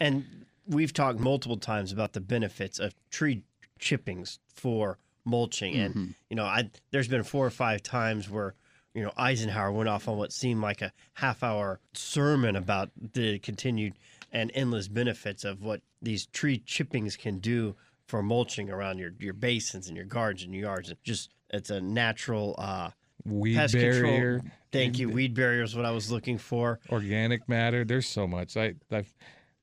And 0.00 0.46
we've 0.66 0.92
talked 0.92 1.18
multiple 1.18 1.56
times 1.56 1.92
about 1.92 2.12
the 2.12 2.20
benefits 2.20 2.78
of 2.78 2.94
tree 3.10 3.42
chippings 3.78 4.38
for 4.54 4.98
mulching, 5.24 5.74
and 5.74 6.14
you 6.30 6.36
know, 6.36 6.44
I 6.44 6.70
there's 6.90 7.08
been 7.08 7.22
four 7.22 7.46
or 7.46 7.50
five 7.50 7.82
times 7.82 8.28
where 8.30 8.54
you 8.98 9.04
know, 9.04 9.12
Eisenhower 9.16 9.70
went 9.70 9.88
off 9.88 10.08
on 10.08 10.16
what 10.16 10.32
seemed 10.32 10.60
like 10.60 10.82
a 10.82 10.92
half 11.14 11.44
hour 11.44 11.78
sermon 11.92 12.56
about 12.56 12.90
the 13.14 13.38
continued 13.38 13.94
and 14.32 14.50
endless 14.54 14.88
benefits 14.88 15.44
of 15.44 15.62
what 15.62 15.82
these 16.02 16.26
tree 16.26 16.58
chippings 16.58 17.16
can 17.16 17.38
do 17.38 17.76
for 18.06 18.22
mulching 18.22 18.70
around 18.70 18.98
your, 18.98 19.12
your 19.20 19.34
basins 19.34 19.86
and 19.86 19.96
your 19.96 20.06
gardens 20.06 20.42
and 20.42 20.52
your 20.52 20.64
yards. 20.64 20.88
And 20.88 20.98
just 21.04 21.30
it's 21.50 21.70
a 21.70 21.80
natural 21.80 22.56
uh, 22.58 22.90
Weed 23.24 23.54
pest 23.54 23.74
barrier, 23.74 24.38
control. 24.38 24.52
Thank 24.72 24.98
you. 24.98 25.08
Weed 25.10 25.34
barrier 25.34 25.62
is 25.62 25.76
what 25.76 25.84
I 25.84 25.90
was 25.90 26.10
looking 26.10 26.38
for. 26.38 26.80
organic 26.90 27.48
matter. 27.48 27.84
There's 27.84 28.08
so 28.08 28.26
much. 28.26 28.56
I, 28.56 28.74
I've, 28.90 29.12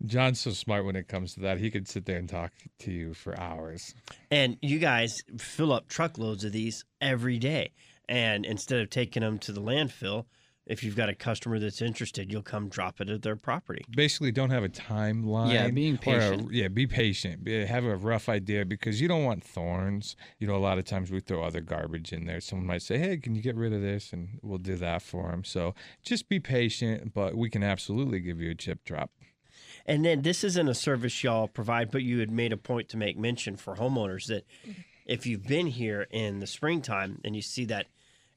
John's 0.05 0.39
so 0.39 0.51
smart 0.51 0.85
when 0.85 0.95
it 0.95 1.07
comes 1.07 1.33
to 1.35 1.39
that. 1.41 1.57
He 1.59 1.71
could 1.71 1.87
sit 1.87 2.05
there 2.05 2.17
and 2.17 2.27
talk 2.27 2.51
to 2.79 2.91
you 2.91 3.13
for 3.13 3.39
hours. 3.39 3.93
And 4.29 4.57
you 4.61 4.79
guys 4.79 5.21
fill 5.37 5.71
up 5.71 5.87
truckloads 5.87 6.43
of 6.43 6.51
these 6.51 6.83
every 7.01 7.39
day. 7.39 7.71
And 8.07 8.45
instead 8.45 8.81
of 8.81 8.89
taking 8.89 9.21
them 9.23 9.39
to 9.39 9.51
the 9.51 9.61
landfill, 9.61 10.25
if 10.67 10.83
you've 10.83 10.95
got 10.95 11.09
a 11.09 11.15
customer 11.15 11.59
that's 11.59 11.81
interested, 11.81 12.31
you'll 12.31 12.41
come 12.41 12.69
drop 12.69 12.99
it 12.99 13.09
at 13.09 13.21
their 13.21 13.35
property. 13.35 13.83
Basically, 13.95 14.31
don't 14.31 14.49
have 14.49 14.63
a 14.63 14.69
timeline. 14.69 15.53
Yeah, 15.53 15.69
being 15.69 15.93
or 15.93 15.95
a- 15.95 15.99
patient. 15.99 16.51
yeah, 16.51 16.67
be 16.67 16.87
patient. 16.87 17.43
Be- 17.43 17.65
Have 17.65 17.85
a 17.85 17.95
rough 17.95 18.27
idea 18.29 18.65
because 18.65 18.99
you 18.99 19.07
don't 19.07 19.23
want 19.23 19.43
thorns. 19.43 20.15
You 20.39 20.47
know, 20.47 20.55
a 20.55 20.57
lot 20.57 20.77
of 20.79 20.85
times 20.85 21.11
we 21.11 21.19
throw 21.19 21.43
other 21.43 21.61
garbage 21.61 22.11
in 22.11 22.25
there. 22.25 22.41
Someone 22.41 22.65
might 22.67 22.81
say, 22.81 22.97
"Hey, 22.97 23.17
can 23.17 23.35
you 23.35 23.41
get 23.43 23.55
rid 23.55 23.73
of 23.73 23.81
this?" 23.81 24.11
And 24.11 24.39
we'll 24.41 24.57
do 24.57 24.75
that 24.75 25.03
for 25.03 25.29
them. 25.31 25.43
So 25.43 25.75
just 26.03 26.29
be 26.29 26.39
patient, 26.39 27.13
but 27.13 27.35
we 27.35 27.49
can 27.49 27.61
absolutely 27.63 28.19
give 28.19 28.39
you 28.41 28.49
a 28.51 28.55
chip 28.55 28.83
drop. 28.83 29.11
And 29.85 30.03
then 30.03 30.23
this 30.23 30.43
isn't 30.43 30.67
a 30.67 30.73
service 30.73 31.23
y'all 31.23 31.47
provide, 31.47 31.91
but 31.91 32.01
you 32.01 32.19
had 32.19 32.31
made 32.31 32.51
a 32.51 32.57
point 32.57 32.89
to 32.89 32.97
make 32.97 33.17
mention 33.17 33.55
for 33.55 33.75
homeowners 33.75 34.27
that 34.27 34.45
if 35.05 35.27
you've 35.27 35.45
been 35.45 35.67
here 35.67 36.07
in 36.09 36.39
the 36.39 36.47
springtime 36.47 37.21
and 37.23 37.35
you 37.35 37.41
see 37.41 37.65
that 37.65 37.87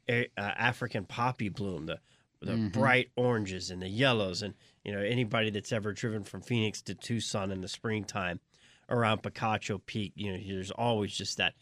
uh, 0.09 0.25
African 0.37 1.05
poppy 1.05 1.49
bloom, 1.49 1.87
the 1.87 2.01
the 2.41 2.71
bright 2.73 3.11
oranges 3.17 3.71
and 3.71 3.83
the 3.83 3.89
yellows, 3.89 4.43
and 4.43 4.55
you 4.85 4.93
know 4.93 5.01
anybody 5.01 5.51
that's 5.51 5.73
ever 5.73 5.93
driven 5.93 6.23
from 6.23 6.41
Phoenix 6.41 6.81
to 6.83 6.95
Tucson 6.95 7.51
in 7.51 7.63
the 7.63 7.69
springtime 7.69 8.41
around 8.89 9.23
Picacho 9.23 9.81
Peak, 9.85 10.13
you 10.15 10.33
know 10.33 10.39
there's 10.47 10.71
always 10.71 11.13
just 11.13 11.37
that 11.39 11.55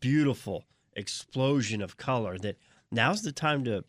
beautiful 0.00 0.64
explosion 0.94 1.82
of 1.82 1.96
color. 1.96 2.38
That 2.38 2.56
now's 2.90 3.22
the 3.22 3.32
time 3.32 3.64
to 3.64 3.84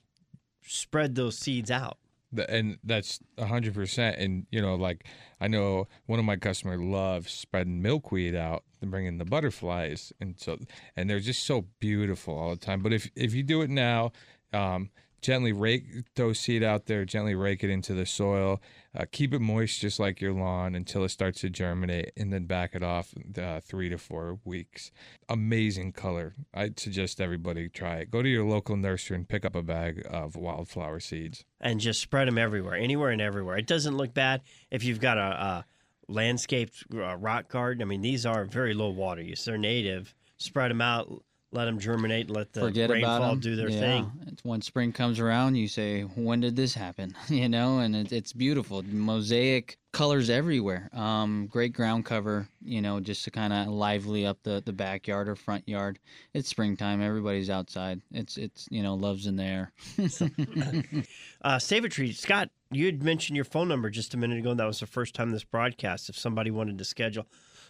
spread 0.66 1.16
those 1.16 1.38
seeds 1.38 1.70
out. 1.70 1.98
And 2.38 2.78
that's 2.84 3.20
a 3.38 3.46
hundred 3.46 3.74
percent. 3.74 4.18
And 4.18 4.46
you 4.52 4.62
know, 4.62 4.76
like 4.76 5.06
I 5.40 5.48
know 5.48 5.88
one 6.06 6.20
of 6.20 6.26
my 6.26 6.36
customers 6.36 6.80
loves 6.82 7.32
spreading 7.32 7.82
milkweed 7.82 8.36
out 8.36 8.64
and 8.82 8.92
bringing 8.92 9.18
the 9.18 9.26
butterflies, 9.26 10.14
and 10.20 10.40
so 10.40 10.58
and 10.96 11.10
they're 11.10 11.20
just 11.20 11.46
so 11.46 11.66
beautiful 11.80 12.38
all 12.38 12.52
the 12.52 12.56
time. 12.58 12.82
But 12.82 12.94
if 12.94 13.10
if 13.16 13.34
you 13.34 13.44
do 13.44 13.62
it 13.62 13.70
now, 13.70 14.12
um, 14.54 14.90
gently 15.24 15.52
rake 15.52 15.86
throw 16.16 16.34
seed 16.34 16.62
out 16.62 16.86
there, 16.86 17.06
gently 17.06 17.34
rake 17.34 17.64
it 17.64 17.70
into 17.70 17.94
the 17.94 18.06
soil, 18.06 18.62
uh, 18.96 19.06
keep 19.12 19.34
it 19.34 19.40
moist 19.40 19.80
just 19.80 20.00
like 20.00 20.22
your 20.22 20.34
lawn 20.34 20.76
until 20.76 21.04
it 21.04 21.10
starts 21.10 21.42
to 21.42 21.50
germinate, 21.50 22.12
and 22.16 22.32
then 22.32 22.46
back 22.46 22.76
it 22.76 22.84
off 22.84 23.14
uh, 23.38 23.60
three 23.62 23.90
to 23.90 23.98
four 23.98 24.40
weeks. 24.46 24.92
Amazing 25.30 25.94
color. 25.94 26.36
I'd 26.54 26.80
suggest 26.80 27.20
everybody 27.20 27.70
try 27.70 27.98
it. 27.98 28.12
Go 28.12 28.22
to 28.22 28.30
your 28.30 28.46
local 28.46 28.76
nursery 28.78 29.16
and 29.16 29.28
pick 29.28 29.46
up 29.46 29.56
a 29.56 29.64
bag 29.64 30.06
of 30.10 30.36
wildflower 30.36 31.00
seeds. 31.00 31.46
and 31.60 31.80
just 31.80 32.02
spread 32.02 32.28
them 32.28 32.38
everywhere, 32.38 32.76
anywhere 32.76 33.10
and 33.10 33.22
everywhere. 33.22 33.58
It 33.58 33.68
doesn't 33.68 33.96
look 33.96 34.14
bad 34.14 34.42
if 34.70 34.84
you've 34.84 35.00
got 35.00 35.18
a, 35.18 35.22
a 35.22 35.66
landscaped 36.10 36.84
uh, 36.94 37.16
rock 37.16 37.48
garden. 37.48 37.82
I 37.82 37.86
mean, 37.86 38.02
these 38.02 38.26
are 38.26 38.44
very 38.44 38.74
low 38.74 38.90
water 38.90 39.22
use. 39.22 39.46
They're 39.46 39.58
native. 39.58 40.14
Spread 40.38 40.72
them 40.72 40.82
out, 40.82 41.24
let 41.54 41.66
them 41.66 41.80
germinate, 41.80 42.30
let 42.30 42.52
the 42.52 42.62
Forget 42.62 42.90
rainfall 42.90 43.36
do 43.36 43.56
their 43.56 43.70
yeah. 43.70 43.80
thing. 43.80 44.12
It's 44.28 44.44
when 44.44 44.62
spring 44.62 44.92
comes 44.92 45.20
around, 45.20 45.56
you 45.56 45.68
say, 45.68 46.02
"When 46.02 46.40
did 46.40 46.56
this 46.56 46.74
happen?" 46.74 47.16
you 47.28 47.48
know, 47.48 47.80
and 47.80 47.96
it, 47.96 48.12
it's 48.12 48.34
beautiful. 48.34 48.84
Mosaic 48.84 49.78
colors 49.92 50.30
everywhere. 50.30 50.90
Um, 50.94 51.48
great 51.48 51.74
ground 51.74 52.06
cover. 52.06 52.48
You 52.64 52.82
know, 52.82 53.00
just 53.00 53.24
to 53.26 53.32
kind 53.32 53.54
of 53.54 53.68
lively 53.68 54.26
up 54.26 54.40
the, 54.44 54.64
the 54.66 54.74
backyard 54.74 55.30
or 55.30 55.36
front 55.36 55.68
yard. 55.70 56.00
It's 56.34 56.50
springtime. 56.50 57.02
Everybody's 57.02 57.50
outside. 57.50 58.02
It's 58.12 58.38
it's 58.38 58.68
you 58.72 58.82
know 58.82 58.96
loves 58.96 59.28
in 59.28 59.36
the 59.36 59.44
air. 59.44 59.72
Uh, 61.44 61.60
Save 61.60 61.84
a 61.84 61.90
Tree, 61.90 62.14
Scott. 62.14 62.50
You 62.72 62.86
had 62.86 63.04
mentioned 63.04 63.36
your 63.36 63.44
phone 63.44 63.68
number 63.68 63.90
just 63.90 64.14
a 64.14 64.18
minute 64.18 64.40
ago, 64.40 64.52
and 64.52 64.60
that 64.62 64.66
was 64.66 64.80
the 64.80 64.86
first 64.86 65.14
time 65.14 65.32
this 65.32 65.44
broadcast. 65.44 66.08
If 66.08 66.18
somebody 66.18 66.52
wanted 66.52 66.78
to 66.78 66.86
schedule 66.86 67.28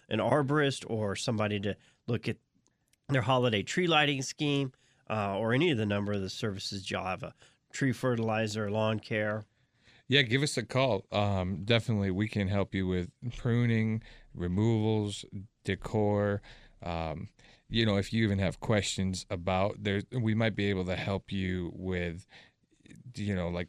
an 0.08 0.20
arborist 0.20 0.84
or 0.88 1.16
somebody 1.16 1.58
to 1.58 1.76
look 2.06 2.28
at 2.28 2.36
their 3.08 3.22
holiday 3.22 3.62
tree 3.62 3.86
lighting 3.86 4.22
scheme, 4.22 4.72
uh, 5.10 5.36
or 5.38 5.52
any 5.52 5.70
of 5.70 5.78
the 5.78 5.86
number 5.86 6.12
of 6.12 6.22
the 6.22 6.30
services 6.30 6.90
y'all 6.90 7.04
have, 7.04 7.22
a 7.22 7.34
tree 7.72 7.92
fertilizer, 7.92 8.70
lawn 8.70 8.98
care, 8.98 9.44
Yeah, 10.08 10.22
give 10.22 10.42
us 10.42 10.56
a 10.56 10.62
call. 10.62 11.04
Um, 11.12 11.62
definitely, 11.64 12.10
we 12.10 12.28
can 12.28 12.48
help 12.48 12.74
you 12.74 12.86
with 12.86 13.10
pruning, 13.36 14.02
removals, 14.34 15.24
decor. 15.64 16.42
Um, 16.82 17.28
you 17.68 17.86
know, 17.86 17.96
if 17.96 18.12
you 18.12 18.24
even 18.24 18.38
have 18.38 18.60
questions 18.60 19.24
about 19.30 19.82
there, 19.82 20.02
we 20.12 20.34
might 20.34 20.54
be 20.54 20.66
able 20.66 20.84
to 20.84 20.96
help 20.96 21.32
you 21.32 21.72
with, 21.74 22.26
you 23.16 23.34
know, 23.34 23.48
like 23.48 23.68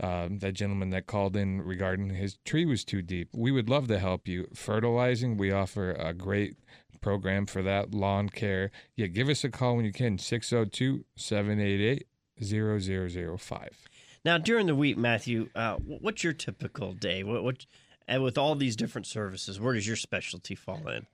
um, 0.00 0.38
that 0.38 0.54
gentleman 0.54 0.90
that 0.90 1.06
called 1.06 1.36
in 1.36 1.62
regarding 1.62 2.10
his 2.10 2.36
tree 2.44 2.66
was 2.66 2.84
too 2.84 3.00
deep. 3.00 3.28
We 3.32 3.52
would 3.52 3.68
love 3.68 3.86
to 3.88 4.00
help 4.00 4.26
you. 4.26 4.48
Fertilizing, 4.52 5.36
we 5.36 5.52
offer 5.52 5.92
a 5.92 6.12
great 6.12 6.56
program 7.04 7.44
for 7.44 7.62
that. 7.62 7.92
Lawn 7.94 8.30
care. 8.30 8.70
Yeah, 8.96 9.06
give 9.06 9.28
us 9.28 9.44
a 9.44 9.50
call 9.50 9.76
when 9.76 9.84
you 9.84 9.92
can. 9.92 10.18
602 10.18 11.04
788 11.16 12.06
0005. 12.42 13.88
Now, 14.24 14.38
during 14.38 14.66
the 14.66 14.74
week, 14.74 14.96
Matthew, 14.96 15.50
uh, 15.54 15.76
what's 15.76 16.24
your 16.24 16.32
typical 16.32 16.94
day? 16.94 17.22
What, 17.22 17.44
what, 17.44 17.66
and 18.08 18.22
with 18.22 18.38
all 18.38 18.54
these 18.54 18.74
different 18.74 19.06
services, 19.06 19.60
where 19.60 19.74
does 19.74 19.86
your 19.86 19.96
specialty 19.96 20.54
fall 20.54 20.88
in? 20.88 21.06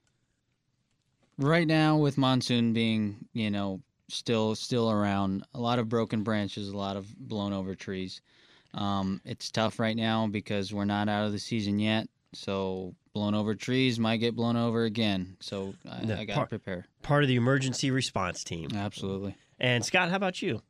right 1.37 1.67
now, 1.67 1.97
with 1.97 2.17
monsoon 2.17 2.73
being 2.73 3.25
you 3.33 3.49
know 3.49 3.81
still 4.07 4.55
still 4.55 4.89
around, 4.89 5.43
a 5.53 5.59
lot 5.59 5.79
of 5.79 5.89
broken 5.89 6.23
branches, 6.23 6.69
a 6.69 6.77
lot 6.77 6.97
of 6.97 7.07
blown 7.17 7.53
over 7.53 7.75
trees. 7.75 8.21
Um, 8.73 9.19
it's 9.25 9.51
tough 9.51 9.79
right 9.79 9.95
now 9.95 10.27
because 10.27 10.73
we're 10.73 10.85
not 10.85 11.09
out 11.09 11.25
of 11.25 11.33
the 11.33 11.39
season 11.39 11.79
yet. 11.79 12.07
So 12.33 12.95
blown 13.13 13.35
over 13.35 13.55
trees 13.55 13.99
might 13.99 14.17
get 14.17 14.35
blown 14.35 14.55
over 14.55 14.83
again. 14.83 15.37
So 15.39 15.73
I, 15.89 16.05
The 16.05 16.19
I 16.19 16.25
got 16.25 16.35
to 16.41 16.45
prepare. 16.47 16.85
Part 17.01 17.23
of 17.23 17.27
the 17.29 17.35
emergency 17.35 17.91
response 17.91 18.43
team. 18.43 18.69
Absolutely. 18.73 19.35
And 19.59 19.85
Scott, 19.85 20.09
how 20.09 20.15
about 20.15 20.41
you? 20.41 20.61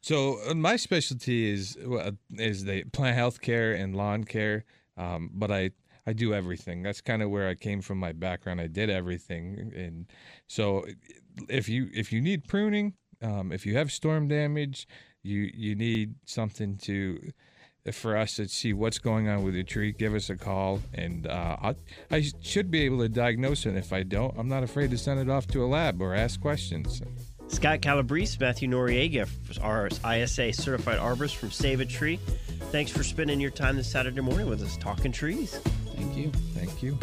So 0.00 0.38
uh, 0.46 0.54
my 0.54 0.76
specialty 0.76 1.50
is 1.50 1.76
uh, 1.76 2.12
is 2.34 2.64
the 2.64 2.84
plant 2.84 3.16
health 3.16 3.40
care 3.40 3.72
and 3.72 3.96
lawn 3.96 4.24
care, 4.24 4.64
um, 4.98 5.30
but 5.32 5.50
I 5.50 5.70
I 6.06 6.12
do 6.12 6.34
everything. 6.34 6.82
That's 6.82 7.00
kind 7.00 7.22
of 7.22 7.30
where 7.30 7.48
I 7.48 7.54
came 7.54 7.80
from. 7.80 7.98
My 7.98 8.12
background, 8.12 8.60
I 8.60 8.66
did 8.66 8.90
everything, 8.90 9.72
and 9.74 10.06
so 10.46 10.84
if 11.48 11.70
you 11.70 11.88
if 11.94 12.12
you 12.12 12.20
need 12.20 12.46
pruning, 12.46 12.92
um, 13.22 13.50
if 13.50 13.64
you 13.64 13.78
have 13.78 13.90
storm 13.90 14.28
damage, 14.28 14.86
you 15.22 15.50
you 15.54 15.74
need 15.74 16.16
something 16.26 16.76
to 16.82 17.32
for 17.92 18.16
us 18.16 18.36
to 18.36 18.48
see 18.48 18.72
what's 18.72 18.98
going 18.98 19.28
on 19.28 19.42
with 19.42 19.54
your 19.54 19.64
tree. 19.64 19.92
Give 19.92 20.14
us 20.14 20.30
a 20.30 20.36
call, 20.36 20.80
and 20.94 21.26
uh, 21.26 21.56
I 21.62 21.74
I 22.10 22.24
should 22.40 22.70
be 22.70 22.82
able 22.82 22.98
to 22.98 23.08
diagnose 23.08 23.66
it. 23.66 23.70
And 23.70 23.78
if 23.78 23.92
I 23.92 24.02
don't, 24.02 24.34
I'm 24.38 24.48
not 24.48 24.62
afraid 24.62 24.90
to 24.90 24.98
send 24.98 25.20
it 25.20 25.28
off 25.28 25.46
to 25.48 25.64
a 25.64 25.66
lab 25.66 26.00
or 26.00 26.14
ask 26.14 26.40
questions. 26.40 27.02
Scott 27.48 27.82
Calabrese, 27.82 28.38
Matthew 28.40 28.68
Noriega, 28.68 29.28
our 29.62 29.88
ISA 29.88 30.52
certified 30.54 30.98
arborist 30.98 31.36
from 31.36 31.50
Save 31.50 31.80
a 31.80 31.84
Tree. 31.84 32.16
Thanks 32.72 32.90
for 32.90 33.04
spending 33.04 33.38
your 33.38 33.50
time 33.50 33.76
this 33.76 33.90
Saturday 33.90 34.20
morning 34.20 34.48
with 34.48 34.62
us 34.62 34.76
talking 34.78 35.12
trees. 35.12 35.58
Thank 35.94 36.16
you. 36.16 36.32
Thank 36.54 36.82
you. 36.82 36.98